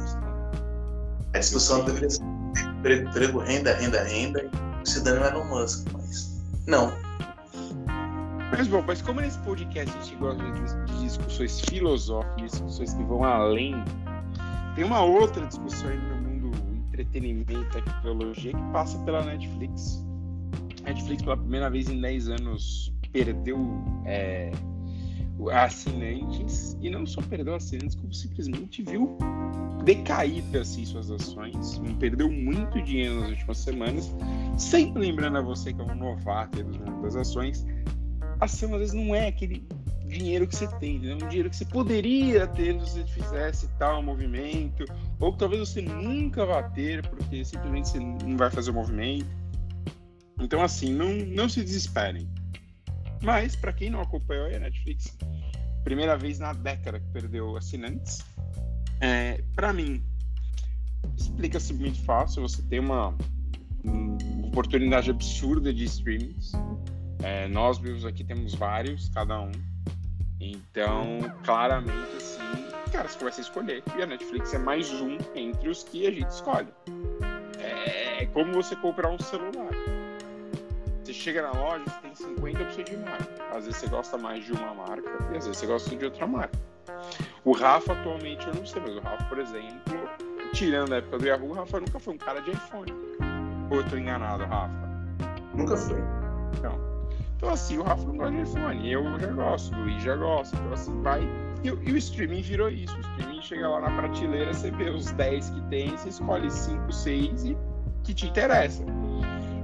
A 1.34 1.40
discussão 1.40 1.84
deveria 1.86 2.10
ser 2.10 2.24
emprego, 2.86 3.40
renda, 3.40 3.74
renda, 3.74 4.04
renda, 4.04 4.50
e 4.84 4.90
se 4.90 5.04
dando 5.04 5.24
é 5.24 5.30
Elon 5.30 5.46
Musk, 5.46 5.88
mas 5.94 6.42
não. 6.68 6.94
Mas 8.52 8.68
bom, 8.68 8.84
mas 8.86 9.02
como 9.02 9.22
nesse 9.22 9.40
podcast 9.40 9.98
a 9.98 10.02
gente 10.02 10.16
gosta 10.18 10.44
de 10.52 11.02
discussões 11.02 11.62
filosóficas, 11.62 12.52
discussões 12.52 12.94
que 12.94 13.04
vão 13.04 13.24
além, 13.24 13.76
tem 14.76 14.84
uma 14.84 15.02
outra 15.04 15.46
discussão 15.48 15.90
aí 15.90 15.98
no 15.98 16.16
mundo 16.16 16.52
entretenimento 16.90 17.72
tecnologia 17.72 18.52
que 18.52 18.72
passa 18.74 18.98
pela 19.00 19.24
Netflix. 19.24 20.06
Netflix, 20.84 21.24
pela 21.24 21.38
primeira 21.38 21.70
vez 21.70 21.90
em 21.90 22.02
10 22.02 22.30
anos, 22.30 22.94
perdeu 23.12 23.58
é, 24.06 24.52
assinantes 25.54 26.78
e 26.82 26.90
não 26.90 27.06
só 27.06 27.22
perdeu 27.22 27.56
assinantes, 27.56 27.96
como 27.96 28.14
simplesmente 28.14 28.84
viu 28.84 29.18
decair 29.84 30.44
assim 30.60 30.86
suas 30.86 31.10
ações, 31.10 31.82
perdeu 32.00 32.30
muito 32.30 32.82
dinheiro 32.82 33.22
nas 33.22 33.32
últimas 33.32 33.58
semanas. 33.58 34.14
Sempre 34.58 35.02
lembrando 35.02 35.38
a 35.38 35.42
você 35.42 35.74
que 35.74 35.82
é 35.82 35.84
um 35.84 35.96
novato 35.96 36.64
das 37.02 37.16
ações, 37.16 37.66
a 37.66 38.01
ação 38.42 38.74
às 38.74 38.80
vezes 38.80 38.94
não 38.94 39.16
é 39.16 39.28
aquele 39.28 39.66
dinheiro 40.08 40.46
que 40.46 40.56
você 40.56 40.68
tem, 40.80 41.00
né? 41.00 41.14
um 41.14 41.28
dinheiro 41.30 41.50
que 41.50 41.56
você 41.56 41.66
poderia 41.66 42.46
ter 42.48 42.74
se 42.82 42.92
você 42.92 43.06
fizesse 43.06 43.68
tal 43.78 44.04
movimento, 44.04 44.84
ou 45.20 45.32
que 45.32 45.40
talvez 45.40 45.70
você 45.70 45.82
nunca 45.82 46.46
vá 46.46 46.64
ter 46.64 47.08
porque 47.08 47.46
simplesmente 47.46 47.90
você 47.90 48.00
não 48.00 48.36
vai 48.36 48.50
fazer 48.52 48.72
o 48.72 48.74
movimento. 48.74 49.28
Então, 50.40 50.62
assim, 50.62 50.94
não, 50.94 51.14
não 51.14 51.48
se 51.48 51.64
desesperem. 51.64 52.28
Mas, 53.22 53.56
para 53.56 53.72
quem 53.72 53.90
não 53.92 54.02
acompanhou 54.02 54.48
a 54.48 54.60
Netflix, 54.60 55.16
primeira 55.84 56.18
vez 56.18 56.40
na 56.40 56.54
década 56.54 57.00
que 57.00 57.08
perdeu 57.12 57.56
assinantes, 57.56 58.26
é, 59.00 59.44
para 59.56 59.72
mim, 59.72 60.04
explica-se 61.16 61.74
muito 61.74 62.04
fácil. 62.04 62.42
Você 62.42 62.62
tem 62.64 62.80
uma, 62.80 63.16
uma 63.84 64.48
oportunidade 64.48 65.12
absurda 65.12 65.72
de 65.72 65.84
streamings. 65.86 66.52
É, 67.24 67.48
nós 67.48 67.80
mesmos 67.80 68.06
aqui 68.06 68.24
temos 68.24 68.56
vários, 68.56 69.10
cada 69.10 69.40
um. 69.40 69.52
Então, 70.40 71.20
claramente, 71.44 72.16
assim, 72.18 72.40
cara, 72.92 73.08
você 73.08 73.20
começa 73.20 73.42
a 73.42 73.44
escolher. 73.44 73.84
E 73.96 74.02
a 74.02 74.06
Netflix 74.08 74.54
é 74.54 74.58
mais 74.58 74.92
um 74.92 75.18
entre 75.36 75.70
os 75.70 75.84
que 75.84 76.08
a 76.08 76.12
gente 76.12 76.30
escolhe. 76.30 76.68
É, 77.60 78.24
é 78.24 78.26
como 78.28 78.54
você 78.54 78.76
comprar 78.76 79.10
um 79.12 79.20
celular. 79.20 79.70
Você 81.04 81.14
chega 81.14 81.44
na 81.44 81.52
loja, 81.52 81.84
você 81.86 82.02
tem 82.02 82.16
50 82.16 82.64
opções 82.64 82.90
de 82.90 82.98
marca. 82.98 83.44
Às 83.56 83.66
vezes 83.66 83.80
você 83.80 83.88
gosta 83.88 84.18
mais 84.18 84.44
de 84.46 84.54
uma 84.54 84.74
marca 84.74 85.10
e 85.32 85.38
às 85.38 85.46
vezes 85.46 85.58
você 85.58 85.68
gosta 85.68 85.96
de 85.96 86.06
outra 86.06 86.26
marca. 86.26 86.58
O 87.44 87.52
Rafa, 87.52 87.94
atualmente, 87.94 88.48
eu 88.48 88.54
não 88.54 88.66
sei, 88.66 88.82
mas 88.82 88.96
o 88.96 89.00
Rafa, 89.00 89.24
por 89.26 89.40
exemplo, 89.40 90.10
tirando 90.54 90.94
a 90.94 90.98
época 90.98 91.20
do 91.20 91.26
Yahoo, 91.26 91.50
o 91.50 91.54
Rafa 91.54 91.80
nunca 91.80 92.00
foi 92.00 92.14
um 92.14 92.18
cara 92.18 92.40
de 92.42 92.52
iPhone. 92.52 92.92
Ou 93.70 93.78
eu 93.78 93.90
tô 93.90 93.98
enganado, 93.98 94.44
Rafa? 94.46 94.74
Nunca 95.54 95.78
foi. 95.78 96.00
Então, 96.58 96.91
então 97.42 97.54
assim, 97.54 97.80
o 97.80 97.82
Rafa 97.82 98.04
não 98.04 98.16
gosta 98.18 98.36
de 98.36 98.42
iPhone. 98.44 98.92
Eu 98.92 99.20
já 99.20 99.32
gosto, 99.32 99.76
o 99.76 99.80
Luiz 99.80 100.04
já 100.04 100.16
gosta. 100.16 100.56
Então, 100.56 100.74
assim, 100.74 101.02
vai. 101.02 101.22
E, 101.64 101.70
e, 101.70 101.92
o 101.92 101.98
streaming 101.98 102.44
virou 102.44 102.70
isso. 102.70 102.96
O 102.96 103.00
streaming 103.00 103.42
chega 103.42 103.68
lá 103.68 103.82
na 103.82 103.90
prateleira, 103.98 104.54
você 104.54 104.70
vê 104.70 104.92
os 104.92 105.10
10 105.14 105.50
que 105.50 105.62
tem, 105.62 105.90
você 105.90 106.10
escolhe 106.10 106.52
5, 106.52 106.92
6 106.94 107.46
e 107.46 107.58
que 108.04 108.14
te 108.14 108.28
interessa. 108.28 108.84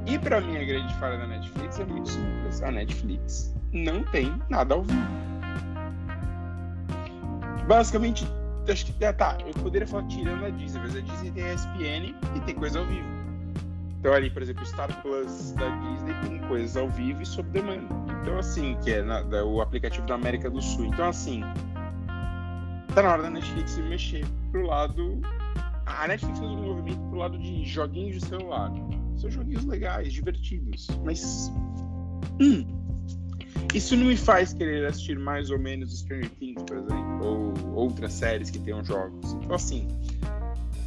E 0.07 0.17
para 0.17 0.41
mim 0.41 0.57
a 0.57 0.63
grande 0.63 0.91
falha 0.95 1.19
da 1.19 1.28
Netflix 1.28 1.80
é 1.80 1.86
muito 1.86 2.09
simples. 2.09 2.63
A 2.63 2.71
Netflix 2.71 3.55
não 3.71 4.03
tem 4.05 4.34
nada 4.49 4.73
ao 4.73 4.82
vivo. 4.82 5.07
Basicamente, 7.67 8.28
acho 8.67 8.86
que 8.88 9.05
ah, 9.05 9.13
tá, 9.13 9.38
eu 9.45 9.53
poderia 9.61 9.88
falar 9.88 10.07
tirando 10.07 10.45
a 10.45 10.49
Disney, 10.49 10.82
mas 10.82 10.95
a 10.95 11.01
Disney 11.01 11.32
tem 11.32 11.43
a 11.43 11.53
ESPN 11.53 12.15
e 12.36 12.39
tem 12.39 12.55
coisa 12.55 12.80
ao 12.80 12.86
vivo. 12.86 13.16
Então 14.00 14.14
ali, 14.14 14.30
por 14.30 14.41
exemplo, 14.41 14.64
o 14.64 14.66
Star 14.66 15.02
Plus 15.02 15.52
da 15.54 15.70
Disney 15.80 16.14
tem 16.24 16.39
coisas 16.48 16.78
ao 16.78 16.89
vivo 16.89 17.22
e 17.22 17.26
sob 17.26 17.50
demanda. 17.50 17.88
Então 18.22 18.38
assim, 18.38 18.78
que 18.84 18.91
é 18.91 19.02
na, 19.02 19.22
da, 19.24 19.43
o 19.43 19.62
aplicativo 19.62 20.06
da 20.06 20.16
América 20.16 20.50
do 20.50 20.62
Sul. 20.62 20.86
Então 20.86 21.10
assim, 21.10 21.41
tá 22.93 23.02
na 23.02 23.12
hora 23.12 23.24
da 23.24 23.30
Netflix 23.30 23.72
se 23.72 23.82
mexer 23.82 24.26
pro 24.52 24.66
lado. 24.66 25.22
A 25.86 26.08
Netflix 26.08 26.39
fez 26.39 26.52
um 26.52 26.64
movimento 26.64 27.00
pro 27.10 27.20
lado 27.20 27.38
de 27.38 27.66
joguinhos 27.66 28.22
de 28.22 28.26
celular. 28.28 28.72
São 29.16 29.32
joguinhos 29.32 29.66
legais, 29.66 30.14
divertidos, 30.14 30.88
mas. 31.04 31.52
Hum, 32.39 32.66
isso 33.74 33.95
não 33.95 34.06
me 34.06 34.18
faz 34.18 34.54
querer 34.54 34.86
assistir 34.86 35.18
mais 35.20 35.50
ou 35.50 35.60
menos 35.60 36.00
Stranger 36.00 36.30
Things, 36.32 36.64
por 36.64 36.78
exemplo, 36.78 37.26
ou 37.26 37.76
outras 37.76 38.14
séries 38.14 38.50
que 38.50 38.60
tenham 38.60 38.84
jogos. 38.84 39.34
Então, 39.34 39.56
assim, 39.56 39.88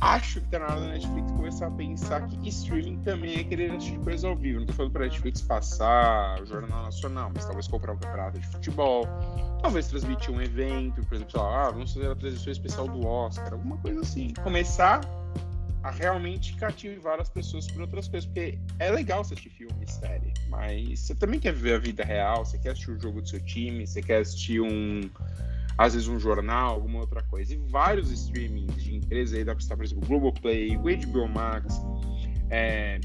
acho 0.01 0.41
que 0.41 0.49
tá 0.49 0.59
na 0.59 0.67
hora 0.67 0.81
da 0.81 0.87
Netflix 0.89 1.33
começar 1.33 1.67
a 1.67 1.71
pensar 1.71 2.27
que 2.27 2.49
streaming 2.49 2.99
também 3.03 3.39
é 3.39 3.45
querer 3.45 3.73
assistir 3.73 3.99
coisas 3.99 4.25
ao 4.25 4.37
vivo. 4.37 4.61
Não 4.61 4.67
tô 4.67 4.73
falando 4.73 4.93
pra 4.93 5.05
Netflix 5.05 5.43
passar 5.43 6.41
o 6.41 6.47
Jornal 6.47 6.83
Nacional, 6.85 7.31
mas 7.35 7.45
talvez 7.45 7.69
comprar 7.69 7.93
um 7.93 7.97
campeonato 7.97 8.39
de 8.39 8.47
futebol, 8.49 9.07
talvez 9.63 9.89
transmitir 9.89 10.31
um 10.31 10.41
evento, 10.41 11.05
por 11.07 11.15
exemplo, 11.15 11.41
lá, 11.41 11.67
ah, 11.67 11.71
vamos 11.71 11.93
fazer 11.93 12.11
a 12.11 12.15
transmissão 12.15 12.53
especial 12.53 12.89
do 12.89 13.07
Oscar, 13.07 13.53
alguma 13.53 13.77
coisa 13.79 14.01
assim. 14.01 14.33
Começar 14.43 15.01
a 15.83 15.91
realmente 15.91 16.55
cativar 16.57 17.21
as 17.21 17.29
pessoas 17.29 17.67
por 17.67 17.83
outras 17.83 18.09
coisas. 18.09 18.27
Porque 18.27 18.59
é 18.79 18.91
legal 18.91 19.25
você 19.25 19.35
assistir 19.35 19.51
filme, 19.51 19.87
série, 19.87 20.33
mas 20.49 21.01
você 21.01 21.15
também 21.15 21.41
quer 21.41 21.53
ver 21.53 21.75
a 21.75 21.79
vida 21.79 22.05
real, 22.05 22.45
você 22.45 22.59
quer 22.59 22.71
assistir 22.71 22.91
o 22.91 23.01
jogo 23.01 23.23
do 23.23 23.29
seu 23.29 23.41
time, 23.41 23.87
você 23.87 24.03
quer 24.03 24.21
assistir 24.21 24.61
um. 24.61 25.11
Às 25.79 25.95
vezes 25.95 26.09
um 26.09 26.19
jornal, 26.19 26.75
alguma 26.75 27.01
outra 27.01 27.23
coisa. 27.23 27.55
E 27.55 27.57
vários 27.69 28.11
streamings 28.11 28.83
de 28.83 28.97
empresa 28.97 29.37
aí, 29.37 29.45
dá 29.45 29.55
pra 29.55 29.63
estar, 29.63 29.77
por 29.77 29.85
exemplo, 29.85 30.07
Globoplay, 30.07 30.77
o 30.77 30.83
HBO 30.83 31.29
Max, 31.29 31.81
é, 32.51 33.01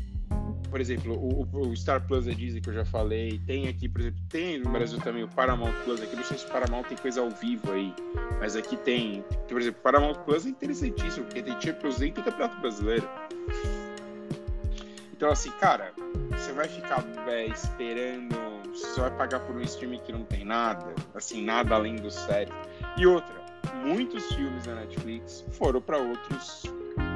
por 0.70 0.82
exemplo, 0.82 1.14
o, 1.14 1.48
o, 1.70 1.76
Star 1.76 2.06
Plus 2.06 2.26
da 2.26 2.34
Disney 2.34 2.60
que 2.60 2.70
eu 2.70 2.74
já 2.74 2.84
falei, 2.84 3.40
tem 3.46 3.68
aqui, 3.68 3.88
por 3.88 4.02
exemplo, 4.02 4.20
tem 4.28 4.60
no 4.60 4.72
Brasil 4.72 5.00
também 5.00 5.24
o 5.24 5.28
Paramount 5.28 5.74
Plus 5.86 6.02
aqui, 6.02 6.16
não 6.16 6.24
sei 6.24 6.38
se 6.38 6.46
o 6.46 6.50
Paramount 6.50 6.84
tem 6.84 6.98
coisa 6.98 7.22
ao 7.22 7.30
vivo 7.30 7.72
aí, 7.72 7.94
mas 8.40 8.56
aqui 8.56 8.76
tem, 8.78 9.24
por 9.48 9.62
exemplo, 9.62 9.80
o 9.80 9.84
Paramount 9.84 10.16
Plus 10.26 10.46
é 10.46 10.50
interessantíssimo, 10.50 11.26
porque 11.26 11.44
tem 11.44 11.62
Champions 11.62 12.00
League 12.00 12.20
e 12.20 12.24
Campeonato 12.24 12.60
Brasileiro. 12.60 13.08
Então, 15.14 15.32
assim, 15.32 15.50
cara, 15.62 15.94
você 16.32 16.52
vai 16.52 16.68
ficar 16.68 17.06
é, 17.28 17.48
esperando, 17.48 18.36
você 18.76 19.02
vai 19.02 19.12
pagar 19.12 19.40
por 19.42 19.56
um 19.56 19.62
streaming 19.62 20.00
que 20.00 20.12
não 20.12 20.24
tem 20.24 20.44
nada, 20.44 20.94
assim, 21.14 21.44
nada 21.44 21.76
além 21.76 21.96
do 21.96 22.12
sério. 22.12 22.54
E 22.98 23.08
outra, 23.08 23.36
muitos 23.84 24.26
filmes 24.34 24.66
da 24.66 24.76
Netflix 24.76 25.46
foram 25.52 25.82
para 25.82 25.98
outros 25.98 26.64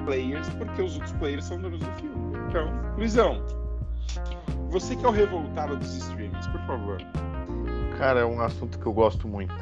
players, 0.06 0.50
porque 0.52 0.82
os 0.82 0.96
outros 0.96 1.12
players 1.14 1.46
são 1.46 1.60
donos 1.60 1.80
do 1.80 1.92
filme. 1.94 2.38
Então, 2.48 2.70
Luizão, 2.98 3.44
você 4.70 4.96
que 4.96 5.06
é 5.06 5.08
o 5.10 5.12
revoltado 5.12 5.76
dos 5.76 5.96
streamings, 5.98 6.48
por 6.48 6.62
favor. 6.62 6.98
Cara, 7.98 8.22
é 8.22 8.26
um 8.26 8.42
assunto 8.42 8.80
que 8.80 8.86
eu 8.86 8.94
gosto 8.94 9.28
muito. 9.28 9.54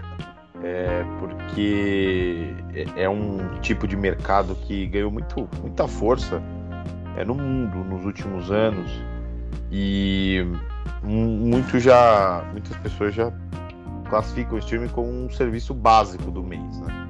É 0.64 1.04
porque 1.20 2.56
é, 2.74 3.04
é 3.04 3.10
um 3.10 3.60
tipo 3.62 3.88
de 3.88 3.96
mercado 3.96 4.56
que 4.56 4.88
ganhou 4.88 5.12
muito, 5.12 5.48
muita 5.62 5.88
força 5.88 6.42
é, 7.16 7.24
no 7.24 7.36
mundo 7.36 7.84
nos 7.84 8.06
últimos 8.06 8.52
anos 8.52 8.90
e 9.72 10.44
muito 11.04 11.80
já, 11.80 12.44
muitas 12.52 12.76
pessoas 12.78 13.14
já 13.14 13.32
classificam 14.10 14.56
o 14.56 14.60
streaming 14.60 14.90
como 14.90 15.10
um 15.10 15.30
serviço 15.30 15.74
básico 15.74 16.32
do 16.32 16.44
mês, 16.44 16.80
né? 16.80 17.08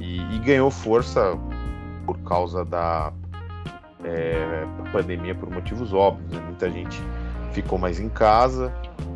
E, 0.00 0.20
e 0.34 0.38
ganhou 0.40 0.70
força 0.70 1.38
por 2.06 2.18
causa 2.20 2.64
da 2.64 3.12
é, 4.04 4.64
pandemia 4.92 5.34
por 5.34 5.50
motivos 5.50 5.92
óbvios. 5.92 6.32
Né? 6.32 6.40
Muita 6.46 6.70
gente 6.70 7.00
ficou 7.52 7.78
mais 7.78 8.00
em 8.00 8.08
casa, 8.08 8.72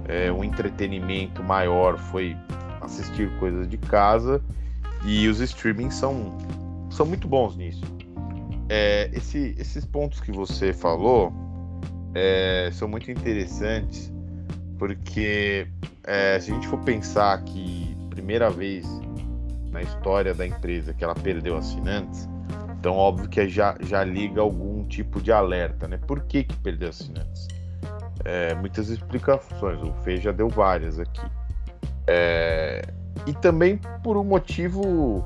é, 0.06 0.30
um 0.30 0.44
entretenimento 0.44 1.42
maior 1.42 1.98
foi 1.98 2.36
assistir 2.80 3.30
coisas 3.38 3.68
de 3.68 3.78
casa 3.78 4.42
e 5.04 5.28
os 5.28 5.40
streamings 5.40 5.94
são, 5.94 6.36
são 6.90 7.06
muito 7.06 7.26
bons 7.26 7.56
nisso. 7.56 7.82
É, 8.68 9.10
esse, 9.12 9.54
esses 9.58 9.84
pontos 9.84 10.20
que 10.20 10.32
você 10.32 10.72
falou 10.72 11.32
é, 12.14 12.70
são 12.72 12.88
muito 12.88 13.10
interessantes 13.10 14.12
porque 14.78 15.66
é, 16.04 16.38
se 16.40 16.50
a 16.50 16.54
gente 16.54 16.68
for 16.68 16.78
pensar 16.80 17.42
que 17.44 17.96
primeira 18.10 18.50
vez 18.50 18.86
na 19.70 19.82
história 19.82 20.34
da 20.34 20.46
empresa 20.46 20.94
que 20.94 21.02
ela 21.02 21.14
perdeu 21.14 21.56
assinantes, 21.56 22.28
então, 22.84 22.96
óbvio 22.96 23.26
que 23.30 23.48
já, 23.48 23.74
já 23.80 24.04
liga 24.04 24.42
algum 24.42 24.84
tipo 24.84 25.18
de 25.18 25.32
alerta, 25.32 25.88
né? 25.88 25.98
Por 26.06 26.20
que, 26.24 26.44
que 26.44 26.54
perdeu 26.58 26.90
assinantes? 26.90 27.48
É, 28.26 28.54
muitas 28.56 28.90
explicações, 28.90 29.82
o 29.82 29.90
Fê 30.02 30.18
já 30.18 30.32
deu 30.32 30.50
várias 30.50 30.98
aqui. 30.98 31.22
É, 32.06 32.82
e 33.26 33.32
também 33.32 33.80
por 34.02 34.18
um 34.18 34.22
motivo 34.22 35.24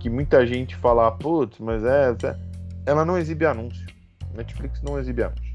que 0.00 0.08
muita 0.08 0.46
gente 0.46 0.74
fala, 0.76 1.10
putz, 1.10 1.58
mas 1.58 1.84
é, 1.84 2.16
é, 2.24 2.36
ela 2.86 3.04
não 3.04 3.18
exibe 3.18 3.44
anúncio. 3.44 3.86
Netflix 4.34 4.80
não 4.80 4.98
exibe 4.98 5.24
anúncio. 5.24 5.47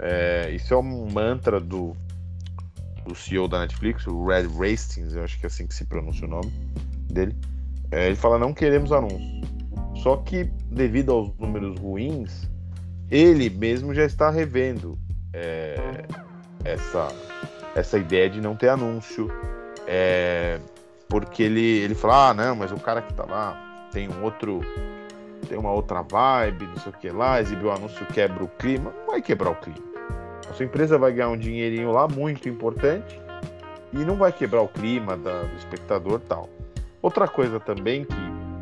É, 0.00 0.50
isso 0.50 0.74
é 0.74 0.76
um 0.76 1.10
mantra 1.10 1.60
do, 1.60 1.96
do 3.06 3.14
CEO 3.14 3.46
da 3.46 3.60
Netflix, 3.60 4.06
o 4.06 4.26
Red 4.26 4.46
Hastings, 4.46 5.14
eu 5.14 5.22
acho 5.22 5.38
que 5.38 5.46
é 5.46 5.48
assim 5.48 5.66
que 5.66 5.74
se 5.74 5.84
pronuncia 5.84 6.26
o 6.26 6.30
nome 6.30 6.50
dele. 7.10 7.36
É, 7.90 8.06
ele 8.06 8.16
fala: 8.16 8.38
não 8.38 8.52
queremos 8.52 8.92
anúncios. 8.92 9.44
Só 10.02 10.16
que, 10.16 10.44
devido 10.70 11.12
aos 11.12 11.36
números 11.38 11.78
ruins, 11.78 12.50
ele 13.10 13.48
mesmo 13.48 13.94
já 13.94 14.04
está 14.04 14.30
revendo 14.30 14.98
é, 15.32 16.04
essa, 16.64 17.08
essa 17.74 17.98
ideia 17.98 18.28
de 18.28 18.40
não 18.40 18.56
ter 18.56 18.68
anúncio. 18.68 19.30
É, 19.86 20.58
porque 21.08 21.42
ele, 21.44 21.60
ele 21.60 21.94
fala: 21.94 22.30
ah, 22.30 22.34
não, 22.34 22.56
mas 22.56 22.72
o 22.72 22.76
cara 22.76 23.00
que 23.00 23.14
tá 23.14 23.24
lá 23.24 23.88
tem 23.92 24.08
um 24.08 24.24
outro. 24.24 24.60
Tem 25.54 25.60
uma 25.60 25.70
outra 25.70 26.02
vibe, 26.02 26.66
não 26.66 26.76
sei 26.78 26.90
o 26.90 26.96
que 26.96 27.10
lá, 27.10 27.40
exibiu 27.40 27.68
o 27.68 27.70
anúncio, 27.70 28.04
quebra 28.06 28.42
o 28.42 28.48
clima. 28.48 28.92
Não 28.98 29.06
vai 29.12 29.22
quebrar 29.22 29.50
o 29.50 29.54
clima. 29.54 29.78
A 30.50 30.52
sua 30.52 30.66
empresa 30.66 30.98
vai 30.98 31.12
ganhar 31.12 31.28
um 31.28 31.38
dinheirinho 31.38 31.92
lá 31.92 32.08
muito 32.08 32.48
importante 32.48 33.20
e 33.92 33.98
não 33.98 34.16
vai 34.16 34.32
quebrar 34.32 34.62
o 34.62 34.68
clima 34.68 35.16
da, 35.16 35.42
do 35.42 35.54
espectador 35.54 36.18
tal. 36.28 36.50
Outra 37.00 37.28
coisa 37.28 37.60
também 37.60 38.04
que. 38.04 38.16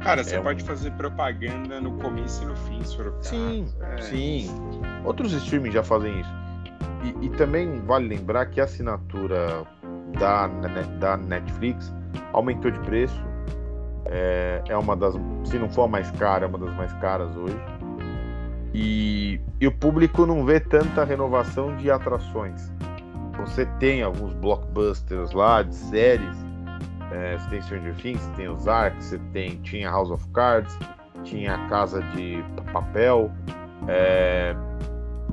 Cara, 0.05 0.23
você 0.23 0.37
é 0.37 0.41
pode 0.43 0.63
um... 0.63 0.67
fazer 0.67 0.91
propaganda 0.93 1.81
no 1.81 1.93
começo 1.93 2.43
e 2.43 2.47
no 2.47 2.57
fim, 2.57 2.85
se 2.85 2.95
for 2.95 3.15
Sim, 3.23 3.67
é. 3.81 4.03
sim. 4.03 4.51
Outros 5.03 5.33
streamings 5.33 5.73
já 5.73 5.83
fazem 5.83 6.21
isso. 6.21 6.35
E, 7.05 7.25
e, 7.25 7.31
também 7.31 7.81
vale 7.87 8.07
lembrar 8.07 8.45
que 8.51 8.61
a 8.61 8.65
assinatura 8.65 9.67
da, 10.19 10.47
da 10.99 11.17
Netflix 11.17 11.91
aumentou 12.35 12.71
de 12.71 12.79
preço. 12.81 13.19
É, 14.07 14.63
é 14.69 14.77
uma 14.77 14.97
das, 14.97 15.15
se 15.45 15.59
não 15.59 15.69
for 15.69 15.85
a 15.85 15.89
mais 15.89 16.11
cara, 16.13 16.45
é 16.45 16.49
uma 16.49 16.59
das 16.59 16.75
mais 16.77 16.93
caras 16.95 17.35
hoje. 17.37 17.57
E, 18.75 19.41
e 19.61 19.67
o 19.67 19.73
público 19.73 20.25
não 20.25 20.45
vê 20.45 20.59
tanta 20.59 21.05
renovação 21.05 21.77
de 21.77 21.91
atrações. 21.91 22.73
Você 23.39 23.67
tem 23.79 24.03
alguns 24.03 24.33
blockbusters 24.35 25.33
lá 25.33 25.63
de 25.63 25.75
séries. 25.75 26.37
É, 27.11 27.37
você 27.37 27.51
tem 27.51 27.63
Stranger 27.63 27.95
Things, 27.97 28.21
você 28.23 28.31
tem 28.33 28.49
os 28.49 28.67
Ark, 28.67 28.97
você 29.03 29.19
tem, 29.33 29.57
tinha 29.61 29.91
House 29.91 30.11
of 30.11 30.27
Cards, 30.31 30.79
tinha 31.25 31.59
Casa 31.69 32.03
de 32.15 32.43
Papel. 32.73 33.31
É, 33.89 34.57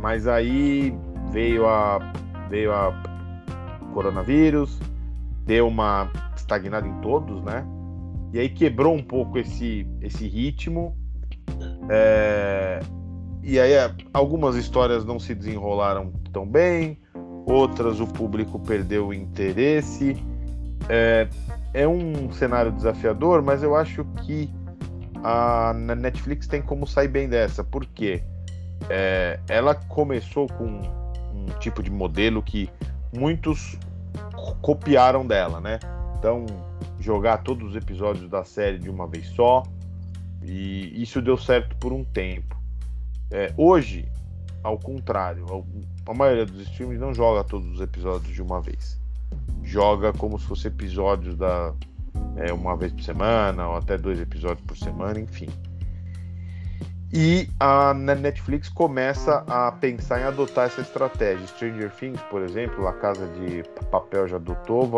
mas 0.01 0.27
aí 0.27 0.97
veio 1.31 1.67
a 1.67 1.99
veio 2.49 2.73
a 2.73 2.91
coronavírus, 3.93 4.79
deu 5.45 5.67
uma 5.67 6.09
estagnada 6.35 6.87
em 6.87 6.93
todos, 7.01 7.41
né? 7.43 7.65
E 8.33 8.39
aí 8.39 8.49
quebrou 8.49 8.93
um 8.95 9.03
pouco 9.03 9.37
esse 9.37 9.87
esse 10.01 10.27
ritmo. 10.27 10.95
É, 11.89 12.79
e 13.43 13.59
aí 13.59 13.73
é, 13.73 13.91
algumas 14.13 14.55
histórias 14.55 15.03
não 15.03 15.19
se 15.19 15.33
desenrolaram 15.33 16.11
tão 16.31 16.45
bem, 16.47 16.99
outras 17.45 17.99
o 17.99 18.07
público 18.07 18.59
perdeu 18.59 19.07
o 19.07 19.13
interesse. 19.13 20.17
É, 20.87 21.27
é 21.73 21.87
um 21.87 22.31
cenário 22.31 22.71
desafiador, 22.71 23.41
mas 23.41 23.63
eu 23.63 23.75
acho 23.75 24.05
que 24.25 24.49
a 25.23 25.73
Netflix 25.73 26.47
tem 26.47 26.61
como 26.61 26.87
sair 26.87 27.07
bem 27.07 27.27
dessa, 27.27 27.63
porque 27.63 28.23
é, 28.89 29.39
ela 29.47 29.75
começou 29.75 30.47
com 30.47 30.65
um 30.65 31.45
tipo 31.59 31.83
de 31.83 31.91
modelo 31.91 32.41
que 32.41 32.69
muitos 33.15 33.77
copiaram 34.61 35.25
dela, 35.25 35.59
né? 35.59 35.79
Então, 36.17 36.45
jogar 36.99 37.39
todos 37.39 37.69
os 37.69 37.75
episódios 37.75 38.29
da 38.29 38.43
série 38.43 38.77
de 38.77 38.89
uma 38.89 39.07
vez 39.07 39.27
só, 39.29 39.63
e 40.43 41.01
isso 41.01 41.21
deu 41.21 41.37
certo 41.37 41.75
por 41.77 41.93
um 41.93 42.03
tempo. 42.03 42.57
É, 43.31 43.53
hoje, 43.57 44.07
ao 44.63 44.77
contrário, 44.77 45.45
a 46.05 46.13
maioria 46.13 46.45
dos 46.45 46.61
streams 46.61 46.99
não 46.99 47.13
joga 47.13 47.43
todos 47.43 47.67
os 47.69 47.81
episódios 47.81 48.33
de 48.33 48.41
uma 48.41 48.59
vez. 48.61 48.99
Joga 49.63 50.11
como 50.13 50.39
se 50.39 50.45
fosse 50.45 50.67
episódios 50.67 51.35
da 51.35 51.73
é, 52.35 52.51
uma 52.51 52.75
vez 52.75 52.91
por 52.91 53.03
semana 53.03 53.67
ou 53.67 53.75
até 53.75 53.97
dois 53.97 54.19
episódios 54.19 54.65
por 54.65 54.77
semana, 54.77 55.19
enfim. 55.19 55.47
E 57.11 57.49
a 57.59 57.93
Netflix 57.93 58.69
começa 58.69 59.43
a 59.47 59.71
pensar 59.71 60.21
em 60.21 60.23
adotar 60.25 60.67
essa 60.67 60.81
estratégia. 60.81 61.47
Stranger 61.47 61.91
Things, 61.91 62.21
por 62.29 62.43
exemplo, 62.43 62.87
a 62.87 62.93
Casa 62.93 63.27
de 63.27 63.63
Papel 63.89 64.27
já 64.27 64.35
adotou, 64.35 64.89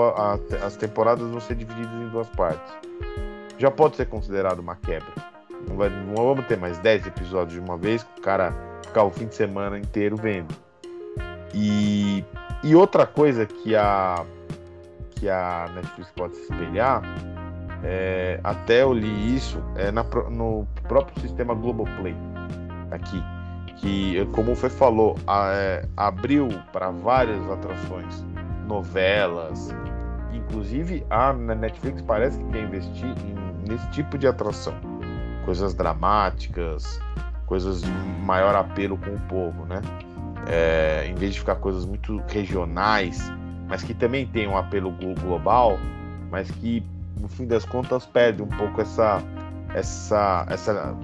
as 0.62 0.76
temporadas 0.76 1.30
vão 1.30 1.40
ser 1.40 1.56
divididas 1.56 1.94
em 1.94 2.10
duas 2.10 2.28
partes. 2.30 2.74
Já 3.58 3.72
pode 3.72 3.96
ser 3.96 4.08
considerado 4.08 4.60
uma 4.60 4.76
quebra 4.76 5.32
não, 5.68 5.76
vai, 5.76 5.90
não 5.90 6.16
vamos 6.16 6.46
ter 6.46 6.58
mais 6.58 6.78
10 6.80 7.08
episódios 7.08 7.54
de 7.54 7.60
uma 7.60 7.78
vez, 7.78 8.06
o 8.18 8.22
cara 8.22 8.54
ficar 8.84 9.04
o 9.04 9.10
fim 9.10 9.26
de 9.26 9.36
semana 9.36 9.78
inteiro 9.78 10.16
vendo. 10.16 10.54
E, 11.54 12.24
e 12.64 12.76
outra 12.76 13.06
coisa 13.06 13.46
que 13.46 13.76
a, 13.76 14.26
que 15.12 15.30
a 15.30 15.70
Netflix 15.74 16.12
pode 16.16 16.36
se 16.36 16.42
espelhar, 16.44 17.02
é, 17.84 18.40
até 18.44 18.84
eu 18.84 18.94
li 18.94 19.36
isso, 19.36 19.62
é 19.76 19.92
na, 19.92 20.04
no 20.30 20.68
próprio 20.88 21.20
sistema 21.22 21.54
Globoplay, 21.54 22.16
aqui, 22.92 23.24
que, 23.78 24.26
como 24.34 24.56
foi 24.56 24.70
falou, 24.70 25.16
a, 25.26 25.52
é, 25.54 25.86
abriu 25.98 26.50
para 26.72 26.92
várias 26.92 27.42
atrações, 27.50 28.26
novelas, 28.68 29.70
inclusive 30.34 31.06
a 31.10 31.34
Netflix 31.34 32.02
parece 32.02 32.38
que 32.38 32.46
quer 32.52 32.64
investir 32.64 33.06
em, 33.06 33.70
nesse 33.70 33.90
tipo 33.90 34.18
de 34.18 34.28
atração 34.28 34.74
coisas 35.46 35.74
dramáticas, 35.74 37.00
coisas 37.46 37.82
de 37.82 37.92
maior 38.24 38.56
apelo 38.56 38.98
com 38.98 39.16
o 39.16 39.20
povo, 39.22 39.66
né? 39.66 39.82
É, 40.48 41.08
em 41.08 41.16
vez 41.16 41.34
de 41.34 41.40
ficar 41.40 41.56
coisas 41.56 41.86
muito 41.86 42.22
regionais, 42.28 43.32
mas 43.68 43.84
que 43.84 43.94
também 43.94 44.26
tem 44.26 44.48
um 44.48 44.58
apelo 44.58 44.92
global, 45.22 45.78
mas 46.30 46.50
que 46.50 46.84
no 47.22 47.30
fim 47.30 47.46
das 47.46 47.64
contas 47.64 48.06
perde 48.06 48.42
um 48.42 48.48
pouco 48.48 48.82
essa 48.82 49.22
essa 49.74 50.46
essa 50.50 50.98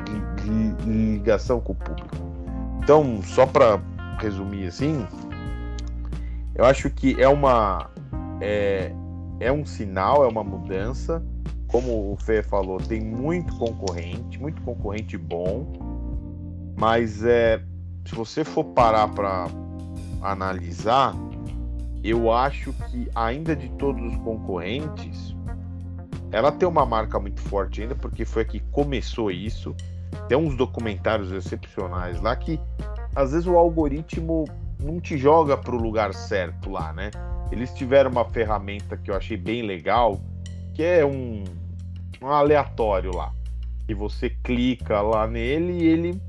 ligação 0.86 1.59
com 1.61 1.74
o 1.74 1.76
público. 1.76 2.15
Então, 2.84 3.22
só 3.24 3.45
para 3.45 3.80
resumir 4.20 4.68
assim, 4.68 5.05
eu 6.55 6.65
acho 6.65 6.89
que 6.89 7.22
é 7.22 7.28
uma 7.28 7.89
é, 8.41 8.91
é 9.39 9.51
um 9.51 9.65
sinal, 9.65 10.24
é 10.24 10.28
uma 10.28 10.43
mudança 10.43 11.24
como 11.68 12.13
o 12.13 12.18
Fê 12.18 12.41
falou, 12.41 12.78
tem 12.78 13.01
muito 13.01 13.53
concorrente, 13.57 14.39
muito 14.39 14.61
concorrente 14.61 15.18
bom, 15.18 15.65
mas 16.78 17.24
é, 17.24 17.61
se 18.05 18.15
você 18.15 18.43
for 18.43 18.63
parar 18.63 19.09
para 19.09 19.47
analisar, 20.22 21.13
eu 22.03 22.32
acho 22.32 22.72
que 22.89 23.09
ainda 23.13 23.55
de 23.55 23.70
todos 23.72 24.01
os 24.13 24.18
concorrentes, 24.20 25.36
ela 26.32 26.52
tem 26.52 26.68
uma 26.68 26.86
marca 26.86 27.20
muito 27.20 27.42
forte 27.42 27.82
ainda, 27.82 27.96
porque 27.96 28.26
foi 28.26 28.42
a 28.42 28.46
que 28.46 28.60
começou 28.72 29.32
isso. 29.32 29.76
Tem 30.28 30.38
uns 30.38 30.56
documentários 30.56 31.32
excepcionais 31.32 32.22
lá 32.22 32.36
que 32.36 32.60
às 33.16 33.32
vezes 33.32 33.48
o 33.48 33.58
algoritmo 33.58 34.46
não 34.80 35.00
te 35.00 35.18
joga 35.18 35.58
para 35.58 35.76
o 35.76 35.82
lugar 35.82 36.14
certo 36.14 36.70
lá, 36.70 36.94
né? 36.94 37.12
Eles 37.52 37.74
tiveram 37.74 38.12
uma 38.12 38.26
ferramenta 38.26 38.98
que 38.98 39.10
eu 39.10 39.16
achei 39.16 39.38
bem 39.38 39.62
legal, 39.62 40.20
que 40.74 40.84
é 40.84 41.06
um, 41.06 41.44
um 42.22 42.28
aleatório 42.28 43.16
lá. 43.16 43.34
E 43.88 43.94
você 43.94 44.30
clica 44.30 45.02
lá 45.02 45.26
nele 45.26 45.74
e 45.74 45.88
ele, 45.88 46.22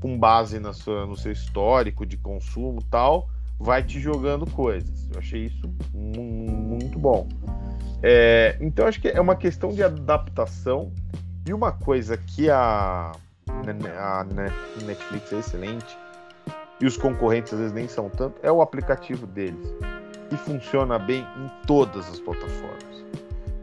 com 0.00 0.18
base 0.18 0.58
na 0.58 0.72
sua, 0.72 1.06
no 1.06 1.16
seu 1.16 1.32
histórico 1.32 2.06
de 2.06 2.16
consumo 2.16 2.82
tal, 2.90 3.28
vai 3.58 3.82
te 3.82 4.00
jogando 4.00 4.50
coisas. 4.50 5.08
Eu 5.12 5.18
achei 5.18 5.46
isso 5.46 5.70
muito 5.92 6.98
bom. 6.98 7.28
É, 8.02 8.56
então 8.60 8.86
acho 8.86 9.00
que 9.00 9.08
é 9.08 9.20
uma 9.20 9.34
questão 9.34 9.70
de 9.70 9.82
adaptação 9.82 10.92
e 11.46 11.52
uma 11.52 11.72
coisa 11.72 12.16
que 12.16 12.48
a, 12.48 13.12
a 13.48 14.26
Netflix 14.84 15.32
é 15.32 15.38
excelente 15.38 15.98
e 16.80 16.86
os 16.86 16.96
concorrentes 16.96 17.52
às 17.52 17.58
vezes 17.58 17.72
nem 17.72 17.88
são 17.88 18.08
tanto 18.08 18.38
é 18.42 18.52
o 18.52 18.62
aplicativo 18.62 19.26
deles 19.26 19.74
e 20.30 20.36
funciona 20.36 20.98
bem 20.98 21.22
em 21.22 21.66
todas 21.66 22.08
as 22.08 22.20
plataformas. 22.20 23.04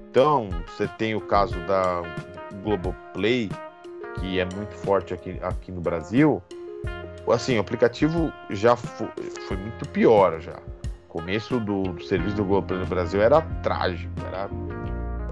Então, 0.09 0.49
você 0.67 0.87
tem 0.87 1.13
o 1.13 1.21
caso 1.21 1.59
da 1.67 2.01
Globoplay, 2.63 3.49
que 4.19 4.39
é 4.39 4.45
muito 4.55 4.73
forte 4.75 5.13
aqui, 5.13 5.37
aqui 5.41 5.71
no 5.71 5.81
Brasil. 5.81 6.41
Assim, 7.27 7.57
o 7.57 7.61
aplicativo 7.61 8.31
já 8.49 8.75
foi, 8.75 9.09
foi 9.47 9.57
muito 9.57 9.87
pior 9.89 10.39
já. 10.39 10.57
Começo 11.15 11.61
do, 11.61 11.83
do 11.83 12.03
serviço 12.03 12.35
do 12.35 12.43
Globoplay 12.43 12.77
no 12.77 12.85
Brasil 12.87 13.21
era 13.21 13.39
trágico, 13.63 14.11
era, 14.27 14.49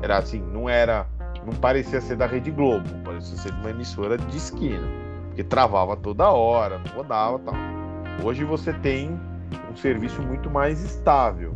era 0.02 0.18
assim, 0.18 0.40
não 0.40 0.70
era, 0.70 1.06
não 1.46 1.52
parecia 1.52 2.00
ser 2.00 2.16
da 2.16 2.26
Rede 2.26 2.52
Globo, 2.52 2.88
parecia 3.04 3.36
ser 3.36 3.52
de 3.52 3.60
uma 3.60 3.70
emissora 3.70 4.18
de 4.18 4.38
esquina, 4.38 4.88
porque 5.28 5.44
travava 5.44 5.98
toda 5.98 6.30
hora, 6.32 6.80
não 6.80 6.96
rodava, 6.96 7.38
tal. 7.40 7.54
Hoje 8.24 8.46
você 8.46 8.72
tem 8.72 9.20
um 9.70 9.76
serviço 9.76 10.22
muito 10.22 10.50
mais 10.50 10.82
estável. 10.82 11.54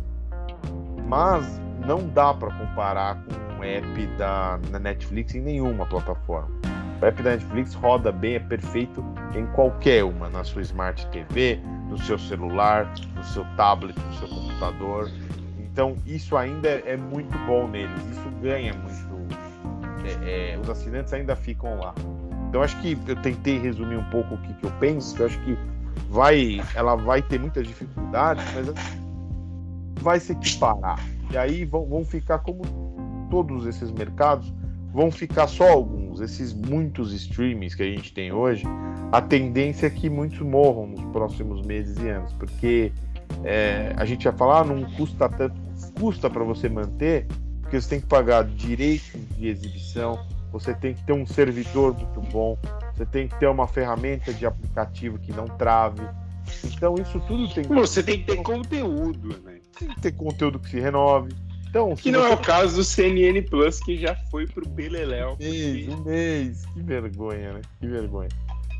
Mas 1.06 1.58
não 1.86 2.06
dá 2.06 2.34
para 2.34 2.52
comparar 2.52 3.24
com 3.24 3.60
um 3.60 3.64
app 3.64 4.06
da 4.18 4.58
Netflix 4.78 5.34
em 5.34 5.40
nenhuma 5.40 5.86
plataforma. 5.86 6.50
O 7.00 7.04
app 7.04 7.22
da 7.22 7.30
Netflix 7.30 7.74
roda 7.74 8.10
bem, 8.10 8.34
é 8.34 8.40
perfeito 8.40 9.04
em 9.34 9.46
qualquer 9.48 10.04
uma, 10.04 10.28
na 10.28 10.42
sua 10.42 10.62
Smart 10.62 11.06
TV, 11.08 11.60
no 11.88 11.96
seu 11.98 12.18
celular, 12.18 12.92
no 13.14 13.24
seu 13.24 13.44
tablet, 13.56 13.96
no 13.98 14.14
seu 14.14 14.28
computador. 14.28 15.10
Então 15.60 15.96
isso 16.04 16.36
ainda 16.36 16.68
é 16.68 16.96
muito 16.96 17.36
bom 17.46 17.68
neles, 17.68 18.02
isso 18.10 18.28
ganha 18.42 18.72
muito. 18.74 19.08
É, 20.04 20.54
é, 20.54 20.58
os 20.58 20.68
assinantes 20.68 21.12
ainda 21.12 21.36
ficam 21.36 21.78
lá. 21.78 21.94
Então 22.48 22.62
acho 22.62 22.76
que 22.80 22.98
eu 23.06 23.16
tentei 23.16 23.58
resumir 23.58 23.96
um 23.96 24.10
pouco 24.10 24.34
o 24.34 24.38
que, 24.38 24.52
que 24.54 24.64
eu 24.64 24.70
penso. 24.80 25.20
Eu 25.20 25.26
acho 25.26 25.38
que 25.40 25.56
vai, 26.10 26.60
ela 26.74 26.96
vai 26.96 27.22
ter 27.22 27.38
muitas 27.38 27.66
dificuldades, 27.66 28.44
mas 28.54 28.74
vai 30.00 30.18
se 30.18 30.32
equiparar. 30.32 30.98
E 31.30 31.36
aí 31.36 31.64
vão, 31.64 31.86
vão 31.86 32.04
ficar 32.04 32.38
como 32.38 32.62
todos 33.30 33.66
esses 33.66 33.90
mercados, 33.92 34.52
vão 34.92 35.10
ficar 35.10 35.46
só 35.46 35.68
alguns. 35.68 35.97
Esses 36.20 36.52
muitos 36.52 37.12
streamings 37.12 37.74
que 37.74 37.82
a 37.82 37.86
gente 37.86 38.12
tem 38.12 38.32
hoje, 38.32 38.64
a 39.12 39.20
tendência 39.20 39.86
é 39.86 39.90
que 39.90 40.08
muitos 40.08 40.40
morram 40.40 40.86
nos 40.86 41.04
próximos 41.12 41.64
meses 41.64 41.96
e 41.98 42.08
anos, 42.08 42.32
porque 42.34 42.92
é, 43.44 43.92
a 43.96 44.04
gente 44.04 44.24
ia 44.24 44.32
falar, 44.32 44.60
ah, 44.60 44.64
não 44.64 44.84
custa 44.92 45.28
tanto, 45.28 45.54
custa 45.98 46.28
para 46.28 46.44
você 46.44 46.68
manter, 46.68 47.26
porque 47.62 47.80
você 47.80 47.88
tem 47.88 48.00
que 48.00 48.06
pagar 48.06 48.44
direitos 48.44 49.12
de 49.36 49.48
exibição, 49.48 50.18
você 50.50 50.74
tem 50.74 50.94
que 50.94 51.04
ter 51.04 51.12
um 51.12 51.26
servidor 51.26 51.94
muito 51.94 52.20
bom, 52.32 52.58
você 52.94 53.04
tem 53.04 53.28
que 53.28 53.38
ter 53.38 53.46
uma 53.46 53.66
ferramenta 53.66 54.32
de 54.32 54.46
aplicativo 54.46 55.18
que 55.18 55.32
não 55.32 55.46
trave. 55.46 56.02
Então 56.64 56.94
isso 56.94 57.20
tudo 57.20 57.52
tem 57.52 57.64
que. 57.64 57.74
Você 57.74 58.02
tem 58.02 58.20
que 58.20 58.24
ter 58.24 58.42
conteúdo, 58.42 59.40
né? 59.44 59.58
Tem 59.78 59.88
que 59.88 60.00
ter 60.00 60.12
conteúdo 60.12 60.58
que 60.58 60.70
se 60.70 60.80
renove. 60.80 61.32
Então, 61.68 61.94
que 61.94 62.10
não 62.10 62.22
você... 62.22 62.28
é 62.28 62.34
o 62.34 62.38
caso 62.38 62.76
do 62.76 62.84
CNN 62.84 63.42
Plus, 63.42 63.80
que 63.80 63.98
já 63.98 64.14
foi 64.30 64.46
pro 64.46 64.66
Beleléu. 64.68 65.36
Mês, 65.38 65.88
um 65.88 66.04
mês. 66.04 66.66
Que 66.66 66.82
vergonha, 66.82 67.52
né? 67.52 67.60
Que 67.80 67.86
vergonha. 67.86 68.28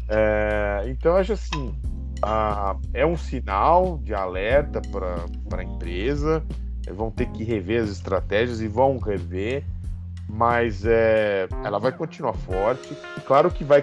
É, 0.08 0.84
então, 0.86 1.16
acho 1.16 1.34
assim, 1.34 1.74
a, 2.22 2.76
é 2.94 3.04
um 3.04 3.16
sinal 3.16 3.98
de 4.02 4.14
alerta 4.14 4.80
para 4.90 5.58
a 5.58 5.64
empresa. 5.64 6.42
Vão 6.90 7.10
ter 7.10 7.26
que 7.26 7.44
rever 7.44 7.82
as 7.82 7.90
estratégias 7.90 8.60
e 8.62 8.68
vão 8.68 8.98
rever 8.98 9.62
mas 10.28 10.84
é, 10.84 11.48
ela 11.64 11.78
vai 11.78 11.90
continuar 11.90 12.34
forte. 12.34 12.94
Claro 13.26 13.50
que 13.50 13.64
vai, 13.64 13.82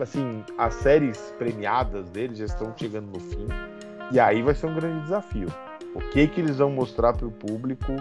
assim, 0.00 0.42
as 0.56 0.74
séries 0.74 1.18
premiadas 1.38 2.08
deles 2.08 2.38
já 2.38 2.46
estão 2.46 2.72
chegando 2.76 3.12
no 3.12 3.20
fim 3.20 3.46
e 4.10 4.18
aí 4.18 4.42
vai 4.42 4.54
ser 4.54 4.66
um 4.66 4.74
grande 4.74 5.02
desafio. 5.02 5.48
O 5.94 6.00
que 6.10 6.26
que 6.26 6.40
eles 6.40 6.58
vão 6.58 6.70
mostrar 6.70 7.12
para 7.12 7.26
o 7.26 7.30
público? 7.30 7.92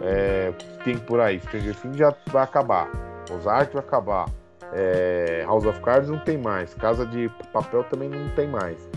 É, 0.00 0.52
tem 0.84 0.96
por 0.96 1.20
aí? 1.20 1.40
Stranger 1.40 1.74
Things 1.76 1.96
já 1.96 2.14
vai 2.30 2.44
acabar, 2.44 2.88
Ozark 3.30 3.72
vai 3.72 3.82
acabar, 3.82 4.26
é, 4.72 5.42
House 5.46 5.64
of 5.64 5.80
Cards 5.80 6.08
não 6.08 6.18
tem 6.18 6.38
mais, 6.38 6.74
Casa 6.74 7.04
de 7.06 7.30
Papel 7.52 7.84
também 7.84 8.08
não 8.08 8.28
tem 8.30 8.48
mais. 8.48 8.88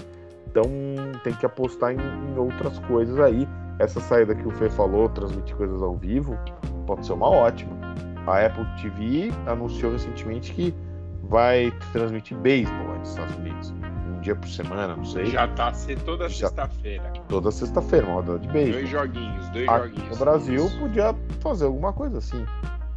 Então 0.48 0.66
tem 1.24 1.34
que 1.34 1.46
apostar 1.46 1.94
em, 1.94 1.98
em 1.98 2.38
outras 2.38 2.78
coisas 2.80 3.20
aí. 3.20 3.48
Essa 3.80 4.00
saída 4.02 4.36
que 4.36 4.48
o 4.48 4.52
Fê 4.52 4.70
falou, 4.70 5.10
transmitir 5.10 5.56
coisas 5.56 5.82
ao 5.82 5.96
vivo, 5.96 6.38
pode 6.86 7.06
ser 7.06 7.14
uma 7.14 7.30
ótima. 7.30 7.72
A 8.28 8.46
Apple 8.46 8.66
TV 8.82 9.32
anunciou 9.48 9.94
recentemente 9.94 10.54
que 10.54 10.76
vai 11.24 11.74
transmitir 11.94 12.38
beisebol 12.38 12.98
nos 13.00 13.10
Estados 13.10 13.36
Unidos. 13.38 13.74
Dia 14.22 14.36
por 14.36 14.48
semana, 14.48 14.96
não 14.96 15.04
sei. 15.06 15.26
Já 15.26 15.48
tá 15.48 15.74
ser 15.74 16.00
toda 16.02 16.30
sexta-feira. 16.30 17.12
Toda 17.28 17.52
sexta-feira, 17.52 18.06
uma 18.06 18.16
rodada 18.16 18.40
de 18.40 18.48
beisebol. 18.48 18.80
Dois 18.80 18.90
joguinhos, 18.90 19.50
dois 19.50 19.68
Aqui 19.68 19.88
joguinhos. 19.88 20.10
No 20.10 20.16
Brasil 20.18 20.66
isso. 20.66 20.80
podia 20.80 21.16
fazer 21.40 21.66
alguma 21.66 21.92
coisa 21.92 22.20
assim. 22.20 22.46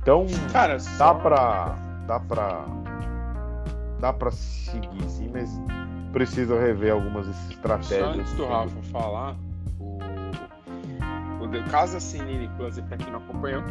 Então, 0.02 0.26
Cara, 0.52 0.74
dá 0.74 0.80
só... 0.80 1.14
pra. 1.14 1.78
Dá 2.06 2.20
pra. 2.20 2.64
Dá 4.00 4.12
pra 4.12 4.30
seguir, 4.30 5.02
sim, 5.08 5.30
mas 5.32 5.48
precisa 6.12 6.60
rever 6.60 6.92
algumas 6.92 7.26
estratégias. 7.50 8.04
Só 8.04 8.20
antes 8.20 8.32
do 8.34 8.46
Rafa 8.46 8.82
falar, 8.92 9.34
o, 9.80 9.98
o 11.40 11.70
caso 11.70 11.94
da 11.94 12.00
CNN 12.00 12.48
Plus, 12.56 12.78
pra 12.80 12.98
quem 12.98 13.10
não 13.10 13.18
acompanhou, 13.18 13.62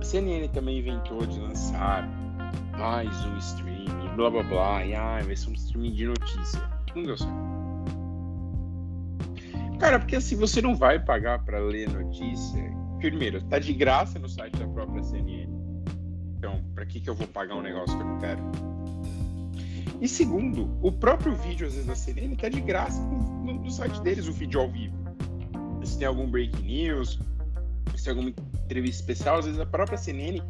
a 0.00 0.04
CNN 0.04 0.46
também 0.48 0.78
inventou 0.78 1.26
de 1.26 1.40
lançar 1.40 2.08
mais 2.78 3.24
um 3.24 3.36
streaming, 3.38 3.77
blá 4.18 4.30
blá 4.30 4.42
blá, 4.42 4.84
e 4.84 4.94
ah, 4.94 5.20
vai 5.24 5.36
ser 5.36 5.48
um 5.48 5.52
streaming 5.52 5.92
de 5.92 6.06
notícia. 6.06 6.60
Não 6.94 7.04
deu 7.04 7.16
certo. 7.16 7.32
Cara, 9.78 10.00
porque 10.00 10.16
assim, 10.16 10.34
você 10.34 10.60
não 10.60 10.74
vai 10.74 10.98
pagar 10.98 11.44
para 11.44 11.60
ler 11.60 11.88
notícia. 11.88 12.60
Primeiro, 12.98 13.40
tá 13.44 13.60
de 13.60 13.72
graça 13.72 14.18
no 14.18 14.28
site 14.28 14.56
da 14.56 14.66
própria 14.66 15.04
CNN. 15.04 15.48
Então, 16.36 16.64
para 16.74 16.84
que, 16.84 17.00
que 17.00 17.08
eu 17.08 17.14
vou 17.14 17.28
pagar 17.28 17.54
um 17.54 17.62
negócio 17.62 17.96
que 17.96 18.02
eu 18.02 18.06
não 18.06 18.18
quero? 18.18 18.42
E 20.00 20.08
segundo, 20.08 20.68
o 20.82 20.90
próprio 20.90 21.36
vídeo, 21.36 21.68
às 21.68 21.74
vezes, 21.74 21.86
da 21.86 21.94
CNN 21.94 22.34
tá 22.34 22.48
de 22.48 22.60
graça 22.60 23.00
no, 23.00 23.54
no 23.54 23.70
site 23.70 24.00
deles, 24.02 24.26
o 24.26 24.32
vídeo 24.32 24.60
ao 24.60 24.68
vivo. 24.68 24.96
Se 25.84 25.96
tem 25.96 26.08
algum 26.08 26.28
breaking 26.28 26.64
news, 26.64 27.20
se 27.94 28.02
tem 28.02 28.10
alguma 28.10 28.30
entrevista 28.30 29.00
especial, 29.00 29.38
às 29.38 29.44
vezes 29.44 29.60
a 29.60 29.66
própria 29.66 29.96
CNN 29.96 30.42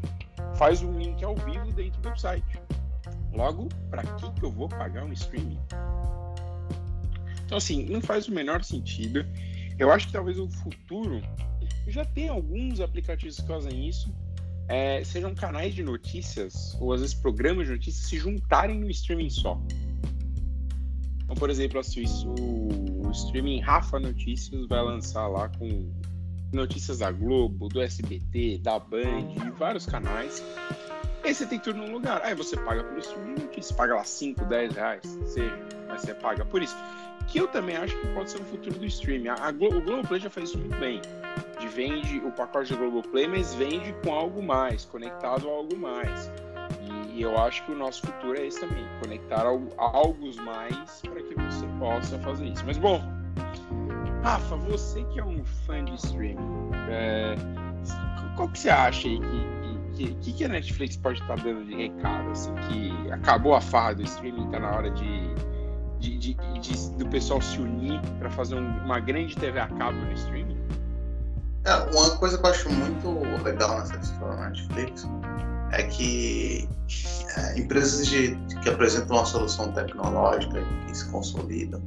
faz 0.57 0.83
um 0.83 0.99
link 0.99 1.23
ao 1.23 1.37
vivo 1.37 1.71
dentro 1.73 2.01
do 2.01 2.09
website. 2.09 2.45
Logo, 3.33 3.69
para 3.91 4.03
que, 4.03 4.31
que 4.33 4.43
eu 4.43 4.51
vou 4.51 4.69
pagar 4.69 5.05
um 5.05 5.13
streaming? 5.13 5.59
Então, 7.45 7.59
assim, 7.59 7.85
não 7.87 8.01
faz 8.01 8.29
o 8.29 8.33
menor 8.33 8.63
sentido. 8.63 9.25
Eu 9.79 9.91
acho 9.91 10.07
que 10.09 10.13
talvez 10.13 10.39
o 10.39 10.49
futuro 10.49 11.23
já 11.87 12.05
tem 12.05 12.29
alguns 12.29 12.81
aplicativos 12.81 13.41
que 13.41 13.47
fazem 13.47 13.89
isso. 13.89 14.15
É, 14.69 15.03
sejam 15.03 15.35
canais 15.35 15.75
de 15.75 15.83
notícias 15.83 16.77
ou 16.79 16.93
às 16.93 17.01
vezes 17.01 17.15
programas 17.15 17.67
de 17.67 17.73
notícias 17.73 18.07
se 18.07 18.19
juntarem 18.19 18.79
no 18.79 18.91
streaming 18.91 19.31
só. 19.31 19.59
Então, 21.25 21.37
por 21.37 21.49
exemplo, 21.49 21.79
assim, 21.79 22.05
o 22.27 23.11
streaming 23.11 23.61
Rafa 23.61 23.99
Notícias 23.99 24.67
vai 24.67 24.83
lançar 24.83 25.27
lá 25.27 25.49
com 25.49 25.91
notícias 26.53 26.99
da 26.99 27.11
Globo, 27.11 27.69
do 27.69 27.81
SBT, 27.81 28.59
da 28.59 28.79
Band, 28.79 29.35
de 29.35 29.51
vários 29.51 29.87
canais. 29.87 30.43
Aí 31.25 31.35
você 31.35 31.47
tem 31.47 31.59
tudo 31.59 31.79
num 31.79 31.93
lugar. 31.93 32.21
Aí 32.25 32.35
você 32.35 32.57
paga 32.57 32.83
por 32.85 32.99
streaming 32.99 33.35
de 33.35 33.43
notícias, 33.43 33.73
paga 33.73 33.97
lá 33.97 34.05
5, 34.05 34.45
10 34.45 34.75
reais, 34.75 35.19
seja, 35.27 35.59
mas 35.89 36.03
você 36.03 36.15
paga 36.15 36.45
por 36.45 36.63
isso. 36.63 36.77
Que 37.27 37.39
eu 37.39 37.49
também 37.49 37.77
acho 37.77 37.97
que 37.99 38.07
pode 38.09 38.31
ser 38.31 38.41
o 38.41 38.45
futuro 38.45 38.79
do 38.79 38.87
streaming. 38.87 39.29
A 39.29 39.51
Glo 39.51 39.77
o 39.77 39.83
Globoplay 39.83 40.21
já 40.21 40.31
faz 40.31 40.49
isso 40.49 40.59
muito 40.59 40.77
bem. 40.79 41.03
De 41.61 41.69
vende 41.69 42.19
o 42.21 42.31
pacote 42.31 42.73
do 42.73 42.79
Globoplay, 42.79 43.27
mas 43.27 43.55
vende 43.55 43.95
com 44.05 44.15
algo 44.15 44.43
mais, 44.43 44.85
conectado 44.85 45.49
a 45.49 45.53
algo 45.53 45.77
mais. 45.77 46.31
E 47.13 47.23
eu 47.23 47.37
acho 47.37 47.65
que 47.65 47.73
o 47.73 47.75
nosso 47.75 48.03
futuro 48.07 48.39
é 48.39 48.47
esse 48.47 48.61
também, 48.61 48.87
conectar 49.03 49.45
algo, 49.45 49.73
algo 49.77 50.31
mais 50.43 51.01
para 51.01 51.21
que 51.21 51.35
você 51.35 51.67
possa 51.79 52.19
fazer 52.21 52.47
isso. 52.47 52.65
Mas 52.65 52.79
bom, 52.79 53.03
Rafa, 54.23 54.57
você 54.57 55.03
que 55.05 55.19
é 55.19 55.25
um 55.25 55.45
fã 55.45 55.85
de 55.85 55.95
streaming, 55.95 56.71
é, 56.89 57.35
qual 58.37 58.49
que 58.49 58.61
você 58.61 58.71
acha 58.71 59.09
aí 59.09 59.19
que, 59.19 59.58
que, 60.07 60.33
que, 60.33 60.45
a 60.45 60.49
Netflix 60.49 60.97
pode 60.97 61.21
estar 61.21 61.37
tá 61.37 61.43
dando 61.43 61.65
de 61.65 61.75
recado? 61.75 62.31
Assim, 62.31 62.55
que 62.69 63.13
acabou 63.13 63.55
a 63.55 63.61
farra 63.61 63.95
do 63.97 64.03
streaming, 64.03 64.51
tá 64.51 64.61
na 64.61 64.71
hora 64.71 64.91
de, 64.91 65.35
de, 65.99 66.19
de, 66.19 66.35
de 66.61 66.91
do 66.93 67.07
pessoal 67.09 67.41
se 67.41 67.61
unir 67.61 68.01
para 68.19 68.31
fazer 68.31 68.55
um, 68.55 68.85
uma 68.85 69.01
grande 69.01 69.37
TV 69.37 69.59
a 69.59 69.67
cabo 69.69 69.99
no 69.99 70.13
streaming? 70.13 70.57
É, 71.65 71.75
uma 71.95 72.17
coisa 72.17 72.39
que 72.39 72.47
eu 72.47 72.51
acho 72.51 72.71
muito 72.71 73.43
legal 73.43 73.79
nessa 73.79 73.97
história 73.97 74.37
da 74.37 74.49
Netflix 74.49 75.07
é 75.73 75.83
que 75.83 76.69
é, 77.37 77.59
empresas 77.59 78.07
de, 78.07 78.37
que 78.63 78.69
apresentam 78.71 79.17
uma 79.17 79.27
solução 79.27 79.73
tecnológica 79.73 80.63
que 80.87 80.97
se 80.97 81.11
consolidam, 81.11 81.83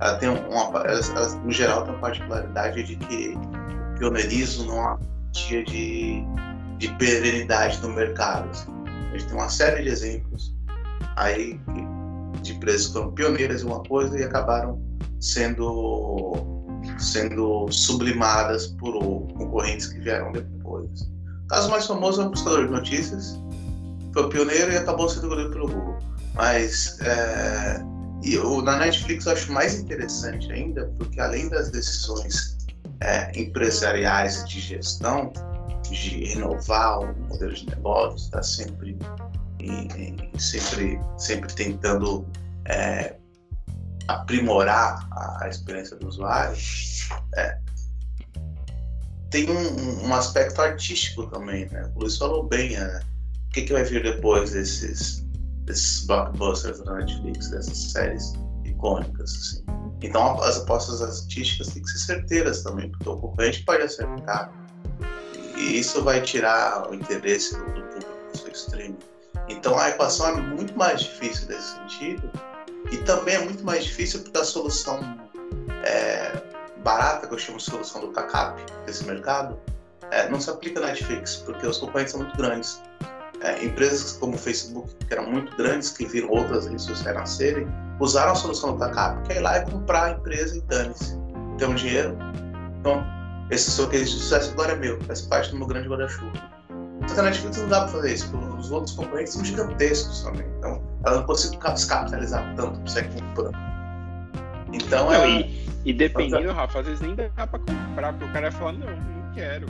ela 0.00 0.16
tem 0.16 0.28
uma, 0.28 0.80
ela, 0.80 1.00
ela, 1.16 1.28
no 1.36 1.50
geral 1.50 1.84
tem 1.84 1.94
uma 1.94 2.00
particularidade 2.00 2.82
de 2.82 2.96
que 2.96 3.34
o 3.34 3.98
pioneirismo 3.98 4.66
não 4.66 4.80
há 4.82 4.98
dia 5.30 5.64
de, 5.64 6.22
de 6.82 6.88
perenidade 6.96 7.80
no 7.80 7.90
mercado. 7.90 8.50
Assim. 8.50 8.68
A 9.08 9.16
gente 9.16 9.26
tem 9.26 9.36
uma 9.36 9.48
série 9.48 9.84
de 9.84 9.88
exemplos 9.88 10.52
aí 11.16 11.60
de 12.42 12.52
empresas 12.54 12.88
que 12.88 12.94
foram 12.94 13.12
pioneiras 13.12 13.62
em 13.62 13.66
uma 13.66 13.80
coisa 13.84 14.18
e 14.18 14.24
acabaram 14.24 14.82
sendo 15.20 16.34
sendo 16.98 17.70
sublimadas 17.70 18.66
por 18.66 18.94
concorrentes 19.34 19.86
que 19.86 20.00
vieram 20.00 20.32
depois. 20.32 21.02
O 21.44 21.46
caso 21.46 21.70
mais 21.70 21.86
famoso 21.86 22.22
é 22.22 22.26
o 22.26 22.30
Buscador 22.30 22.66
de 22.66 22.72
Notícias, 22.72 23.40
foi 24.12 24.28
pioneiro 24.28 24.72
e 24.72 24.76
acabou 24.76 25.08
sendo 25.08 25.26
engolido 25.26 25.50
pelo 25.50 25.68
Google. 25.68 25.98
Mas 26.34 26.98
é, 27.02 27.80
e 28.24 28.36
na 28.64 28.78
Netflix 28.78 29.26
eu 29.26 29.32
acho 29.32 29.52
mais 29.52 29.78
interessante 29.78 30.50
ainda, 30.50 30.92
porque 30.98 31.20
além 31.20 31.48
das 31.48 31.70
decisões 31.70 32.56
é, 33.00 33.30
empresariais 33.38 34.44
de 34.48 34.58
gestão, 34.58 35.32
de 35.92 36.24
renovar 36.24 37.00
o 37.00 37.18
modelo 37.28 37.52
de 37.52 37.66
negócio, 37.66 38.16
está 38.16 38.42
sempre, 38.42 38.96
sempre, 40.38 41.00
sempre 41.18 41.54
tentando 41.54 42.26
é, 42.66 43.16
aprimorar 44.08 45.06
a, 45.12 45.44
a 45.44 45.48
experiência 45.48 45.96
do 45.96 46.08
usuário, 46.08 46.56
é, 47.36 47.58
tem 49.30 49.50
um, 49.50 50.06
um, 50.06 50.14
aspecto 50.14 50.60
artístico 50.60 51.26
também, 51.28 51.66
né? 51.70 51.90
O 51.96 52.00
Luiz 52.00 52.18
falou 52.18 52.46
bem, 52.46 52.72
né? 52.72 53.00
o 53.46 53.50
que, 53.50 53.62
que 53.62 53.72
vai 53.72 53.82
vir 53.82 54.02
depois 54.02 54.52
desses, 54.52 55.26
desses 55.64 56.06
blockbusters 56.06 56.80
da 56.82 56.94
Netflix, 56.96 57.48
dessas 57.48 57.92
séries 57.92 58.34
icônicas, 58.64 59.30
assim. 59.30 59.64
Então 60.02 60.42
as 60.42 60.58
apostas 60.58 61.00
artísticas 61.00 61.68
têm 61.68 61.82
que 61.82 61.88
ser 61.90 61.98
certeiras 61.98 62.62
também, 62.62 62.90
porque 62.90 63.08
o 63.08 63.16
concorrente 63.16 63.64
pode 63.64 63.82
acertar. 63.82 64.52
E 65.56 65.78
isso 65.78 66.02
vai 66.02 66.20
tirar 66.20 66.90
o 66.90 66.94
interesse 66.94 67.56
do, 67.56 67.64
do 67.64 67.82
público 67.82 68.44
do 68.44 68.50
streaming. 68.52 68.98
Então 69.48 69.78
a 69.78 69.90
equação 69.90 70.28
é 70.28 70.40
muito 70.40 70.76
mais 70.76 71.00
difícil 71.00 71.48
nesse 71.48 71.74
sentido, 71.74 72.30
e 72.90 72.96
também 72.98 73.36
é 73.36 73.38
muito 73.38 73.64
mais 73.64 73.84
difícil 73.84 74.20
porque 74.20 74.38
a 74.38 74.44
solução 74.44 75.00
é, 75.84 76.32
barata, 76.82 77.26
que 77.26 77.34
eu 77.34 77.38
chamo 77.38 77.58
de 77.58 77.64
solução 77.64 78.00
do 78.00 78.08
CACAP 78.08 78.60
desse 78.86 79.04
mercado, 79.04 79.58
é, 80.10 80.28
não 80.28 80.40
se 80.40 80.50
aplica 80.50 80.80
na 80.80 80.88
Netflix, 80.88 81.36
porque 81.36 81.66
os 81.66 81.78
concorrentes 81.78 82.12
são 82.12 82.22
muito 82.22 82.36
grandes. 82.36 82.82
É, 83.40 83.64
empresas 83.64 84.12
como 84.12 84.34
o 84.34 84.38
Facebook, 84.38 84.94
que 85.06 85.12
eram 85.12 85.28
muito 85.28 85.56
grandes, 85.56 85.90
que 85.90 86.06
viram 86.06 86.28
outras 86.28 86.66
redes 86.66 86.84
sociais 86.84 87.16
nascerem, 87.16 87.66
usaram 87.98 88.32
a 88.32 88.34
solução 88.34 88.74
do 88.74 88.78
CACAP, 88.78 89.26
que 89.26 89.32
é 89.32 89.36
ir 89.38 89.40
lá 89.40 89.58
e 89.58 89.70
comprar 89.70 90.04
a 90.04 90.10
empresa 90.12 90.58
e 90.58 90.60
dane-se. 90.62 91.18
Tem 91.58 91.68
um 91.68 91.74
dinheiro, 91.74 92.16
então 92.78 93.04
esse 93.50 93.70
seu 93.70 93.88
case 93.88 94.04
de 94.04 94.10
sucesso 94.10 94.50
agora 94.52 94.72
é 94.72 94.76
meu, 94.76 95.00
faz 95.02 95.22
parte 95.22 95.50
do 95.50 95.58
meu 95.58 95.66
grande 95.66 95.88
guarda-chuva. 95.88 96.32
Só 97.06 97.14
que 97.14 97.20
a 97.20 97.22
Netflix 97.24 97.58
não 97.58 97.68
dá 97.68 97.80
para 97.80 97.88
fazer 97.88 98.14
isso, 98.14 98.30
porque 98.30 98.60
os 98.60 98.70
outros 98.70 98.94
concorrentes 98.94 99.32
são 99.32 99.44
gigantescos 99.44 100.22
também. 100.22 100.46
Então, 100.58 100.82
ela 101.04 101.16
não 101.16 101.24
consegue 101.24 101.56
capitalizar 101.58 102.54
tanto 102.56 102.78
para 102.78 102.90
sair 102.90 103.08
comprando. 103.12 103.58
Então, 104.72 105.06
não, 105.06 105.14
é... 105.14 105.40
e, 105.40 105.66
e 105.84 105.92
dependendo, 105.92 106.52
Rafa, 106.52 106.80
às 106.80 106.86
vezes 106.86 107.00
nem 107.00 107.14
dá 107.14 107.28
para 107.46 107.58
comprar, 107.58 108.12
porque 108.12 108.24
o 108.24 108.32
cara 108.32 108.50
vai 108.50 108.58
falar, 108.58 108.72
não, 108.72 108.86
não 108.86 109.34
quero. 109.34 109.66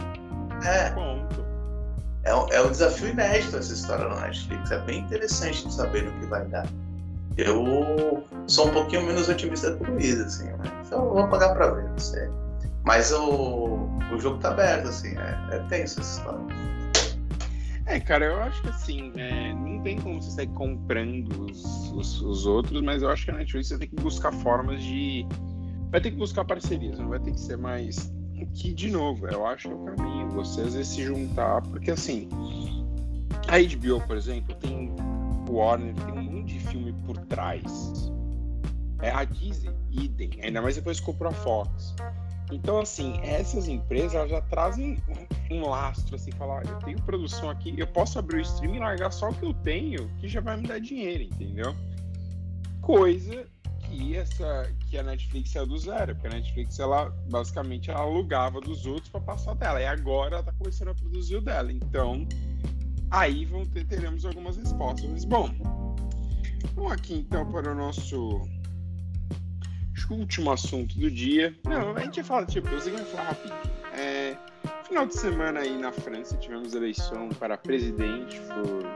É. 0.65 0.91
Ponto. 0.91 1.43
É 2.25 2.35
um, 2.35 2.49
é 2.51 2.63
um 2.63 2.71
desafio 2.71 3.09
inédito 3.09 3.57
essa 3.57 3.73
história 3.73 4.07
na 4.07 4.21
Netflix. 4.21 4.71
É 4.71 4.79
bem 4.81 5.01
interessante 5.01 5.67
de 5.67 5.75
saber 5.75 6.05
no 6.05 6.13
que 6.21 6.27
vai 6.27 6.45
dar. 6.47 6.67
Eu 7.37 8.25
sou 8.47 8.69
um 8.69 8.71
pouquinho 8.71 9.07
menos 9.07 9.29
otimista 9.29 9.75
que 9.75 9.91
o 9.91 9.95
Luiz, 9.95 10.21
assim, 10.21 10.45
né? 10.45 10.59
Então 10.87 11.05
eu 11.05 11.15
vou 11.15 11.29
pagar 11.29 11.55
pra 11.55 11.71
ver, 11.71 11.89
não 11.89 11.99
sei. 11.99 12.29
Mas 12.85 13.13
o, 13.13 13.89
o 14.13 14.19
jogo 14.21 14.39
tá 14.39 14.51
aberto, 14.51 14.89
assim, 14.89 15.17
é, 15.17 15.57
é 15.57 15.59
tenso 15.69 16.01
essa 16.01 16.19
história. 16.19 16.45
É, 17.87 17.99
cara, 17.99 18.27
eu 18.27 18.41
acho 18.43 18.63
que 18.63 18.69
assim, 18.69 19.13
é, 19.17 19.53
não 19.55 19.83
tem 19.83 19.99
como 19.99 20.23
você 20.23 20.31
sair 20.31 20.49
comprando 20.49 21.51
os, 21.51 21.91
os, 21.93 22.23
os, 22.23 22.47
outros, 22.47 22.81
mas 22.81 23.03
eu 23.03 23.11
acho 23.11 23.25
que 23.25 23.31
a 23.33 23.35
Netflix 23.35 23.69
você 23.69 23.79
tem 23.79 23.89
que 23.89 23.97
buscar 23.97 24.33
formas 24.33 24.83
de. 24.83 25.27
Vai 25.91 26.01
ter 26.01 26.13
que 26.13 26.17
buscar 26.17 26.45
parcerias, 26.45 26.99
não 26.99 27.09
vai 27.09 27.19
ter 27.19 27.33
que 27.33 27.41
ser 27.41 27.59
mais. 27.59 28.13
Que, 28.55 28.73
de 28.73 28.91
novo, 28.91 29.27
eu 29.29 29.47
acho 29.47 29.69
que 29.69 29.75
é 29.75 29.77
o 29.77 29.85
caminho. 29.85 30.29
Você 30.31 30.63
às 30.63 30.75
vezes 30.75 30.89
se 30.89 31.05
juntar, 31.05 31.61
porque 31.63 31.91
assim, 31.91 32.29
a 33.49 33.59
HBO, 33.59 34.01
por 34.07 34.17
exemplo, 34.17 34.55
tem 34.55 34.91
o 34.91 35.53
Warner, 35.53 35.95
tem 35.95 36.15
um 36.15 36.23
monte 36.23 36.55
de 36.55 36.61
filme 36.61 36.95
por 37.05 37.19
trás. 37.19 38.11
É 39.01 39.11
a 39.11 39.25
Disney, 39.25 39.75
idem, 39.91 40.31
ainda 40.43 40.63
mais 40.63 40.77
depois 40.77 41.01
comprou 41.01 41.31
a 41.31 41.35
Fox. 41.35 41.95
Então, 42.53 42.81
assim, 42.81 43.19
essas 43.23 43.67
empresas 43.67 44.29
já 44.29 44.41
trazem 44.43 45.03
um 45.51 45.69
lastro, 45.69 46.17
assim, 46.17 46.31
falar, 46.33 46.65
eu 46.67 46.79
tenho 46.81 47.01
produção 47.03 47.51
aqui, 47.51 47.75
eu 47.77 47.87
posso 47.87 48.19
abrir 48.19 48.39
o 48.39 48.41
stream 48.41 48.77
e 48.77 48.79
largar 48.79 49.11
só 49.11 49.31
o 49.31 49.35
que 49.35 49.45
eu 49.45 49.55
tenho, 49.55 50.09
que 50.21 50.29
já 50.29 50.41
vai 50.41 50.57
me 50.57 50.67
dar 50.67 50.81
dinheiro, 50.81 51.25
entendeu? 51.25 51.75
Coisa 52.81 53.47
que 53.93 54.17
essa 54.17 54.73
que 54.89 54.99
a 54.99 55.03
Netflix 55.03 55.55
é 55.55 55.65
do 55.65 55.79
zero, 55.79 56.15
porque 56.15 56.29
a 56.29 56.31
Netflix 56.31 56.79
ela 56.79 57.11
basicamente 57.31 57.91
ela 57.91 58.01
alugava 58.01 58.61
dos 58.61 58.87
outros 58.87 59.09
para 59.09 59.21
passar 59.21 59.55
dela 59.55 59.81
e 59.81 59.87
agora 59.87 60.37
ela 60.37 60.43
tá 60.43 60.53
começando 60.53 60.89
a 60.89 60.95
produzir 60.95 61.37
o 61.37 61.41
dela. 61.41 61.71
Então, 61.73 62.27
aí 63.11 63.45
vão 63.45 63.65
ter, 63.67 63.87
teremos 63.87 64.25
algumas 64.25 64.57
respostas. 64.57 65.09
Mas 65.09 65.25
bom, 65.25 65.51
vamos 66.75 66.93
aqui 66.93 67.15
então 67.15 67.51
para 67.51 67.73
o 67.73 67.75
nosso 67.75 68.43
último 70.11 70.51
assunto 70.53 70.99
do 70.99 71.11
dia. 71.11 71.55
Não, 71.65 71.97
a 71.97 72.01
gente 72.01 72.23
fala, 72.23 72.47
tipo, 72.47 72.69
eu 72.69 72.81
vou 72.81 73.05
falar 73.07 73.25
rapidinho. 73.25 73.61
É, 73.95 74.37
final 74.85 75.07
de 75.07 75.15
semana 75.15 75.61
aí 75.61 75.79
na 75.79 75.93
França 75.93 76.37
tivemos 76.37 76.75
eleição 76.75 77.29
para 77.31 77.57
presidente 77.57 78.41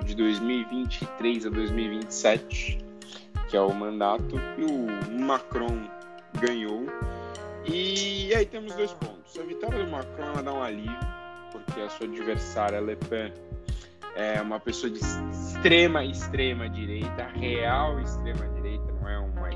de 0.04 0.14
2023 0.14 1.46
a 1.46 1.50
2027, 1.50 2.78
que 3.48 3.56
é 3.56 3.60
o 3.60 3.72
mandato, 3.72 4.36
e 4.58 4.64
o 4.64 5.20
Macron 5.20 5.88
ganhou. 6.40 6.86
E 7.66 8.34
aí 8.34 8.46
temos 8.46 8.74
dois 8.74 8.92
pontos. 8.92 9.38
A 9.38 9.42
vitória 9.42 9.84
do 9.84 9.90
Macron 9.90 10.42
dá 10.42 10.52
um 10.52 10.62
alívio, 10.62 10.98
porque 11.52 11.80
a 11.80 11.88
sua 11.88 12.06
adversária 12.06 12.80
Le 12.80 12.96
Pen 12.96 13.32
é 14.16 14.40
uma 14.40 14.58
pessoa 14.58 14.90
de 14.90 14.98
extrema, 14.98 16.04
extrema 16.04 16.68
direita, 16.68 17.26
real 17.34 18.00
extrema 18.00 18.48
direita, 18.48 18.65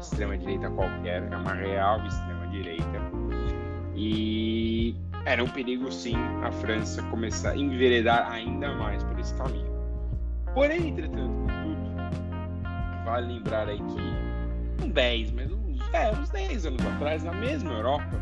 não 0.00 0.22
é 0.22 0.26
uma 0.26 0.34
extrema 0.34 0.38
direita 0.38 0.70
qualquer, 0.70 1.22
é 1.30 1.36
uma 1.36 1.54
real 1.54 2.06
extrema 2.06 2.46
direita. 2.48 3.00
E 3.94 4.96
era 5.26 5.44
um 5.44 5.48
perigo, 5.48 5.92
sim, 5.92 6.16
a 6.42 6.50
França 6.50 7.02
começar 7.04 7.50
a 7.50 7.56
enveredar 7.56 8.30
ainda 8.30 8.72
mais 8.74 9.02
por 9.04 9.18
esse 9.18 9.34
caminho. 9.34 9.70
Porém, 10.54 10.88
entretanto, 10.88 11.46
tudo, 11.62 13.04
vale 13.04 13.34
lembrar 13.34 13.68
aí 13.68 13.78
que, 13.78 14.84
um 14.84 14.88
10, 14.88 15.32
mas 15.32 15.52
uns, 15.52 15.80
é, 15.92 16.10
uns 16.12 16.30
10 16.30 16.66
anos 16.66 16.86
atrás, 16.86 17.22
na 17.22 17.32
mesma 17.32 17.72
Europa, 17.72 18.16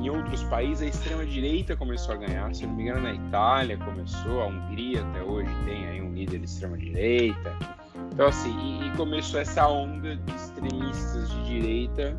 em 0.00 0.10
outros 0.10 0.42
países 0.44 0.82
a 0.82 0.86
extrema-direita 0.86 1.76
começou 1.76 2.14
a 2.14 2.18
ganhar, 2.18 2.52
se 2.54 2.66
não 2.66 2.74
me 2.74 2.82
engano 2.82 3.02
na 3.02 3.14
Itália 3.14 3.78
começou, 3.78 4.42
a 4.42 4.46
Hungria 4.46 5.02
até 5.02 5.22
hoje 5.22 5.50
tem 5.64 5.86
aí 5.86 6.02
um 6.02 6.12
líder 6.12 6.40
de 6.40 6.44
extrema-direita. 6.44 7.81
Então 8.12 8.26
assim, 8.26 8.54
e, 8.58 8.88
e, 8.88 8.90
começou 8.92 9.40
essa 9.40 9.66
onda 9.66 10.16
de 10.16 10.34
extremistas 10.34 11.30
de 11.30 11.44
direita 11.44 12.16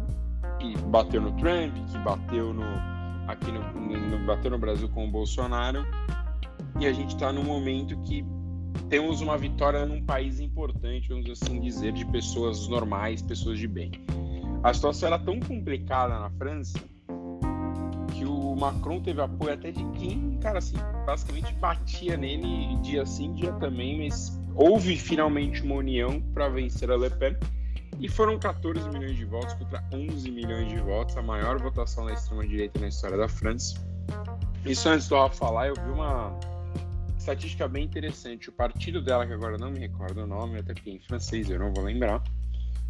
que 0.60 0.76
bateu 0.88 1.22
no 1.22 1.32
Trump, 1.34 1.74
que 1.91 1.98
bateu 2.00 2.52
no 2.52 2.64
aqui 3.28 3.52
no, 3.52 3.62
no 3.62 4.26
bateu 4.26 4.52
no 4.52 4.58
Brasil 4.58 4.89
com 4.89 5.08
o 5.08 5.12
Bolsonaro. 5.12 5.86
E 6.80 6.88
a 6.88 6.91
gente 6.91 7.14
está 7.14 7.32
num 7.32 7.44
momento 7.44 7.96
que 8.02 8.26
temos 8.89 9.22
uma 9.22 9.38
vitória 9.38 9.86
num 9.86 10.04
país 10.04 10.39
importante, 10.39 11.10
vamos 11.10 11.30
assim 11.30 11.60
dizer, 11.62 11.94
de 11.94 12.06
pessoas 12.08 12.68
normais, 12.68 13.22
pessoas 13.22 13.60
de 13.60 13.68
bem. 13.68 13.91
A 14.64 14.74
situação 14.74 15.08
era 15.08 15.20
tão 15.20 15.39
complicada 15.39 16.20
na 16.20 16.30
França 16.32 16.80
que 18.14 18.26
o 18.26 18.56
Macron 18.56 19.00
teve 19.02 19.22
apoio 19.22 19.54
até 19.54 19.72
de 19.72 19.84
quem, 19.91 20.38
cara, 20.41 20.58
assim, 20.58 20.76
basicamente 21.06 21.54
batia 21.56 22.18
nele 22.18 22.78
dia 22.82 23.06
sim, 23.06 23.34
dia 23.34 23.54
também, 23.54 24.04
mas 24.04 24.43
houve 24.56 24.95
finalmente 24.97 25.62
uma 25.62 25.76
união 25.76 26.22
para 26.34 26.49
vencer 26.49 26.91
a 26.91 26.95
Le 26.95 27.10
Pen 27.10 27.36
e 27.99 28.10
foram 28.10 28.39
14 28.39 28.89
milhões 28.89 29.16
de 29.16 29.26
votos 29.26 29.54
contra 29.54 29.84
11 29.93 30.32
milhões 30.32 30.70
de 30.70 30.80
votos, 30.80 31.16
a 31.18 31.22
maior 31.22 31.62
votação 31.62 32.06
da 32.06 32.14
extrema-direita 32.14 32.80
na 32.80 32.88
história 32.88 33.18
da 33.18 33.28
França. 33.28 33.76
Isso 34.66 34.88
antes 34.89 35.08
do 35.08 35.30
falar, 35.30 35.68
eu 35.68 35.76
vi 35.76 35.91
uma 35.91 36.38
estatística 37.18 37.68
bem 37.68 37.86
interessante. 37.86 38.49
O 38.49 38.51
partido 38.51 39.01
dela, 39.01 39.26
que 39.26 39.34
agora 39.34 39.58
não 39.58 39.72
me 39.72 39.80
recordo 39.80 40.24
o 40.24 40.28
nome, 40.28 40.60
até 40.60 40.74
porque 40.74 40.91
em 40.91 40.99
francês 40.99 41.49
eu 41.49 41.60
não 41.60 41.74
vou 41.74 41.84
lembrar, 41.84 42.24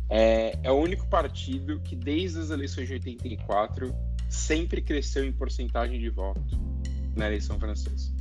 é, 0.09 0.57
é 0.63 0.71
o 0.71 0.75
único 0.75 1.07
partido 1.07 1.79
que 1.81 1.95
desde 1.95 2.39
as 2.39 2.49
eleições 2.49 2.87
de 2.87 2.93
84 2.93 3.93
sempre 4.29 4.81
cresceu 4.81 5.23
em 5.23 5.31
porcentagem 5.31 5.99
de 5.99 6.09
voto 6.09 6.41
na 7.15 7.27
eleição 7.27 7.59
francesa. 7.59 8.11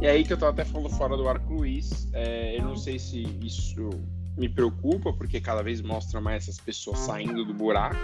E 0.00 0.06
aí 0.06 0.24
que 0.24 0.32
eu 0.32 0.36
tava 0.36 0.52
até 0.52 0.64
falando 0.64 0.90
fora 0.90 1.16
do 1.16 1.28
arco 1.28 1.54
Luiz, 1.54 2.08
é, 2.12 2.58
eu 2.58 2.64
não 2.64 2.76
sei 2.76 2.98
se 2.98 3.22
isso 3.40 3.88
me 4.36 4.48
preocupa, 4.48 5.12
porque 5.12 5.40
cada 5.40 5.62
vez 5.62 5.80
mostra 5.80 6.20
mais 6.20 6.42
essas 6.42 6.60
pessoas 6.60 6.98
saindo 6.98 7.44
do 7.44 7.54
buraco 7.54 7.96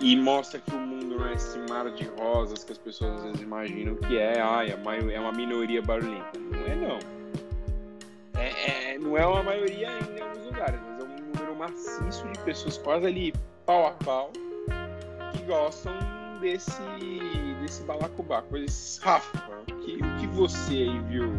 e 0.00 0.16
mostra 0.16 0.58
que 0.58 0.74
o 0.74 0.78
mundo 0.78 1.18
não 1.18 1.26
é 1.26 1.34
esse 1.34 1.58
mar 1.68 1.90
de 1.90 2.04
rosas 2.18 2.64
que 2.64 2.72
as 2.72 2.78
pessoas 2.78 3.16
às 3.16 3.22
vezes 3.24 3.40
imaginam 3.40 3.94
que 3.96 4.16
é, 4.16 4.40
ai, 4.40 4.70
é 4.70 5.20
uma 5.20 5.32
minoria 5.32 5.82
barulhenta. 5.82 6.38
Não 6.38 6.66
é 6.66 6.74
não. 6.74 6.98
É, 8.34 8.94
é, 8.94 8.98
não 8.98 9.16
é 9.16 9.26
uma 9.26 9.42
maioria 9.42 9.90
ainda 9.90 10.18
em 10.18 10.22
alguns 10.22 10.44
lugares, 10.46 10.80
mas 10.80 11.00
é 11.00 11.04
um 11.04 11.32
número 11.32 11.56
maciço 11.56 12.26
de 12.32 12.38
pessoas 12.40 12.78
quase 12.78 13.06
ali 13.06 13.32
pau 13.64 13.86
a 13.86 13.90
pau 13.92 14.32
que 15.32 15.44
gostam 15.44 15.92
desse, 16.40 16.72
desse 17.62 17.82
balacobaco. 17.84 18.48
Mas, 18.50 19.00
Rafa, 19.02 19.38
o 19.62 19.74
que, 19.80 19.98
que 19.98 20.26
você 20.28 20.72
aí 20.72 21.00
viu, 21.08 21.32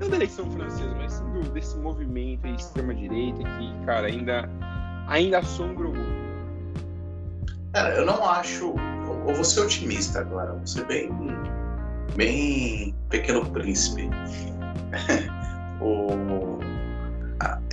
não 0.00 0.08
da 0.08 0.16
eleição 0.16 0.50
francesa, 0.50 0.94
mas 0.96 1.20
desse 1.52 1.76
movimento 1.78 2.46
extrema-direita 2.46 3.38
que, 3.38 3.86
cara, 3.86 4.06
ainda, 4.08 4.48
ainda 5.06 5.38
assombra 5.38 5.88
o 5.88 5.94
mundo? 5.94 6.20
Cara, 7.72 7.94
eu 7.94 8.04
não 8.04 8.28
acho. 8.28 8.74
Eu 9.26 9.34
vou 9.34 9.44
ser 9.44 9.60
otimista 9.60 10.20
agora, 10.20 10.52
vou 10.52 10.66
ser 10.66 10.84
bem. 10.86 11.10
bem. 12.16 12.94
pequeno 13.08 13.48
príncipe. 13.50 14.10
o, 15.80 16.60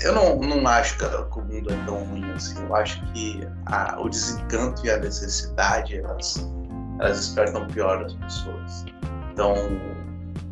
eu 0.04 0.14
não, 0.14 0.40
não 0.40 0.68
acho 0.68 0.98
que 0.98 1.06
o 1.06 1.44
mundo 1.44 1.74
é 1.74 1.86
tão 1.86 2.04
ruim 2.06 2.32
assim. 2.32 2.62
Eu 2.64 2.76
acho 2.76 3.02
que 3.14 3.48
a, 3.66 4.00
o 4.00 4.10
desencanto 4.10 4.86
e 4.86 4.92
a 4.92 4.98
necessidade 4.98 5.98
elas, 5.98 6.48
elas 7.00 7.18
despertam 7.18 7.68
pior 7.68 8.04
das 8.04 8.14
pessoas. 8.14 8.86
Então, 9.32 9.56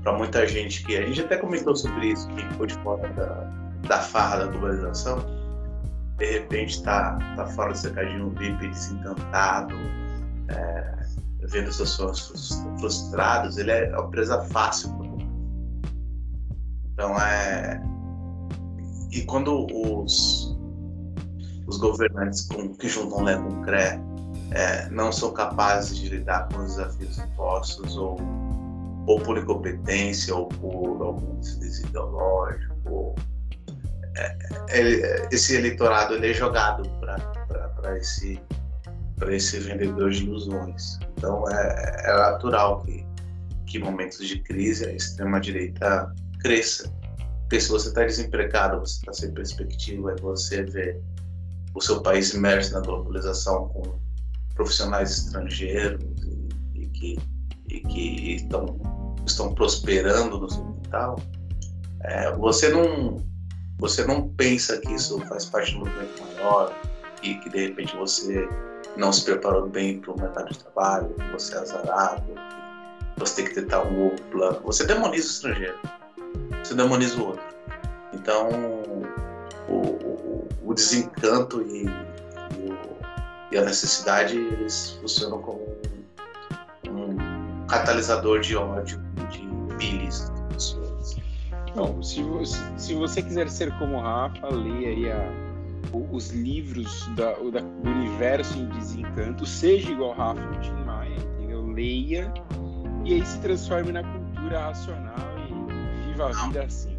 para 0.04 0.14
muita 0.18 0.48
gente 0.48 0.84
que. 0.86 0.98
A 0.98 1.02
gente 1.06 1.22
até 1.22 1.38
comentou 1.38 1.76
sobre 1.76 2.12
isso, 2.12 2.28
quem 2.30 2.48
ficou 2.50 2.66
de 2.68 2.76
fora 2.76 3.08
da, 3.14 3.52
da 3.88 4.00
farra 4.00 4.38
da 4.38 4.48
globalização, 4.48 5.18
de 6.18 6.26
repente 6.26 6.76
está 6.76 7.18
tá 7.36 7.46
fora 7.48 7.72
do 7.72 7.78
cercadinho 7.78 8.30
VIP, 8.32 8.68
desencantado, 8.68 9.76
é, 10.50 10.96
vendo 11.48 11.72
seus 11.72 11.90
sonhos 11.92 12.62
frustrados, 12.80 13.58
ele 13.58 13.72
é 13.72 13.90
uma 13.98 14.10
presa 14.10 14.42
fácil 14.46 14.92
Então 16.94 17.18
é 17.20 17.82
e 19.12 19.22
quando 19.24 19.66
os, 19.74 20.58
os 21.68 21.78
governantes 21.78 22.48
com, 22.48 22.76
que 22.76 22.90
juntam 22.90 23.24
Lé 23.24 23.38
com 23.38 23.62
CRE 23.62 24.15
é, 24.52 24.90
não 24.90 25.12
são 25.12 25.34
capazes 25.34 25.98
de 25.98 26.10
lidar 26.10 26.48
com 26.50 26.60
os 26.60 26.76
desafios 26.76 27.18
impostos, 27.18 27.98
ou, 27.98 28.18
ou 29.08 29.20
por 29.22 29.38
incompetência, 29.38 30.36
ou 30.36 30.48
por 30.48 31.02
algum 31.02 31.40
desvio 31.40 31.88
ideológico, 31.88 33.16
é, 34.18 34.38
é, 34.70 35.30
esse 35.32 35.56
eleitorado 35.56 36.16
ele 36.16 36.32
é 36.32 36.34
jogado 36.34 36.90
para 37.00 37.98
esse, 37.98 38.42
esse 39.28 39.60
vendedor 39.60 40.12
de 40.12 40.24
ilusões. 40.24 41.00
Então 41.18 41.44
é, 41.50 42.04
é 42.06 42.18
natural 42.18 42.82
que, 42.82 43.06
que 43.68 43.80
momentos 43.80 44.26
de 44.28 44.40
crise 44.40 44.86
a 44.86 44.92
extrema-direita 44.92 46.14
cresça 46.40 46.94
porque 47.46 47.62
se 47.62 47.70
você 47.70 47.90
está 47.90 48.04
desempregado, 48.04 48.80
você 48.80 48.98
está 48.98 49.14
sem 49.14 49.32
perspectiva, 49.32 50.16
e 50.18 50.22
você 50.22 50.64
vê 50.64 51.00
o 51.76 51.82
seu 51.82 52.02
país 52.02 52.34
imerso 52.34 52.74
na 52.74 52.80
globalização 52.80 53.68
com 53.70 54.00
profissionais 54.56 55.12
estrangeiros 55.12 56.04
e, 56.24 56.82
e 56.82 56.88
que, 56.88 57.20
e 57.70 57.80
que 57.82 58.36
estão, 58.36 58.80
estão 59.26 59.54
prosperando 59.54 60.40
no 60.40 60.48
quintal, 60.48 61.20
é, 62.02 62.32
você, 62.34 62.70
não, 62.70 63.24
você 63.78 64.06
não 64.06 64.30
pensa 64.30 64.78
que 64.80 64.94
isso 64.94 65.20
faz 65.28 65.46
parte 65.46 65.72
de 65.72 65.78
um 65.78 65.80
movimento 65.80 66.24
maior 66.24 66.74
e 67.22 67.36
que 67.36 67.50
de 67.50 67.68
repente 67.68 67.96
você 67.96 68.48
não 68.98 69.12
se 69.12 69.24
preparou 69.26 69.68
bem 69.70 70.00
para 70.00 70.12
o 70.12 70.20
mercado 70.20 70.52
de 70.52 70.60
trabalho, 70.60 71.16
você 71.32 71.56
é 71.56 71.60
azarado, 71.60 72.24
você 73.18 73.36
tem 73.36 73.46
que 73.46 73.62
tentar 73.62 73.84
um 73.84 74.06
novo 74.06 74.22
plano. 74.32 74.62
Você 74.64 74.86
demoniza 74.86 75.28
o 75.28 75.32
estrangeiro 75.32 75.96
você 76.66 76.74
demoniza 76.74 77.18
o 77.18 77.28
outro. 77.28 77.44
Então, 78.14 78.50
o, 79.70 79.74
o, 79.74 80.48
o 80.64 80.74
desencanto 80.74 81.62
e, 81.62 81.86
e, 83.56 83.58
a 83.58 83.64
necessidade 83.64 84.38
eles 84.38 84.98
funcionam 85.02 85.42
como 85.42 85.62
um, 86.90 87.66
catalisador 87.68 88.42
de 88.42 88.56
ódio, 88.56 89.00
de 89.32 89.48
bilis 89.78 90.30
das 90.30 90.42
pessoas. 90.54 91.16
Se 92.02 92.24
você, 92.24 92.60
se 92.78 92.94
você 92.94 93.22
quiser 93.22 93.50
ser 93.50 93.72
como 93.78 94.00
Rafa, 94.00 94.48
leia 94.48 94.90
aí 94.90 95.12
a, 95.12 95.30
os 96.12 96.30
livros 96.30 97.08
da, 97.16 97.34
da, 97.34 97.60
do 97.60 97.90
universo 97.90 98.58
em 98.58 98.68
desencanto, 98.70 99.46
seja 99.46 99.92
igual 99.92 100.14
Rafa 100.14 100.42
ou 100.42 100.60
Tim 100.62 100.72
Maia, 100.86 101.16
entendeu? 101.16 101.66
Leia 101.68 102.34
e 103.04 103.14
aí 103.14 103.26
se 103.26 103.40
transforme 103.40 103.92
na 103.92 104.04
cultura 104.04 104.60
racional 104.60 105.16
viva 106.16 106.30
a 106.30 106.46
vida 106.46 106.64
assim. 106.64 106.96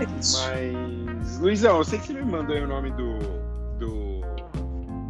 É 0.00 0.06
Mas, 0.06 1.38
Luizão, 1.38 1.78
eu 1.78 1.84
sei 1.84 1.98
que 1.98 2.06
você 2.06 2.12
me 2.14 2.24
mandou 2.24 2.56
o 2.56 2.66
nome 2.66 2.90
do, 2.92 3.41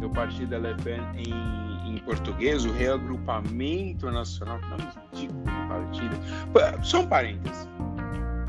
do 0.03 0.09
partido 0.09 0.57
Le 0.57 0.75
Pen 0.83 1.01
em, 1.15 1.95
em 1.95 1.97
português, 1.99 2.65
o 2.65 2.71
Reagrupamento 2.73 4.11
Nacional. 4.11 4.59
Nome 4.61 4.83
ridículo 5.13 5.43
de 5.43 5.67
partido. 5.69 6.83
Só 6.83 7.01
um 7.01 7.07
parênteses. 7.07 7.69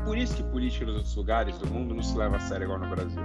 Por 0.03 0.17
isso 0.17 0.35
que 0.35 0.43
política 0.43 0.85
nos 0.85 0.95
outros 0.95 1.15
lugares 1.15 1.57
do 1.57 1.67
mundo 1.67 1.95
não 1.95 2.03
se 2.03 2.15
leva 2.15 2.35
a 2.35 2.39
sério 2.41 2.65
igual 2.65 2.79
no 2.79 2.89
Brasil. 2.89 3.23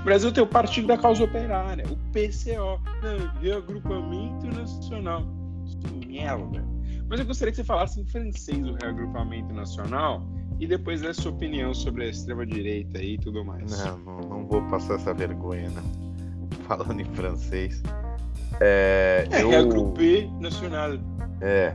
O 0.00 0.04
Brasil 0.04 0.32
tem 0.32 0.42
o 0.42 0.46
Partido 0.46 0.88
da 0.88 0.96
Causa 0.96 1.22
Operária, 1.22 1.84
o 1.86 1.96
PCO, 2.12 2.80
não, 3.02 3.40
Reagrupamento 3.40 4.46
Nacional. 4.46 5.22
Que 5.80 6.06
merda. 6.06 6.64
Mas 7.08 7.20
eu 7.20 7.26
gostaria 7.26 7.52
que 7.52 7.56
você 7.56 7.64
falasse 7.64 8.00
em 8.00 8.06
francês 8.06 8.66
o 8.66 8.74
reagrupamento 8.74 9.52
nacional 9.52 10.26
e 10.58 10.66
depois 10.66 11.02
desse 11.02 11.22
sua 11.22 11.32
opinião 11.32 11.74
sobre 11.74 12.04
a 12.04 12.08
extrema-direita 12.08 13.00
e 13.00 13.18
tudo 13.18 13.44
mais. 13.44 13.70
Não, 13.78 13.98
não, 13.98 14.20
não, 14.20 14.46
vou 14.46 14.62
passar 14.68 14.94
essa 14.94 15.12
vergonha, 15.12 15.70
não. 15.70 16.05
Falando 16.66 17.00
em 17.00 17.04
francês. 17.04 17.82
É, 18.60 19.26
é 19.30 19.42
eu... 19.42 19.50
reagrupé 19.50 20.28
nacional. 20.40 20.92
É. 21.40 21.74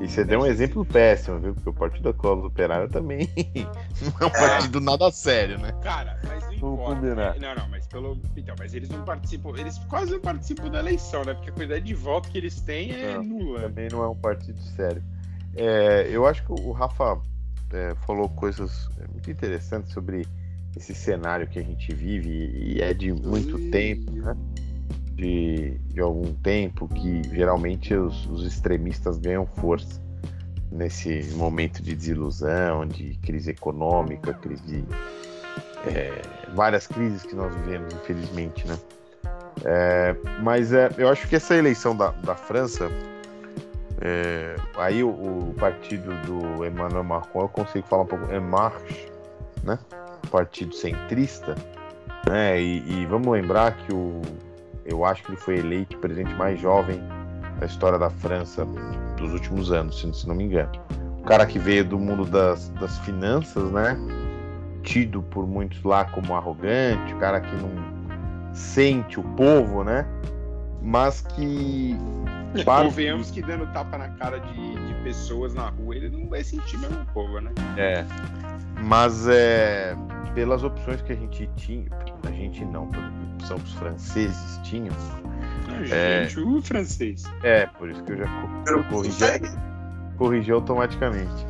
E 0.00 0.08
você 0.08 0.24
deu 0.24 0.40
um 0.40 0.46
exemplo 0.46 0.84
péssimo, 0.84 1.40
viu? 1.40 1.54
Porque 1.54 1.70
o 1.70 1.72
Partido 1.72 2.12
da 2.12 2.12
Causa 2.12 2.46
Operária 2.46 2.88
também 2.88 3.28
não 4.00 4.12
é 4.20 4.26
um 4.26 4.30
partido 4.30 4.80
nada 4.80 5.10
sério, 5.10 5.58
né? 5.58 5.72
Cara, 5.82 6.20
mas 6.24 6.44
não 6.44 6.52
importa. 6.52 6.94
Combinar. 6.94 7.40
Não, 7.40 7.54
não, 7.56 7.68
mas 7.68 7.86
pelo. 7.88 8.20
Então, 8.36 8.54
mas 8.58 8.74
eles 8.74 8.88
não 8.88 9.04
participam. 9.04 9.50
Eles 9.56 9.78
quase 9.88 10.12
não 10.12 10.20
participam 10.20 10.70
da 10.70 10.78
eleição, 10.78 11.24
né? 11.24 11.34
Porque 11.34 11.50
a 11.50 11.52
quantidade 11.52 11.84
de 11.84 11.94
voto 11.94 12.28
que 12.28 12.38
eles 12.38 12.60
têm 12.60 12.92
é 12.92 13.14
não, 13.14 13.24
nula. 13.24 13.62
Também 13.62 13.88
não 13.90 14.04
é 14.04 14.08
um 14.08 14.14
partido 14.14 14.60
sério. 14.76 15.02
É, 15.56 16.06
eu 16.10 16.26
acho 16.26 16.44
que 16.44 16.52
o 16.52 16.70
Rafa 16.70 17.18
é, 17.72 17.94
falou 18.06 18.28
coisas 18.28 18.88
muito 19.10 19.28
interessantes 19.28 19.92
sobre 19.92 20.26
esse 20.78 20.94
cenário 20.94 21.46
que 21.46 21.58
a 21.58 21.62
gente 21.62 21.92
vive 21.94 22.30
e 22.54 22.80
é 22.80 22.94
de 22.94 23.12
muito 23.12 23.56
Ui. 23.56 23.70
tempo, 23.70 24.10
né? 24.12 24.36
de, 25.14 25.76
de 25.92 26.00
algum 26.00 26.32
tempo 26.34 26.88
que 26.88 27.22
geralmente 27.34 27.92
os, 27.92 28.24
os 28.26 28.46
extremistas 28.46 29.18
ganham 29.18 29.44
força 29.44 30.00
nesse 30.70 31.24
momento 31.34 31.82
de 31.82 31.94
desilusão, 31.94 32.86
de 32.86 33.18
crise 33.22 33.50
econômica, 33.50 34.32
crise 34.34 34.84
é, 35.86 36.22
várias 36.54 36.86
crises 36.86 37.22
que 37.22 37.34
nós 37.34 37.52
vivemos, 37.56 37.92
infelizmente, 37.94 38.66
né? 38.66 38.78
É, 39.64 40.14
mas 40.40 40.72
é, 40.72 40.88
eu 40.96 41.08
acho 41.08 41.26
que 41.26 41.34
essa 41.34 41.56
eleição 41.56 41.96
da, 41.96 42.10
da 42.10 42.36
França, 42.36 42.88
é, 44.00 44.54
aí 44.76 45.02
o, 45.02 45.08
o, 45.08 45.54
partido 45.58 46.14
do 46.22 46.64
Emmanuel 46.64 47.02
Macron, 47.02 47.42
eu 47.42 47.48
consigo 47.48 47.86
falar 47.88 48.02
um 48.02 48.06
pouco, 48.06 48.32
é 48.32 48.38
Marche, 48.38 49.10
né? 49.64 49.78
Partido 50.30 50.74
centrista, 50.74 51.54
né? 52.28 52.60
E, 52.60 52.82
e 52.86 53.06
vamos 53.06 53.28
lembrar 53.28 53.76
que 53.76 53.94
o, 53.94 54.20
eu 54.84 55.04
acho 55.04 55.22
que 55.22 55.30
ele 55.30 55.36
foi 55.36 55.58
eleito 55.58 55.96
o 55.96 56.00
presidente 56.00 56.34
mais 56.34 56.58
jovem 56.60 57.00
da 57.60 57.66
história 57.66 57.98
da 57.98 58.10
França 58.10 58.66
dos 59.16 59.32
últimos 59.32 59.70
anos, 59.70 60.00
se, 60.00 60.26
não 60.26 60.34
me 60.34 60.44
engano. 60.44 60.70
O 61.18 61.22
cara 61.22 61.44
que 61.46 61.58
veio 61.58 61.84
do 61.84 61.98
mundo 61.98 62.24
das, 62.24 62.70
das 62.70 62.98
finanças, 63.00 63.70
né? 63.70 63.98
Tido 64.82 65.22
por 65.22 65.46
muitos 65.46 65.82
lá 65.82 66.04
como 66.06 66.34
arrogante, 66.34 67.12
o 67.12 67.18
cara 67.18 67.40
que 67.40 67.54
não 67.56 67.70
sente 68.54 69.20
o 69.20 69.22
povo, 69.22 69.84
né? 69.84 70.06
Mas 70.80 71.20
que. 71.20 71.96
Para... 72.64 72.86
Convenhamos 72.86 73.30
que 73.30 73.42
dando 73.42 73.66
tapa 73.72 73.98
na 73.98 74.08
cara 74.10 74.38
de, 74.38 74.74
de 74.86 74.94
pessoas 75.02 75.52
na 75.52 75.68
rua, 75.68 75.94
ele 75.94 76.08
não 76.08 76.28
vai 76.30 76.42
sentir 76.42 76.78
mesmo 76.78 77.02
o 77.02 77.06
povo, 77.12 77.40
né? 77.40 77.50
É. 77.76 78.06
Mas 78.82 79.26
é. 79.28 79.96
Pelas 80.34 80.62
opções 80.62 81.02
que 81.02 81.12
a 81.12 81.16
gente 81.16 81.48
tinha. 81.56 81.86
A 82.24 82.30
gente 82.30 82.64
não, 82.64 82.88
que 82.88 83.52
os 83.52 83.72
franceses 83.74 84.60
tinham. 84.62 84.94
Ah, 85.68 85.82
é, 85.94 86.24
gente, 86.24 86.40
o 86.40 86.62
francês. 86.62 87.24
É, 87.42 87.66
por 87.66 87.88
isso 87.88 88.02
que 88.04 88.12
eu 88.12 88.18
já 88.18 88.82
corrigi, 88.90 89.24
corrigi 90.16 90.52
automaticamente. 90.52 91.46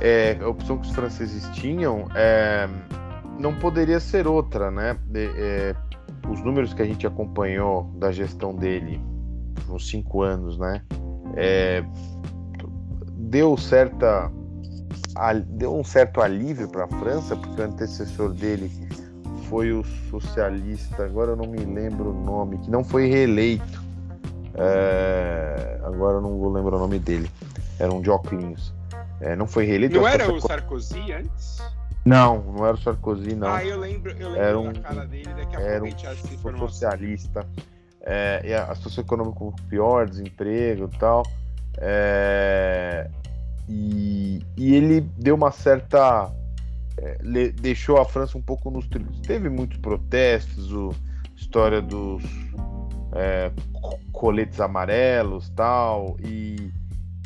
É, 0.00 0.36
a 0.40 0.48
opção 0.48 0.78
que 0.78 0.88
os 0.88 0.94
franceses 0.94 1.48
tinham 1.50 2.08
é, 2.14 2.68
não 3.38 3.54
poderia 3.54 4.00
ser 4.00 4.26
outra, 4.26 4.70
né? 4.70 4.98
É, 5.14 5.74
os 6.28 6.42
números 6.42 6.74
que 6.74 6.82
a 6.82 6.84
gente 6.84 7.06
acompanhou 7.06 7.84
da 7.96 8.10
gestão 8.10 8.54
dele 8.54 9.00
nos 9.68 9.88
cinco 9.88 10.22
anos, 10.22 10.58
né? 10.58 10.82
É, 11.36 11.84
deu 13.16 13.56
certa 13.56 14.30
deu 15.46 15.74
um 15.76 15.84
certo 15.84 16.20
alívio 16.20 16.68
para 16.68 16.84
a 16.84 16.88
França, 16.88 17.36
porque 17.36 17.60
o 17.60 17.64
antecessor 17.64 18.32
dele 18.32 18.70
foi 19.48 19.72
o 19.72 19.84
socialista, 20.10 21.04
agora 21.04 21.32
eu 21.32 21.36
não 21.36 21.46
me 21.46 21.58
lembro 21.58 22.10
o 22.10 22.24
nome, 22.24 22.58
que 22.58 22.70
não 22.70 22.82
foi 22.82 23.06
reeleito. 23.06 23.82
É, 24.54 25.80
agora 25.84 26.16
eu 26.16 26.20
não 26.20 26.38
vou 26.38 26.50
lembrar 26.50 26.76
o 26.76 26.78
nome 26.78 26.98
dele. 26.98 27.30
Era 27.78 27.92
um 27.92 28.00
de 28.00 28.10
óculos. 28.10 28.72
É, 29.20 29.36
não 29.36 29.46
foi 29.46 29.64
reeleito. 29.64 29.96
Não 29.96 30.06
era 30.06 30.32
o 30.32 30.40
Sarkozy 30.40 31.12
antes? 31.12 31.58
Não, 32.04 32.42
não 32.42 32.66
era 32.66 32.74
o 32.74 32.80
Sarkozy, 32.80 33.34
não. 33.34 33.48
Ah, 33.48 33.64
eu 33.64 33.78
lembro, 33.78 34.10
eu 34.12 34.28
lembro 34.30 34.42
era 34.42 34.58
um, 34.58 34.72
da 34.72 34.80
cara 34.80 35.06
dele, 35.06 35.34
daqui 35.34 35.56
a 35.56 35.60
era 35.60 35.80
pouco 35.80 36.06
a 36.06 36.14
gente 36.14 36.46
um 36.46 36.58
socialista. 36.58 37.46
É, 38.00 38.42
e 38.44 38.52
a, 38.52 38.64
a 38.64 38.74
situação 38.74 39.04
econômica 39.04 39.44
pior, 39.68 40.08
desemprego 40.08 40.90
e 40.92 40.98
tal. 40.98 41.22
É, 41.78 43.08
e, 43.72 44.44
e 44.56 44.74
ele 44.74 45.00
deu 45.00 45.34
uma 45.34 45.50
certa 45.50 46.30
é, 46.98 47.18
le, 47.22 47.50
deixou 47.52 47.98
a 47.98 48.04
França 48.04 48.36
um 48.36 48.42
pouco 48.42 48.70
nos 48.70 48.86
trilhos. 48.86 49.18
Teve 49.20 49.48
muitos 49.48 49.78
protestos, 49.78 50.72
o, 50.72 50.94
história 51.36 51.80
dos 51.80 52.22
é, 53.14 53.50
coletes 54.12 54.60
amarelos 54.60 55.48
tal, 55.50 56.16
e, 56.22 56.70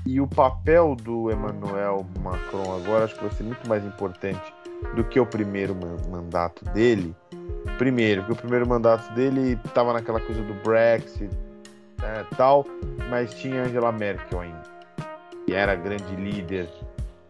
e 0.07 0.21
o 0.21 0.27
papel 0.27 0.95
do 0.95 1.31
Emmanuel 1.31 2.07
Macron 2.21 2.77
agora 2.77 3.05
acho 3.05 3.15
que 3.17 3.23
vai 3.23 3.31
ser 3.33 3.43
muito 3.43 3.69
mais 3.69 3.85
importante 3.85 4.53
do 4.95 5.03
que 5.05 5.19
o 5.19 5.27
primeiro 5.27 5.77
mandato 6.11 6.65
dele. 6.67 7.15
Primeiro, 7.79 8.23
porque 8.23 8.35
o 8.35 8.37
primeiro 8.37 8.69
mandato 8.69 9.13
dele 9.15 9.59
estava 9.65 9.93
naquela 9.93 10.21
coisa 10.21 10.43
do 10.43 10.55
Brexit 10.63 11.31
né, 12.01 12.27
tal, 12.37 12.65
mas 13.11 13.35
tinha 13.35 13.63
Angela 13.63 13.93
Merkel 13.93 14.41
ainda, 14.41 14.63
que 15.47 15.55
era 15.55 15.77
grande 15.77 16.15
líder 16.17 16.69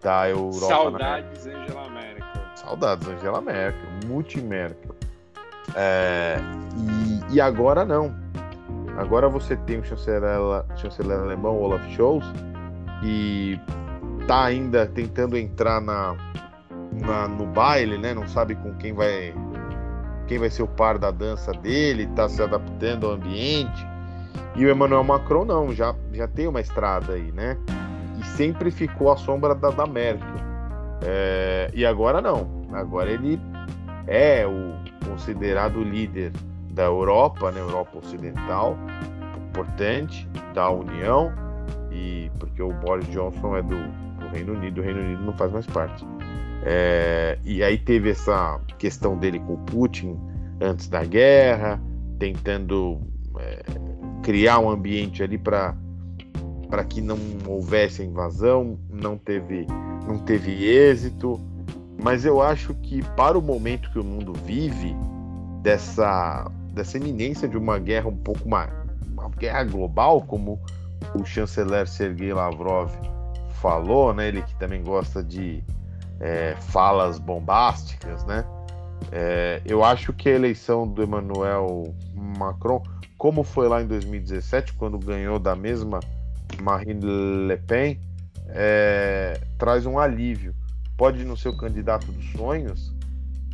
da 0.03 0.29
Europa. 0.29 0.67
Saudades 0.67 1.47
na... 1.47 1.53
Angela 1.53 1.91
Merkel. 1.91 2.43
Saudades 2.55 3.09
Angela 3.09 3.41
Merkel, 3.41 3.91
multi-Merkel. 4.07 4.97
É, 5.75 6.39
e, 7.29 7.35
e, 7.35 7.41
agora 7.41 7.85
não. 7.85 8.15
Agora 8.97 9.29
você 9.29 9.57
tem 9.57 9.79
o 9.79 9.85
chanceler, 9.85 10.39
chanceler 10.77 11.19
alemão 11.19 11.61
Olaf 11.61 11.83
Scholz, 11.91 12.25
que 13.01 13.61
está 14.21 14.45
ainda 14.45 14.87
tentando 14.87 15.37
entrar 15.37 15.83
na, 15.83 16.17
na, 16.93 17.29
no 17.29 17.47
baile, 17.47 17.99
né? 17.99 18.15
Não 18.15 18.27
sabe 18.27 18.55
com 18.55 18.75
quem 18.77 18.95
vai 18.95 19.35
quem 20.27 20.39
vai 20.39 20.51
ser 20.51 20.63
o 20.63 20.67
par 20.67 20.99
da 20.99 21.11
dança 21.11 21.53
dele, 21.53 22.05
está 22.05 22.29
se 22.29 22.43
adaptando 22.43 23.07
ao 23.07 23.13
ambiente. 23.13 23.87
E 24.57 24.65
o 24.65 24.71
Emmanuel 24.71 25.05
Macron 25.05 25.45
não, 25.45 25.73
já, 25.73 25.95
já 26.13 26.27
tem 26.27 26.49
uma 26.49 26.61
estrada 26.61 27.13
aí, 27.13 27.31
né? 27.31 27.57
E 28.19 28.25
sempre 28.25 28.71
ficou 28.71 29.13
à 29.13 29.17
sombra 29.17 29.55
da, 29.55 29.71
da 29.71 29.87
Merkel. 29.87 30.27
É, 31.03 31.71
e 31.75 31.85
agora 31.85 32.21
não. 32.21 32.67
Agora 32.73 33.11
ele 33.11 33.41
é 34.07 34.47
o 34.47 34.75
considerado 35.09 35.83
líder 35.83 36.33
da 36.71 36.85
Europa, 36.85 37.51
né? 37.51 37.61
Europa 37.61 37.99
Ocidental, 37.99 38.77
importante, 39.49 40.29
da 40.55 40.71
União, 40.71 41.33
e 41.91 42.31
porque 42.39 42.63
o 42.63 42.73
Boris 42.73 43.09
Johnson 43.09 43.57
é 43.57 43.63
do, 43.63 43.77
do 44.21 44.29
Reino 44.33 44.53
Unido, 44.53 44.81
o 44.81 44.85
Reino 44.85 45.01
Unido 45.01 45.23
não 45.23 45.33
faz 45.33 45.53
mais 45.53 45.67
parte. 45.67 46.07
É, 46.63 47.39
e 47.45 47.63
aí 47.63 47.79
teve 47.79 48.11
essa 48.11 48.61
questão 48.79 49.17
dele 49.17 49.39
com 49.41 49.55
o 49.55 49.59
Putin 49.59 50.19
antes 50.61 50.89
da 50.89 51.05
guerra, 51.05 51.81
tentando 52.19 53.01
é, 53.39 53.63
criar 54.23 54.59
um 54.59 54.69
ambiente 54.69 55.23
ali 55.23 55.39
para 55.39 55.75
para 56.69 56.85
que 56.85 57.01
não 57.01 57.19
houvesse 57.47 58.03
invasão, 58.03 58.79
não 58.91 59.17
teve 59.17 59.67
não 60.07 60.19
teve 60.19 60.65
êxito, 60.65 61.41
mas 62.03 62.25
eu 62.25 62.41
acho 62.41 62.75
que 62.75 63.03
para 63.17 63.37
o 63.37 63.43
momento 63.43 63.91
que 63.91 63.99
o 63.99 64.05
mundo 64.05 64.33
vive 64.33 64.95
dessa 65.63 66.51
dessa 66.73 66.97
iminência 66.97 67.49
de 67.49 67.57
uma 67.57 67.79
guerra 67.79 68.09
um 68.09 68.17
pouco 68.17 68.49
mais 68.49 68.71
uma 69.11 69.29
guerra 69.31 69.65
global, 69.65 70.21
como 70.23 70.61
o 71.15 71.25
chanceler 71.25 71.89
Sergei 71.89 72.33
Lavrov 72.33 72.91
falou, 73.61 74.13
né? 74.13 74.29
Ele 74.29 74.43
que 74.43 74.55
também 74.57 74.83
gosta 74.83 75.23
de 75.23 75.65
é, 76.21 76.55
falas 76.61 77.19
bombásticas, 77.19 78.25
né? 78.25 78.45
É, 79.11 79.63
eu 79.65 79.85
acho 79.85 80.13
que 80.13 80.29
a 80.29 80.33
eleição 80.33 80.87
do 80.87 81.03
Emmanuel 81.03 81.95
Macron, 82.39 82.83
como 83.17 83.43
foi 83.43 83.69
lá 83.69 83.83
em 83.83 83.87
2017, 83.87 84.75
quando 84.75 84.99
ganhou 84.99 85.39
da 85.39 85.55
mesma 85.55 86.01
Marine 86.61 87.05
Le 87.47 87.57
Pen, 87.59 88.01
é, 88.49 89.41
traz 89.59 89.87
um 89.87 89.99
alívio. 89.99 90.55
Pode 90.97 91.25
não 91.25 91.37
ser 91.37 91.51
o 91.51 91.57
candidato 91.57 92.11
dos 92.11 92.33
sonhos, 92.33 92.95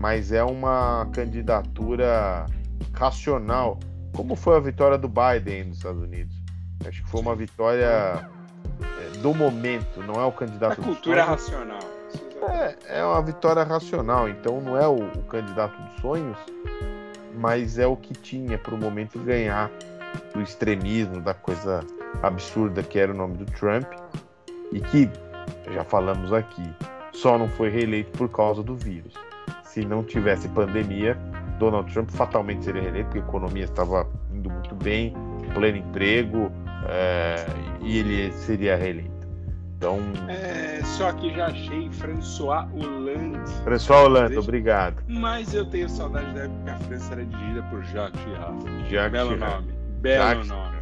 mas 0.01 0.33
é 0.33 0.43
uma 0.45 1.09
candidatura 1.13 2.47
racional, 2.93 3.79
como 4.13 4.37
foi 4.37 4.57
a 4.57 4.61
vitória 4.61 4.99
do 4.99 5.09
Biden 5.09 5.65
nos 5.65 5.79
Estados 5.79 6.03
Unidos. 6.03 6.35
Acho 6.87 7.03
que 7.03 7.11
foi 7.11 7.21
uma 7.21 7.35
vitória 7.35 7.87
é, 7.87 9.19
do 9.19 9.35
momento, 9.35 10.01
não 10.03 10.15
é 10.21 10.25
o 10.25 10.33
candidato. 10.33 10.81
A 10.81 10.85
cultura 10.85 11.25
racional. 11.25 11.81
É, 12.49 12.99
é 12.99 13.05
uma 13.05 13.23
vitória 13.23 13.63
racional, 13.63 14.29
então 14.29 14.61
não 14.61 14.77
é 14.77 14.87
o, 14.87 14.97
o 14.97 15.23
candidato 15.25 15.81
dos 15.81 16.01
sonhos, 16.01 16.37
mas 17.35 17.79
é 17.79 17.87
o 17.87 17.97
que 17.97 18.15
tinha 18.15 18.59
para 18.59 18.75
o 18.75 18.79
momento 18.79 19.19
ganhar 19.21 19.71
do 20.35 20.43
extremismo, 20.43 21.21
da 21.21 21.35
coisa 21.35 21.81
absurda 22.23 22.83
que 22.83 22.99
era 22.99 23.13
o 23.13 23.17
nome 23.17 23.37
do 23.37 23.45
Trump, 23.47 23.87
e 24.73 24.81
que, 24.81 25.09
já 25.73 25.85
falamos 25.85 26.33
aqui, 26.33 26.69
só 27.13 27.37
não 27.39 27.49
foi 27.49 27.69
reeleito 27.69 28.11
por 28.17 28.29
causa 28.29 28.63
do 28.63 28.75
vírus. 28.77 29.15
Se 29.65 29.85
não 29.85 30.03
tivesse 30.03 30.49
pandemia, 30.49 31.17
Donald 31.59 31.93
Trump 31.93 32.11
fatalmente 32.11 32.65
seria 32.65 32.83
reeleito, 32.83 33.07
porque 33.07 33.21
a 33.21 33.23
economia 33.23 33.65
estava 33.65 34.07
indo 34.33 34.51
muito 34.51 34.75
bem, 34.75 35.15
pleno 35.55 35.79
emprego, 35.79 36.51
é, 36.89 37.47
e 37.81 37.99
ele 37.99 38.33
seria 38.33 38.77
reeleito. 38.77 39.13
Então. 39.77 39.99
É, 40.29 40.81
só 40.85 41.13
que 41.13 41.35
já 41.35 41.47
achei 41.47 41.91
François 41.91 42.67
Hollande. 42.73 43.51
François 43.65 44.03
Hollande, 44.03 44.39
obrigado. 44.39 45.03
Mas 45.09 45.53
eu 45.55 45.65
tenho 45.67 45.89
saudade 45.89 46.33
da 46.35 46.45
época 46.45 46.63
que 46.65 46.71
a 46.71 46.77
França 46.79 47.13
era 47.15 47.25
dirigida 47.25 47.63
por 47.65 47.83
Jacques 47.85 48.21
Chirac. 48.23 48.89
Jacques 48.89 49.13
Belo 49.13 49.33
Chirac. 49.35 49.55
nome. 49.55 49.73
Belo 50.01 50.25
Jacques- 50.25 50.49
nome. 50.49 50.77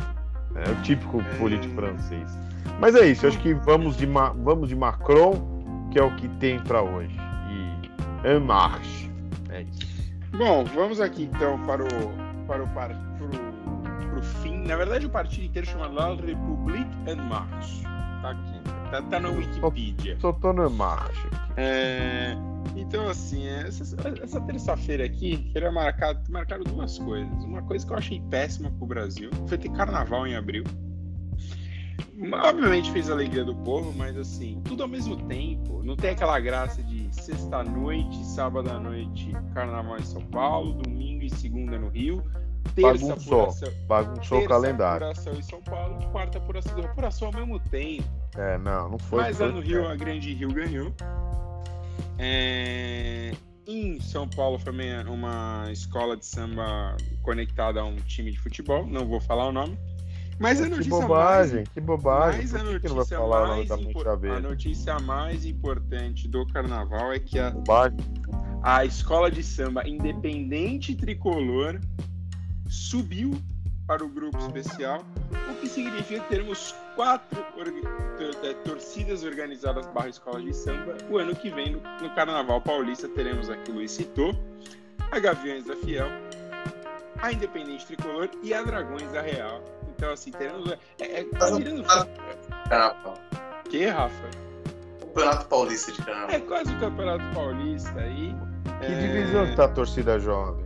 É 0.54 0.70
o 0.70 0.76
típico 0.82 1.20
É. 1.20 1.24
político 1.38 1.74
francês. 1.74 2.38
Mas 2.80 2.94
é 2.94 3.06
isso, 3.06 3.24
eu 3.26 3.30
acho 3.30 3.38
que 3.40 3.54
vamos 3.54 3.96
de, 3.96 4.06
Ma- 4.06 4.30
vamos 4.30 4.68
de 4.68 4.76
Macron, 4.76 5.88
que 5.92 5.98
é 5.98 6.02
o 6.02 6.14
que 6.16 6.28
tem 6.28 6.58
para 6.60 6.82
hoje. 6.82 7.16
E 7.48 8.28
En 8.28 8.40
Marche. 8.40 9.10
É 9.48 9.62
isso. 9.62 10.12
Bom, 10.36 10.64
vamos 10.64 11.00
aqui 11.00 11.24
então 11.24 11.58
para 11.66 11.82
o 11.84 11.86
para 12.46 12.62
o 12.64 12.68
par, 12.68 12.90
pro, 13.16 13.28
pro 14.08 14.22
fim. 14.42 14.64
Na 14.66 14.74
verdade, 14.76 15.06
o 15.06 15.10
partido 15.10 15.44
inteiro 15.46 15.68
chama 15.68 15.86
La 15.86 16.14
République 16.14 16.90
en 17.06 17.16
Marche. 17.16 17.82
Tá 18.22 18.30
aqui. 18.30 18.60
Tá, 18.90 19.02
tá 19.02 19.20
na 19.20 19.30
Wikipedia. 19.30 20.18
Só 20.20 20.32
tô 20.32 20.52
no 20.52 20.66
En 20.66 20.70
Marche. 20.70 21.26
aqui. 21.28 21.52
É, 21.56 22.36
então, 22.76 23.08
assim, 23.08 23.46
essa, 23.46 23.96
essa 24.22 24.40
terça-feira 24.40 25.04
aqui, 25.04 25.38
queria 25.52 25.70
marcar, 25.70 26.20
marcaram 26.28 26.64
duas 26.64 26.98
coisas. 26.98 27.44
Uma 27.44 27.62
coisa 27.62 27.86
que 27.86 27.92
eu 27.92 27.96
achei 27.96 28.20
péssima 28.30 28.70
pro 28.70 28.86
Brasil 28.86 29.30
foi 29.46 29.58
ter 29.58 29.70
carnaval 29.70 30.26
em 30.26 30.34
abril. 30.34 30.64
Obviamente 32.32 32.90
fez 32.90 33.08
a 33.08 33.14
alegria 33.14 33.44
do 33.44 33.54
povo, 33.56 33.94
mas 33.96 34.16
assim, 34.16 34.60
tudo 34.64 34.82
ao 34.82 34.88
mesmo 34.88 35.16
tempo. 35.26 35.82
Não 35.82 35.96
tem 35.96 36.10
aquela 36.10 36.38
graça 36.38 36.82
de 36.82 37.08
sexta-noite, 37.14 38.24
sábado 38.26 38.70
à 38.70 38.78
noite, 38.78 39.32
carnaval 39.54 39.98
em 39.98 40.04
São 40.04 40.20
Paulo, 40.26 40.74
domingo 40.74 41.24
e 41.24 41.30
segunda 41.30 41.78
no 41.78 41.88
Rio, 41.88 42.22
terça 42.74 43.06
Bagunçou. 43.06 43.40
apuração, 43.42 43.72
Bagunçou 43.86 44.38
o 44.38 44.40
terça 44.40 44.48
calendário. 44.54 45.06
apuração 45.08 45.32
em 45.34 45.42
São 45.42 45.62
Paulo, 45.62 46.10
quarta 46.12 46.38
apuração, 46.38 46.78
apuração 46.84 47.28
ao 47.28 47.34
mesmo 47.34 47.58
tempo. 47.58 48.04
É, 48.36 48.58
não, 48.58 48.90
não 48.90 48.98
foi. 48.98 49.22
Mas 49.22 49.36
foi 49.36 49.46
lá 49.48 49.52
no 49.52 49.60
Rio, 49.60 49.88
a 49.88 49.96
Grande 49.96 50.32
Rio 50.34 50.52
ganhou. 50.52 50.92
É, 52.18 53.32
Em 53.66 54.00
São 54.00 54.26
Paulo 54.28 54.58
foi 54.58 54.72
uma- 55.06 55.64
escola 55.70 56.16
de 56.16 56.26
samba 56.26 56.96
conectada 57.22 57.80
a 57.80 57.84
um 57.84 57.94
time 57.96 58.32
de 58.32 58.38
futebol, 58.40 58.84
não 58.86 59.06
vou 59.06 59.20
falar 59.20 59.46
o 59.46 59.52
nome. 59.52 59.78
Mas 60.38 60.60
a 60.60 60.64
Que 60.64 60.70
notícia 60.70 60.90
bobagem, 60.90 61.54
mais, 61.56 61.68
que 61.68 61.80
bobagem. 61.80 62.38
mais 62.40 62.54
a 62.54 62.58
Por 62.58 62.66
que 62.72 62.80
que 62.80 62.88
não 62.88 62.94
vai 62.94 62.96
notícia 62.96 63.20
o 63.20 63.28
mais 63.28 63.70
impor- 63.70 64.08
a 64.08 64.40
notícia 64.40 64.98
mais 64.98 65.44
importante 65.44 66.26
do 66.26 66.46
carnaval 66.46 67.12
é 67.12 67.20
que 67.20 67.38
a, 67.38 67.50
Bobagem. 67.50 67.98
a 68.62 68.84
escola 68.84 69.30
de 69.30 69.42
samba 69.42 69.86
Independente 69.86 70.94
Tricolor 70.96 71.78
subiu 72.70 73.36
para 73.86 74.04
o 74.04 74.08
grupo 74.08 74.38
especial, 74.38 75.04
o 75.50 75.54
que 75.56 75.68
significa 75.68 76.20
que 76.20 76.28
teremos 76.28 76.72
quatro 76.94 77.44
eh, 77.58 78.54
torcidas 78.64 79.24
organizadas 79.24 79.84
barra 79.88 80.08
escola 80.08 80.40
de 80.40 80.54
samba. 80.54 80.96
O 81.10 81.18
ano 81.18 81.34
que 81.34 81.50
vem, 81.50 81.72
no, 81.72 81.80
no 82.00 82.14
Carnaval 82.14 82.60
Paulista, 82.60 83.08
teremos 83.08 83.50
aqui 83.50 83.72
o 83.72 83.74
Luiz 83.74 83.90
citou, 83.90 84.32
a 85.10 85.18
Gaviões 85.18 85.64
da 85.64 85.74
Fiel, 85.74 86.06
a 87.20 87.32
Independente 87.32 87.84
Tricolor 87.84 88.30
e 88.44 88.54
a 88.54 88.62
Dragões 88.62 89.10
da 89.10 89.22
Real. 89.22 89.60
Então, 89.88 90.12
assim, 90.12 90.30
teremos... 90.30 90.70
É, 90.70 90.78
é, 91.20 91.24
tá 91.24 91.50
virando... 91.50 91.82
Carnaval. 92.68 93.14
Que, 93.68 93.86
Rafa? 93.86 94.30
Campeonato 95.00 95.46
Paulista 95.46 95.90
de 95.90 96.02
Carnaval. 96.02 96.30
É 96.30 96.38
quase 96.38 96.72
o 96.72 96.78
Campeonato 96.78 97.34
Paulista 97.34 98.00
aí. 98.00 98.32
Que 98.78 98.86
É, 98.86 99.08
divisão 99.08 99.46
que 99.46 99.56
tá 99.56 99.64
a 99.64 99.68
torcida 99.68 100.20
jovem? 100.20 100.64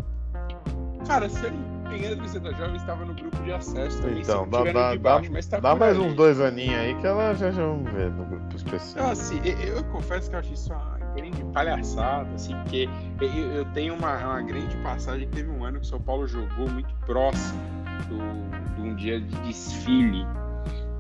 Cara, 1.07 1.29
se 1.29 1.43
eu 1.43 1.53
não 1.53 1.74
me 1.91 1.99
engano, 1.99 2.15
a 2.15 2.19
torcida 2.19 2.53
jovem 2.55 2.77
estava 2.77 3.05
no 3.05 3.15
grupo 3.15 3.43
de 3.43 3.53
acesso 3.53 4.01
também, 4.03 4.21
Então, 4.23 4.45
se 4.45 4.51
dá, 4.51 4.63
dá, 4.65 4.73
dá, 4.73 4.99
baixo, 4.99 5.33
mas 5.33 5.47
tá 5.47 5.61
dá 5.61 5.71
por 5.71 5.81
mais 5.81 5.97
ali. 5.97 6.07
uns 6.07 6.15
dois 6.15 6.41
aninhos 6.41 6.79
aí 6.81 6.95
que 6.97 7.07
ela 7.07 7.35
já, 7.35 7.51
já 7.51 7.63
vamos 7.65 7.91
ver 7.93 8.11
no 8.11 8.25
grupo 8.25 8.57
especial. 8.57 8.91
Então, 9.05 9.11
assim, 9.11 9.41
eu, 9.45 9.77
eu 9.77 9.85
confesso 9.85 10.29
que 10.31 10.37
eu 10.37 10.41
achei 10.41 10.55
isso 10.55 10.73
uma 10.73 10.99
grande 11.15 11.45
palhaçada, 11.53 12.29
assim, 12.35 12.55
porque 12.63 12.89
eu, 13.21 13.29
eu 13.53 13.65
tenho 13.67 13.95
uma, 13.95 14.17
uma 14.19 14.43
grande 14.43 14.77
passagem 14.79 15.29
que 15.29 15.37
teve 15.37 15.51
um 15.51 15.65
ano 15.65 15.79
que 15.81 15.87
o 15.87 15.89
São 15.89 16.01
Paulo 16.01 16.27
jogou 16.27 16.69
muito 16.69 16.93
próximo 17.07 17.61
do, 18.09 18.75
de 18.75 18.83
um 18.83 18.95
dia 18.97 19.21
de 19.21 19.37
desfile 19.43 20.27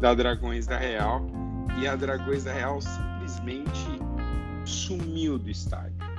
da 0.00 0.14
Dragões 0.14 0.66
da 0.66 0.76
Real, 0.76 1.24
e 1.78 1.88
a 1.88 1.96
Dragões 1.96 2.44
da 2.44 2.52
Real 2.52 2.80
simplesmente 2.80 3.86
sumiu 4.64 5.38
do 5.38 5.50
estádio. 5.50 6.13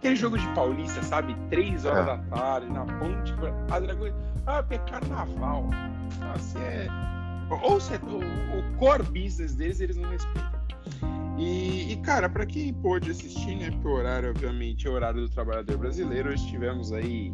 Aquele 0.00 0.16
jogo 0.16 0.38
de 0.38 0.46
Paulista, 0.54 1.02
sabe? 1.02 1.36
Três 1.50 1.84
horas 1.84 2.04
É. 2.04 2.06
da 2.06 2.18
tarde, 2.34 2.66
na 2.70 2.86
ponte. 2.86 3.34
A 3.70 3.78
Dragões. 3.78 4.14
Ah, 4.46 4.64
é 4.70 4.78
carnaval. 4.78 5.68
Nossa, 6.18 6.58
é. 6.58 6.86
Ou 7.62 7.78
se 7.78 7.92
é- 7.94 7.98
o, 7.98 8.58
o 8.58 8.76
core 8.78 9.02
business 9.02 9.54
deles, 9.54 9.78
eles 9.78 9.96
não 9.98 10.08
respeitam. 10.08 10.50
E, 11.36 11.92
e, 11.92 11.96
cara, 11.98 12.30
pra 12.30 12.46
quem 12.46 12.72
pôde 12.72 13.10
assistir, 13.10 13.56
né? 13.56 13.70
Porque 13.70 13.88
o 13.88 13.90
horário, 13.92 14.30
obviamente, 14.30 14.86
é 14.86 14.90
o 14.90 14.94
horário 14.94 15.20
do 15.20 15.28
trabalhador 15.28 15.76
brasileiro. 15.76 16.30
Hoje 16.30 16.46
tivemos 16.48 16.92
aí 16.94 17.30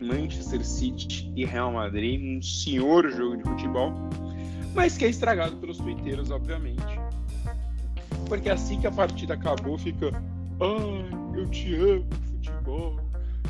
Manchester 0.00 0.64
City 0.64 1.30
e 1.36 1.44
Real 1.44 1.72
Madrid, 1.72 2.38
um 2.38 2.40
senhor 2.40 3.06
jogo 3.10 3.36
de 3.36 3.42
futebol, 3.42 3.92
mas 4.74 4.96
que 4.96 5.04
é 5.04 5.08
estragado 5.10 5.56
pelos 5.56 5.76
twitteiros, 5.76 6.30
obviamente. 6.30 6.82
Porque 8.28 8.48
assim 8.48 8.80
que 8.80 8.86
a 8.86 8.92
partida 8.92 9.34
acabou, 9.34 9.76
fica. 9.76 10.10
Ai, 10.58 11.38
eu 11.38 11.46
te 11.50 11.74
amo, 11.74 12.06
futebol. 12.30 12.96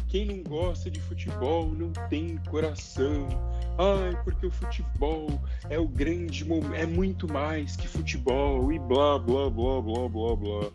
Quem 0.09 0.27
não 0.27 0.43
gosta 0.43 0.91
de 0.91 1.01
futebol 1.01 1.71
não 1.73 1.93
tem 2.09 2.37
coração. 2.49 3.29
Ai, 3.79 4.21
porque 4.25 4.47
o 4.47 4.51
futebol 4.51 5.29
é 5.71 5.79
o 5.79 5.87
grande 5.87 6.45
momento, 6.45 6.75
é 6.75 6.85
muito 6.85 7.33
mais 7.33 7.77
que 7.77 7.87
futebol 7.87 8.73
e 8.73 8.79
blá 8.81 9.21
blá 9.21 9.49
blá 9.49 9.81
blá 9.81 10.09
blá 10.09 10.37
blá. 10.37 10.71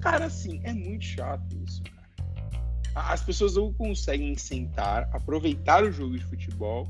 Cara, 0.00 0.24
assim, 0.24 0.60
é 0.64 0.72
muito 0.72 1.04
chato 1.04 1.56
isso, 1.64 1.80
cara. 1.84 3.12
As 3.12 3.22
pessoas 3.22 3.54
não 3.54 3.72
conseguem 3.72 4.36
sentar, 4.36 5.08
aproveitar 5.12 5.84
o 5.84 5.92
jogo 5.92 6.18
de 6.18 6.24
futebol 6.24 6.88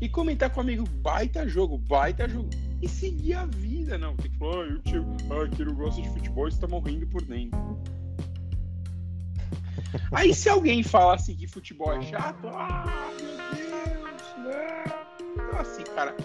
e 0.00 0.08
comentar 0.08 0.50
com 0.50 0.58
o 0.58 0.62
amigo, 0.62 0.84
baita 0.88 1.46
jogo, 1.46 1.78
baita 1.78 2.28
jogo. 2.28 2.50
E 2.82 2.88
seguir 2.88 3.34
a 3.34 3.46
vida, 3.46 3.98
não. 3.98 4.16
Tem 4.16 4.30
que 4.30 4.38
falar, 4.38 4.64
ah, 4.64 4.68
eu 4.68 4.78
te... 4.80 4.96
ah, 4.96 5.64
não 5.64 5.74
gosta 5.74 6.00
de 6.00 6.08
futebol 6.08 6.48
está 6.48 6.66
morrendo 6.66 7.06
por 7.06 7.22
dentro. 7.22 7.58
Aí 10.12 10.34
se 10.34 10.48
alguém 10.48 10.82
fala 10.82 11.14
assim 11.14 11.34
que 11.36 11.46
futebol 11.46 11.92
é 11.92 12.02
chato, 12.02 12.48
ah, 12.48 12.86
meu 13.20 13.36
Deus, 13.56 14.22
não. 14.38 15.44
Então 15.44 15.60
assim, 15.60 15.84
cara, 15.94 16.16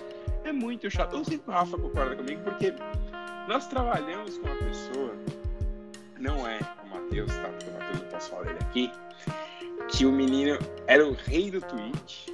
é 0.43 0.51
muito 0.51 0.89
chato. 0.89 1.15
Eu 1.15 1.25
sei 1.25 1.37
que 1.37 1.49
o 1.49 1.51
Rafa 1.51 1.77
concorda 1.77 2.15
comigo, 2.15 2.41
porque 2.43 2.73
nós 3.47 3.67
trabalhamos 3.67 4.37
com 4.37 4.47
uma 4.47 4.55
pessoa, 4.55 5.15
não 6.19 6.47
é 6.47 6.59
o 6.83 6.89
Matheus, 6.89 7.31
tá? 7.33 7.49
Porque 7.49 7.69
o 7.69 7.73
Matheus 7.73 8.01
não 8.01 8.09
posso 8.09 8.29
falar 8.29 8.43
dele 8.43 8.59
aqui, 8.61 8.91
que 9.89 10.05
o 10.05 10.11
menino 10.11 10.57
era 10.87 11.07
o 11.07 11.13
rei 11.13 11.51
do 11.51 11.61
tweet 11.61 12.33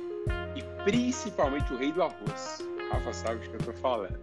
e 0.55 0.84
principalmente 0.84 1.74
o 1.74 1.78
rei 1.78 1.91
do 1.91 2.03
arroz. 2.03 2.70
Rafa 2.92 3.14
sabe 3.14 3.36
o 3.36 3.39
que 3.39 3.54
eu 3.56 3.60
tô 3.60 3.74
falando. 3.74 4.20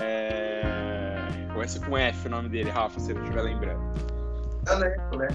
É... 0.00 1.16
Começa 1.52 1.78
com 1.80 1.96
F 1.96 2.26
o 2.26 2.30
nome 2.30 2.48
dele, 2.48 2.70
Rafa, 2.70 2.98
se 2.98 3.12
ele 3.12 3.20
estiver 3.20 3.42
lembrando. 3.42 3.82
Eu 4.66 4.78
lembro, 4.78 5.18
né? 5.18 5.28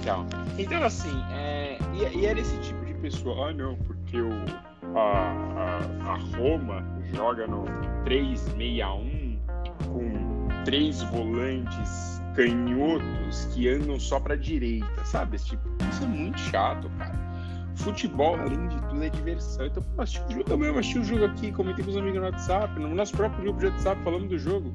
Então, 0.00 0.26
então 0.56 0.82
assim, 0.82 1.22
é, 1.30 1.78
e, 1.92 2.18
e 2.18 2.26
era 2.26 2.40
esse 2.40 2.56
tipo 2.58 2.84
de 2.84 2.94
pessoa, 2.94 3.50
ah 3.50 3.52
não, 3.52 3.76
porque 3.76 4.20
o, 4.20 4.30
a, 4.96 5.32
a, 6.06 6.12
a 6.12 6.16
Roma 6.36 6.82
joga 7.12 7.46
no 7.46 7.64
361 8.04 9.38
com 9.84 10.48
três 10.64 11.02
volantes 11.02 12.22
canhotos 12.34 13.44
que 13.52 13.68
andam 13.68 13.98
só 14.00 14.18
pra 14.18 14.36
direita, 14.36 15.04
sabe? 15.04 15.36
Esse 15.36 15.48
tipo, 15.48 15.68
isso 15.90 16.04
é 16.04 16.06
muito 16.06 16.38
chato, 16.38 16.88
cara. 16.98 17.27
Futebol, 17.78 18.34
além 18.34 18.68
de 18.68 18.76
tudo, 18.88 19.02
é 19.02 19.08
diversão. 19.08 19.66
Então, 19.66 19.82
pô, 19.82 20.02
assisti 20.02 20.22
o 20.28 20.32
jogo, 20.32 20.50
eu 20.50 20.58
mesmo 20.58 20.78
assisti 20.78 20.98
o 20.98 21.04
jogo 21.04 21.24
aqui, 21.26 21.52
comentei 21.52 21.84
com 21.84 21.90
os 21.90 21.96
amigos 21.96 22.18
no 22.18 22.26
WhatsApp, 22.26 22.80
no 22.80 22.94
nosso 22.94 23.16
próprio 23.16 23.42
grupo 23.42 23.60
de 23.60 23.66
WhatsApp 23.66 24.02
falando 24.02 24.28
do 24.28 24.38
jogo. 24.38 24.72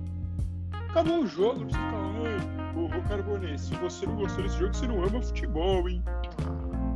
Acabou 0.89 1.23
o 1.23 1.27
jogo, 1.27 1.69
falar, 1.69 2.13
ai, 2.23 2.75
ô, 2.75 2.85
ô 2.85 3.01
Carbonê, 3.09 3.57
se 3.57 3.75
você 3.75 4.05
não 4.05 4.15
gostou 4.15 4.43
desse 4.43 4.57
jogo, 4.57 4.73
você 4.73 4.87
não 4.87 5.03
ama 5.03 5.21
futebol, 5.21 5.89
hein? 5.89 6.01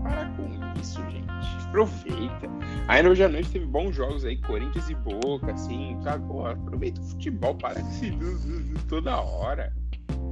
Para 0.04 0.30
com 0.30 0.80
isso, 0.80 1.02
gente. 1.10 1.28
Aproveita. 1.68 2.48
Aí 2.88 3.06
hoje 3.06 3.24
à 3.24 3.28
noite 3.28 3.50
teve 3.52 3.66
bons 3.66 3.94
jogos 3.94 4.24
aí, 4.24 4.38
Corinthians 4.38 4.90
e 4.90 4.96
Boca, 4.96 5.52
assim, 5.52 5.98
sabe? 6.04 6.26
Pô, 6.26 6.46
aproveita 6.46 7.02
o 7.02 7.04
futebol, 7.04 7.56
para 7.56 7.82
de 7.82 7.94
se 7.94 8.18
toda 8.88 9.20
hora. 9.20 9.74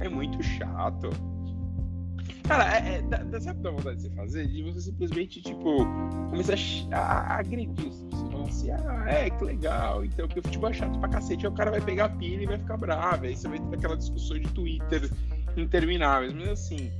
É 0.00 0.08
muito 0.08 0.42
chato. 0.42 1.10
Cara, 2.46 2.78
é, 2.78 2.96
é, 2.96 3.02
dá, 3.02 3.40
sabe 3.40 3.60
dá 3.60 3.70
vontade 3.70 3.96
de 3.96 4.02
você 4.02 4.10
fazer? 4.10 4.46
De 4.46 4.62
você 4.62 4.80
simplesmente, 4.80 5.42
tipo, 5.42 5.84
começar 6.30 6.54
a, 6.92 6.98
a, 6.98 7.38
agredir. 7.40 7.90
Você 7.90 8.30
fala 8.30 8.48
assim, 8.48 8.70
ah, 8.70 9.04
é, 9.08 9.30
que 9.30 9.44
legal. 9.44 10.04
Então, 10.04 10.28
porque 10.28 10.40
o 10.40 10.42
futebol 10.44 10.70
é 10.70 10.72
chato 10.72 10.98
pra 10.98 11.08
cacete, 11.08 11.46
aí 11.46 11.52
o 11.52 11.54
cara 11.54 11.70
vai 11.70 11.80
pegar 11.80 12.04
a 12.04 12.08
pilha 12.08 12.42
e 12.42 12.46
vai 12.46 12.58
ficar 12.58 12.76
bravo. 12.76 13.24
Aí 13.24 13.36
você 13.36 13.48
vai 13.48 13.58
ter 13.58 13.76
aquela 13.76 13.96
discussão 13.96 14.38
de 14.38 14.48
Twitter 14.52 15.10
intermináveis. 15.56 16.32
Mas 16.32 16.48
assim, 16.48 16.92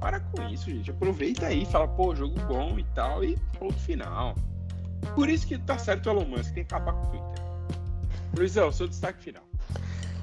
para 0.00 0.20
com 0.20 0.42
isso, 0.48 0.70
gente. 0.70 0.90
Aproveita 0.90 1.46
aí, 1.46 1.66
fala, 1.66 1.88
pô, 1.88 2.14
jogo 2.14 2.38
bom 2.46 2.78
e 2.78 2.84
tal, 2.94 3.22
e 3.24 3.36
ponto 3.58 3.78
final. 3.80 4.34
Por 5.14 5.28
isso 5.28 5.46
que 5.46 5.58
tá 5.58 5.76
certo 5.76 6.06
o 6.06 6.10
Elon 6.10 6.24
Musk, 6.24 6.54
tem 6.54 6.64
que 6.64 6.74
acabar 6.74 6.94
com 6.94 7.06
o 7.06 7.10
Twitter. 7.10 7.44
Luizão, 8.36 8.72
seu 8.72 8.88
destaque 8.88 9.22
final. 9.22 9.44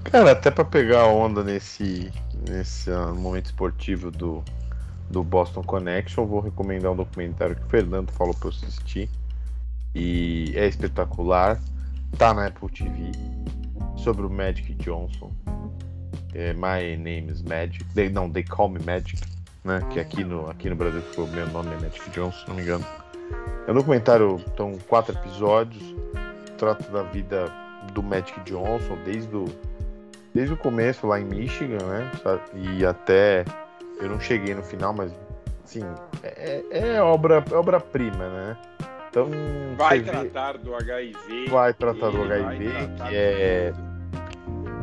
Cara, 0.04 0.32
até 0.32 0.52
pra 0.52 0.66
pegar 0.66 1.02
a 1.02 1.08
onda 1.08 1.44
nesse, 1.44 2.12
nesse 2.50 2.92
ah, 2.92 3.14
momento 3.14 3.46
esportivo 3.46 4.12
do, 4.12 4.44
do 5.10 5.24
Boston 5.24 5.64
Connection, 5.64 6.26
vou 6.26 6.40
recomendar 6.40 6.92
um 6.92 6.96
documentário 6.96 7.56
que 7.56 7.64
o 7.64 7.70
Fernando 7.70 8.12
falou 8.12 8.34
pra 8.34 8.50
eu 8.50 8.54
assistir. 8.54 9.10
E 9.94 10.54
é 10.56 10.68
espetacular. 10.68 11.60
Tá 12.18 12.34
na 12.34 12.48
Apple 12.48 12.70
TV. 12.70 13.12
Sobre 13.96 14.26
o 14.26 14.30
Magic 14.30 14.74
Johnson. 14.76 15.32
É, 16.34 16.54
My 16.54 16.98
Name 16.98 17.32
is 17.32 17.42
Magic. 17.42 17.84
They, 17.94 18.10
não, 18.10 18.30
They 18.30 18.44
Call 18.44 18.70
Me 18.70 18.80
Magic. 18.84 19.22
Né? 19.64 19.80
Que 19.92 20.00
aqui 20.00 20.24
no, 20.24 20.50
aqui 20.50 20.70
no 20.70 20.76
Brasil 20.76 21.02
ficou 21.02 21.28
meu 21.28 21.48
nome 21.48 21.70
é 21.74 21.80
Magic 21.80 22.10
Johnson, 22.10 22.38
se 22.40 22.48
não 22.48 22.56
me 22.56 22.64
engano. 22.64 22.86
É 23.68 23.72
um 23.72 23.76
documentário, 23.76 24.44
são 24.58 24.78
quatro 24.88 25.16
episódios. 25.16 25.96
Trata 26.58 26.90
da 26.92 27.04
vida 27.04 27.46
do 27.94 28.02
Magic 28.02 28.40
Johnson 28.42 28.98
desde 29.06 29.36
o 29.36 29.46
desde 30.34 30.54
o 30.54 30.58
começo 30.58 31.06
lá 31.08 31.20
em 31.20 31.26
Michigan, 31.26 31.84
né? 31.86 32.12
sabe? 32.24 32.42
E 32.56 32.86
até 32.86 33.44
eu 34.00 34.10
não 34.10 34.20
cheguei 34.20 34.54
no 34.56 34.64
final, 34.64 34.94
mas 34.94 35.12
assim, 35.64 35.82
é, 36.24 36.64
é 36.72 37.02
obra 37.02 37.44
é 37.52 37.56
obra-prima, 37.56 38.28
né? 38.30 38.58
Então 39.10 39.30
Vai 39.78 40.00
você 40.00 40.06
vê- 40.06 40.12
tratar 40.30 40.58
do 40.58 40.74
HIV. 40.74 41.46
Vai 41.50 41.74
tratar 41.74 42.10
do 42.12 42.22
HIV, 42.24 42.70
tratar 42.72 43.10
que 43.10 43.16
é- 43.16 43.74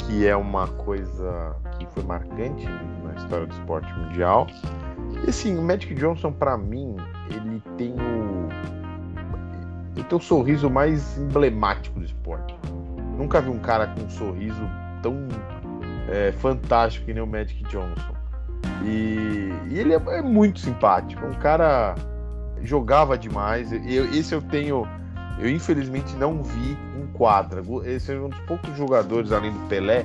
que 0.01 0.27
é 0.27 0.37
uma 0.37 0.67
coisa 0.69 1.55
que 1.79 1.87
foi 1.87 2.03
marcante 2.03 2.67
na 3.05 3.15
história 3.15 3.47
do 3.47 3.53
esporte 3.53 3.93
mundial. 3.95 4.47
E 5.25 5.31
assim, 5.31 5.57
o 5.59 5.63
Magic 5.63 5.95
Johnson 5.95 6.31
pra 6.33 6.57
mim, 6.59 6.97
ele 7.31 7.63
tem 7.77 7.93
o 7.93 8.49
ele 9.97 10.05
tem 10.05 10.17
o 10.19 10.21
sorriso 10.23 10.71
mais 10.71 11.19
emblemático 11.19 11.99
do 11.99 12.05
esporte. 12.05 12.55
Nunca 13.17 13.41
vi 13.41 13.51
um 13.51 13.59
cara 13.59 13.87
com 13.89 14.03
um 14.03 14.11
sorriso 14.11 14.63
tão 15.03 15.29
é, 16.09 16.33
fantástico 16.33 17.07
que 17.07 17.15
nem 17.15 17.23
o 17.23 17.27
Magic 17.27 17.63
Johnson. 17.65 18.15
E, 18.85 19.53
e 19.71 19.79
ele 19.79 19.93
é, 19.95 20.01
é 20.19 20.23
muito 20.23 20.61
simpático. 20.61 21.25
Um 21.27 21.35
cara 21.35 21.95
jogava 22.63 23.17
demais. 23.19 23.73
Eu, 23.73 24.05
esse 24.13 24.35
eu 24.35 24.43
tenho. 24.43 24.87
Eu 25.39 25.49
infelizmente 25.49 26.15
não 26.17 26.43
vi 26.43 26.77
em 26.97 27.07
quadra. 27.13 27.63
Esse 27.85 28.13
é 28.13 28.21
um 28.21 28.29
dos 28.29 28.41
poucos 28.41 28.77
jogadores, 28.77 29.31
além 29.31 29.53
do 29.53 29.61
Pelé, 29.69 30.05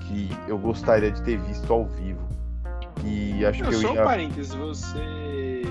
que 0.00 0.28
eu 0.46 0.58
gostaria 0.58 1.10
de 1.10 1.22
ter 1.22 1.38
visto 1.38 1.72
ao 1.72 1.86
vivo. 1.86 2.28
E 3.04 3.44
acho 3.44 3.62
Não, 3.62 3.70
que 3.70 3.76
eu 3.76 3.80
só 3.80 3.92
um 3.92 3.94
ia. 3.94 4.04
parênteses, 4.04 4.54
você. 4.54 5.62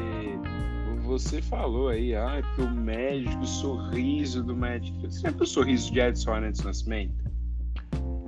Você 1.05 1.41
falou 1.41 1.87
aí, 1.87 2.13
ah, 2.13 2.41
que 2.53 2.61
o 2.61 2.69
médico, 2.69 3.41
o 3.41 3.47
sorriso 3.47 4.43
do 4.43 4.53
médico. 4.53 4.99
Você 5.01 5.25
lembra 5.25 5.43
o 5.45 5.47
sorriso 5.47 5.91
de 5.91 6.01
Edson 6.01 6.33
Arantes 6.33 6.59
do 6.61 6.67
Nascimento? 6.67 7.26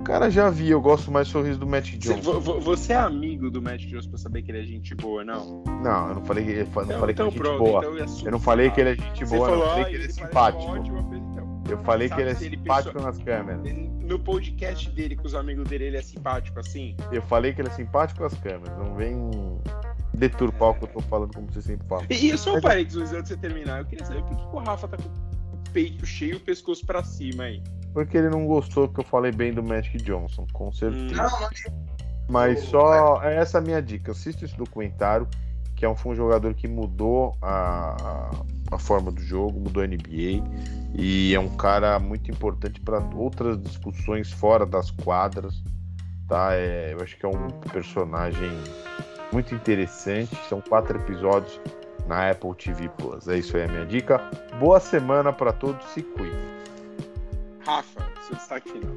Cara, 0.04 0.30
já 0.30 0.48
vi, 0.50 0.70
eu 0.70 0.80
gosto 0.80 1.10
mais 1.10 1.28
do 1.28 1.32
sorriso 1.32 1.58
do 1.58 1.66
Magic 1.66 1.98
Você, 2.04 2.14
Johnson. 2.14 2.32
vo- 2.32 2.40
vo- 2.40 2.60
você 2.60 2.92
é 2.94 2.96
amigo 2.96 3.50
do 3.50 3.60
Magic 3.60 3.90
Johnson 3.92 4.08
pra 4.10 4.18
saber 4.18 4.42
que 4.42 4.50
ele 4.50 4.60
é 4.60 4.64
gente 4.64 4.94
boa, 4.94 5.24
não? 5.24 5.62
Não, 5.82 6.08
eu 6.08 6.14
não 6.16 6.24
falei 6.24 6.44
que, 6.44 6.50
eu 6.52 6.56
não 6.56 6.62
Então- 6.62 6.98
falei 7.00 7.14
que 7.14 7.22
então 7.22 7.26
ele 7.26 7.28
é 7.28 7.30
gente 7.30 7.38
pronto, 7.42 7.58
boa. 7.58 7.78
então 7.80 7.96
eu 7.98 8.06
Eu 8.26 8.30
não 8.32 8.40
falei 8.40 8.70
que 8.70 8.80
ele 8.80 8.90
é 8.90 8.94
gente 8.96 9.24
Você 9.26 9.36
boa, 9.36 9.48
falou. 9.48 9.64
Eu 9.64 9.70
falei 9.70 9.82
ah, 9.82 9.88
que 9.88 9.94
ele 9.94 10.02
é 10.02 10.04
ele 10.06 10.12
simpático. 10.12 10.76
Então, 10.76 11.50
Eu 11.68 11.78
falei 11.84 12.08
Sabe 12.08 12.22
que 12.22 12.28
ele 12.28 12.30
é 12.30 12.34
simpático 12.34 12.94
pensou- 12.94 13.06
nas 13.12 13.18
câmeras. 13.22 13.62
no 14.00 14.18
podcast 14.18 14.90
dele 14.90 15.14
com 15.14 15.26
os 15.26 15.34
amigos 15.36 15.68
dele, 15.68 15.84
ele 15.84 15.96
é 15.98 16.02
simpático 16.02 16.58
assim? 16.58 16.96
Eu 17.12 17.22
falei 17.22 17.52
que 17.52 17.60
ele 17.60 17.68
é 17.68 17.72
simpático 17.72 18.20
nas 18.22 18.34
câmeras. 18.34 18.76
Não 18.76 18.94
vem 18.96 19.30
deturpar 20.14 20.70
o 20.70 20.74
que 20.74 20.84
eu 20.84 20.88
tô 20.88 21.00
falando 21.00 21.32
como 21.32 21.46
você 21.52 21.62
sempre 21.62 21.86
fala. 21.86 22.02
E, 22.10 22.30
e 22.30 22.36
só 22.38 22.56
um 22.56 22.60
parênteses 22.60 23.12
antes 23.12 23.22
de 23.22 23.28
você 23.28 23.36
terminar. 23.36 23.78
Eu 23.80 23.84
queria 23.84 24.04
saber 24.04 24.22
por 24.24 24.36
que 24.36 24.56
o 24.56 24.58
Rafa 24.58 24.88
tá 24.88 24.96
com 24.96 25.04
o 25.08 25.72
peito 25.72 26.04
cheio 26.04 26.32
e 26.32 26.36
o 26.36 26.40
pescoço 26.40 26.84
pra 26.84 27.04
cima 27.04 27.44
aí. 27.44 27.62
Porque 27.92 28.16
ele 28.16 28.28
não 28.28 28.46
gostou 28.46 28.88
que 28.88 29.00
eu 29.00 29.04
falei 29.04 29.32
bem 29.32 29.52
do 29.52 29.62
Magic 29.62 29.96
Johnson, 29.98 30.46
com 30.52 30.72
certeza. 30.72 31.14
Não, 31.14 31.40
não, 31.40 31.50
Mas 32.28 32.60
só 32.60 33.22
é 33.22 33.36
essa 33.36 33.58
a 33.58 33.60
minha 33.60 33.82
dica. 33.82 34.12
Assista 34.12 34.44
esse 34.44 34.56
documentário, 34.56 35.26
que 35.74 35.84
é 35.84 35.88
um, 35.88 35.96
um 36.06 36.14
jogador 36.14 36.54
que 36.54 36.68
mudou 36.68 37.36
a, 37.42 38.30
a 38.70 38.78
forma 38.78 39.10
do 39.10 39.20
jogo, 39.20 39.58
mudou 39.58 39.82
a 39.82 39.86
NBA. 39.86 40.44
E 40.94 41.34
é 41.34 41.40
um 41.40 41.48
cara 41.56 41.98
muito 41.98 42.30
importante 42.30 42.80
para 42.80 42.98
outras 43.14 43.60
discussões 43.60 44.32
fora 44.32 44.64
das 44.64 44.90
quadras. 44.90 45.62
Tá? 46.28 46.54
É, 46.54 46.92
eu 46.92 47.02
acho 47.02 47.16
que 47.16 47.26
é 47.26 47.28
um 47.28 47.48
personagem 47.72 48.50
muito 49.32 49.52
interessante. 49.52 50.36
São 50.48 50.60
quatro 50.60 50.96
episódios 50.96 51.60
na 52.06 52.30
Apple 52.30 52.54
TV 52.54 52.88
Plus. 52.90 53.26
É 53.26 53.38
isso 53.38 53.56
aí 53.56 53.64
a 53.64 53.68
minha 53.68 53.86
dica. 53.86 54.20
Boa 54.60 54.78
semana 54.78 55.32
para 55.32 55.52
todos, 55.52 55.84
se 55.86 56.02
cuidem. 56.02 56.59
Rafa, 57.70 58.04
seu 58.26 58.36
destaque 58.36 58.72
final. 58.72 58.96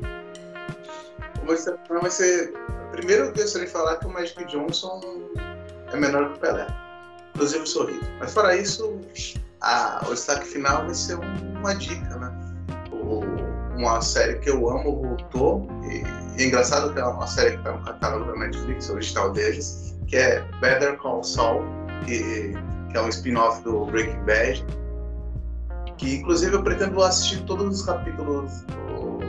Vai 1.45 2.09
ser. 2.09 2.53
Primeiro 2.91 3.25
eu 3.25 3.33
gostaria 3.33 3.67
de 3.67 3.71
falar 3.71 3.97
que 3.97 4.07
o 4.07 4.09
Magic 4.09 4.45
Johnson 4.45 4.99
é 5.91 5.95
menor 5.95 6.31
que 6.31 6.37
o 6.37 6.39
Pelé. 6.39 6.67
Inclusive 7.35 7.63
o 7.63 7.67
sorriso. 7.67 8.11
Mas 8.19 8.33
fora 8.33 8.55
isso, 8.55 8.99
a, 9.61 10.03
o 10.07 10.09
destaque 10.09 10.47
final 10.47 10.85
vai 10.85 10.93
ser 10.95 11.19
uma 11.19 11.75
dica, 11.75 12.15
né? 12.17 12.31
Uma 13.77 14.01
série 14.01 14.39
que 14.39 14.49
eu 14.49 14.67
amo 14.69 15.01
voltou. 15.01 15.67
E, 15.83 16.03
e 16.39 16.43
é 16.43 16.47
engraçado 16.47 16.91
que 16.93 16.99
é 16.99 17.05
uma 17.05 17.27
série 17.27 17.51
que 17.51 17.57
está 17.57 17.73
no 17.73 17.83
catálogo 17.85 18.31
da 18.31 18.39
Netflix, 18.39 18.89
original 18.89 19.31
deles, 19.31 19.95
que 20.07 20.15
é 20.15 20.41
Better 20.61 20.97
Call 20.97 21.23
Saul, 21.23 21.63
que, 22.05 22.53
que 22.91 22.97
é 22.97 23.01
um 23.01 23.09
spin-off 23.09 23.61
do 23.63 23.85
Breaking 23.85 24.23
Bad. 24.25 24.65
Que 26.03 26.15
inclusive 26.15 26.53
eu 26.53 26.61
pretendo 26.61 27.01
assistir 27.01 27.41
todos 27.45 27.80
os 27.80 27.85
capítulos 27.85 28.61
do, 28.63 29.19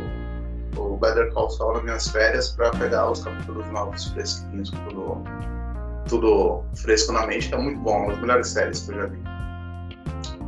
do 0.75 0.97
Better 0.97 1.33
Call 1.33 1.49
Saul 1.49 1.75
nas 1.75 1.85
minhas 1.85 2.09
férias 2.09 2.49
para 2.49 2.73
pegar 2.73 3.13
os 3.13 3.23
capítulos 3.23 3.65
novos 3.71 4.07
fresquinhos, 4.09 4.71
tudo, 4.71 5.23
tudo 6.09 6.65
fresco 6.75 7.13
na 7.13 7.29
mente, 7.29 7.49
que 7.49 7.55
é 7.55 7.59
muito 7.59 7.79
bom, 7.79 7.97
uma 7.97 8.09
das 8.09 8.21
melhores 8.21 8.49
séries 8.49 8.81
que 8.81 8.91
eu 8.91 8.97
já 8.97 9.07
vi. 9.07 9.23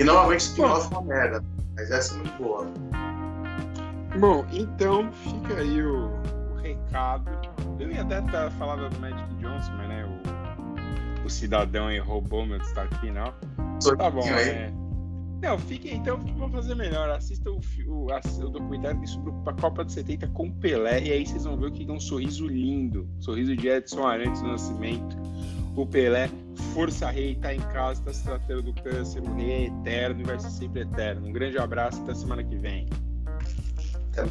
E 0.01 0.03
normalmente 0.03 0.40
spin-off 0.40 0.93
é 0.93 0.98
uma 0.98 1.07
merda, 1.07 1.44
mas 1.77 1.93
essa 1.93 2.15
é 2.15 2.16
muito 2.16 2.43
boa. 2.43 2.66
Bom, 4.19 4.44
então 4.51 5.12
fica 5.12 5.61
aí 5.61 5.81
o, 5.81 6.11
o 6.51 6.57
recado. 6.57 7.31
Eu 7.78 7.89
ia 7.89 8.03
até 8.03 8.19
estar 8.19 8.51
falando 8.59 8.90
do 8.90 8.98
Magic 8.98 9.35
Johnson, 9.36 9.73
mas 9.77 9.89
né, 9.89 10.20
o, 11.23 11.24
o 11.24 11.31
cidadão 11.31 11.86
aí 11.86 12.01
roubou 12.01 12.44
meu 12.44 12.59
destaque 12.59 12.98
final. 12.98 13.32
Tá 13.97 14.11
bom, 14.11 14.27
é. 14.27 14.73
Não, 15.41 15.59
fiquem 15.59 15.97
então, 15.97 16.19
vamos 16.39 16.53
fazer 16.53 16.75
melhor. 16.75 17.11
Assistam 17.11 17.53
o, 17.53 17.61
o, 17.87 18.07
o 18.07 18.51
documentário 18.51 19.07
sobre 19.07 19.33
a 19.47 19.53
Copa 19.53 19.85
de 19.85 19.93
70 19.93 20.29
com 20.29 20.51
Pelé, 20.51 21.03
e 21.03 21.13
aí 21.13 21.27
vocês 21.27 21.45
vão 21.45 21.57
ver 21.57 21.67
o 21.67 21.73
que 21.73 21.89
é 21.89 21.93
um 21.93 22.01
sorriso 22.01 22.47
lindo. 22.47 23.09
Sorriso 23.21 23.55
de 23.55 23.69
Edson 23.69 24.07
Arantes 24.07 24.41
do 24.41 24.49
Nascimento. 24.49 25.17
O 25.77 25.87
Pelé, 25.87 26.31
força 26.73 27.11
rei, 27.11 27.35
tá 27.35 27.55
em 27.55 27.61
casa, 27.61 28.03
tá 28.03 28.13
se 28.13 28.25
tratando 28.25 28.63
do 28.63 28.83
câncer, 28.83 29.23
o 29.23 29.35
rei 29.35 29.51
é 29.51 29.65
eterno 29.67 30.23
e 30.23 30.25
vai 30.25 30.39
ser 30.41 30.51
sempre 30.51 30.83
eterno. 30.83 31.27
Um 31.27 31.33
grande 31.33 31.59
abraço, 31.59 32.01
até 32.03 32.15
semana 32.15 32.43
que 32.43 32.57
vem. 32.57 32.89
Então... 34.11 34.27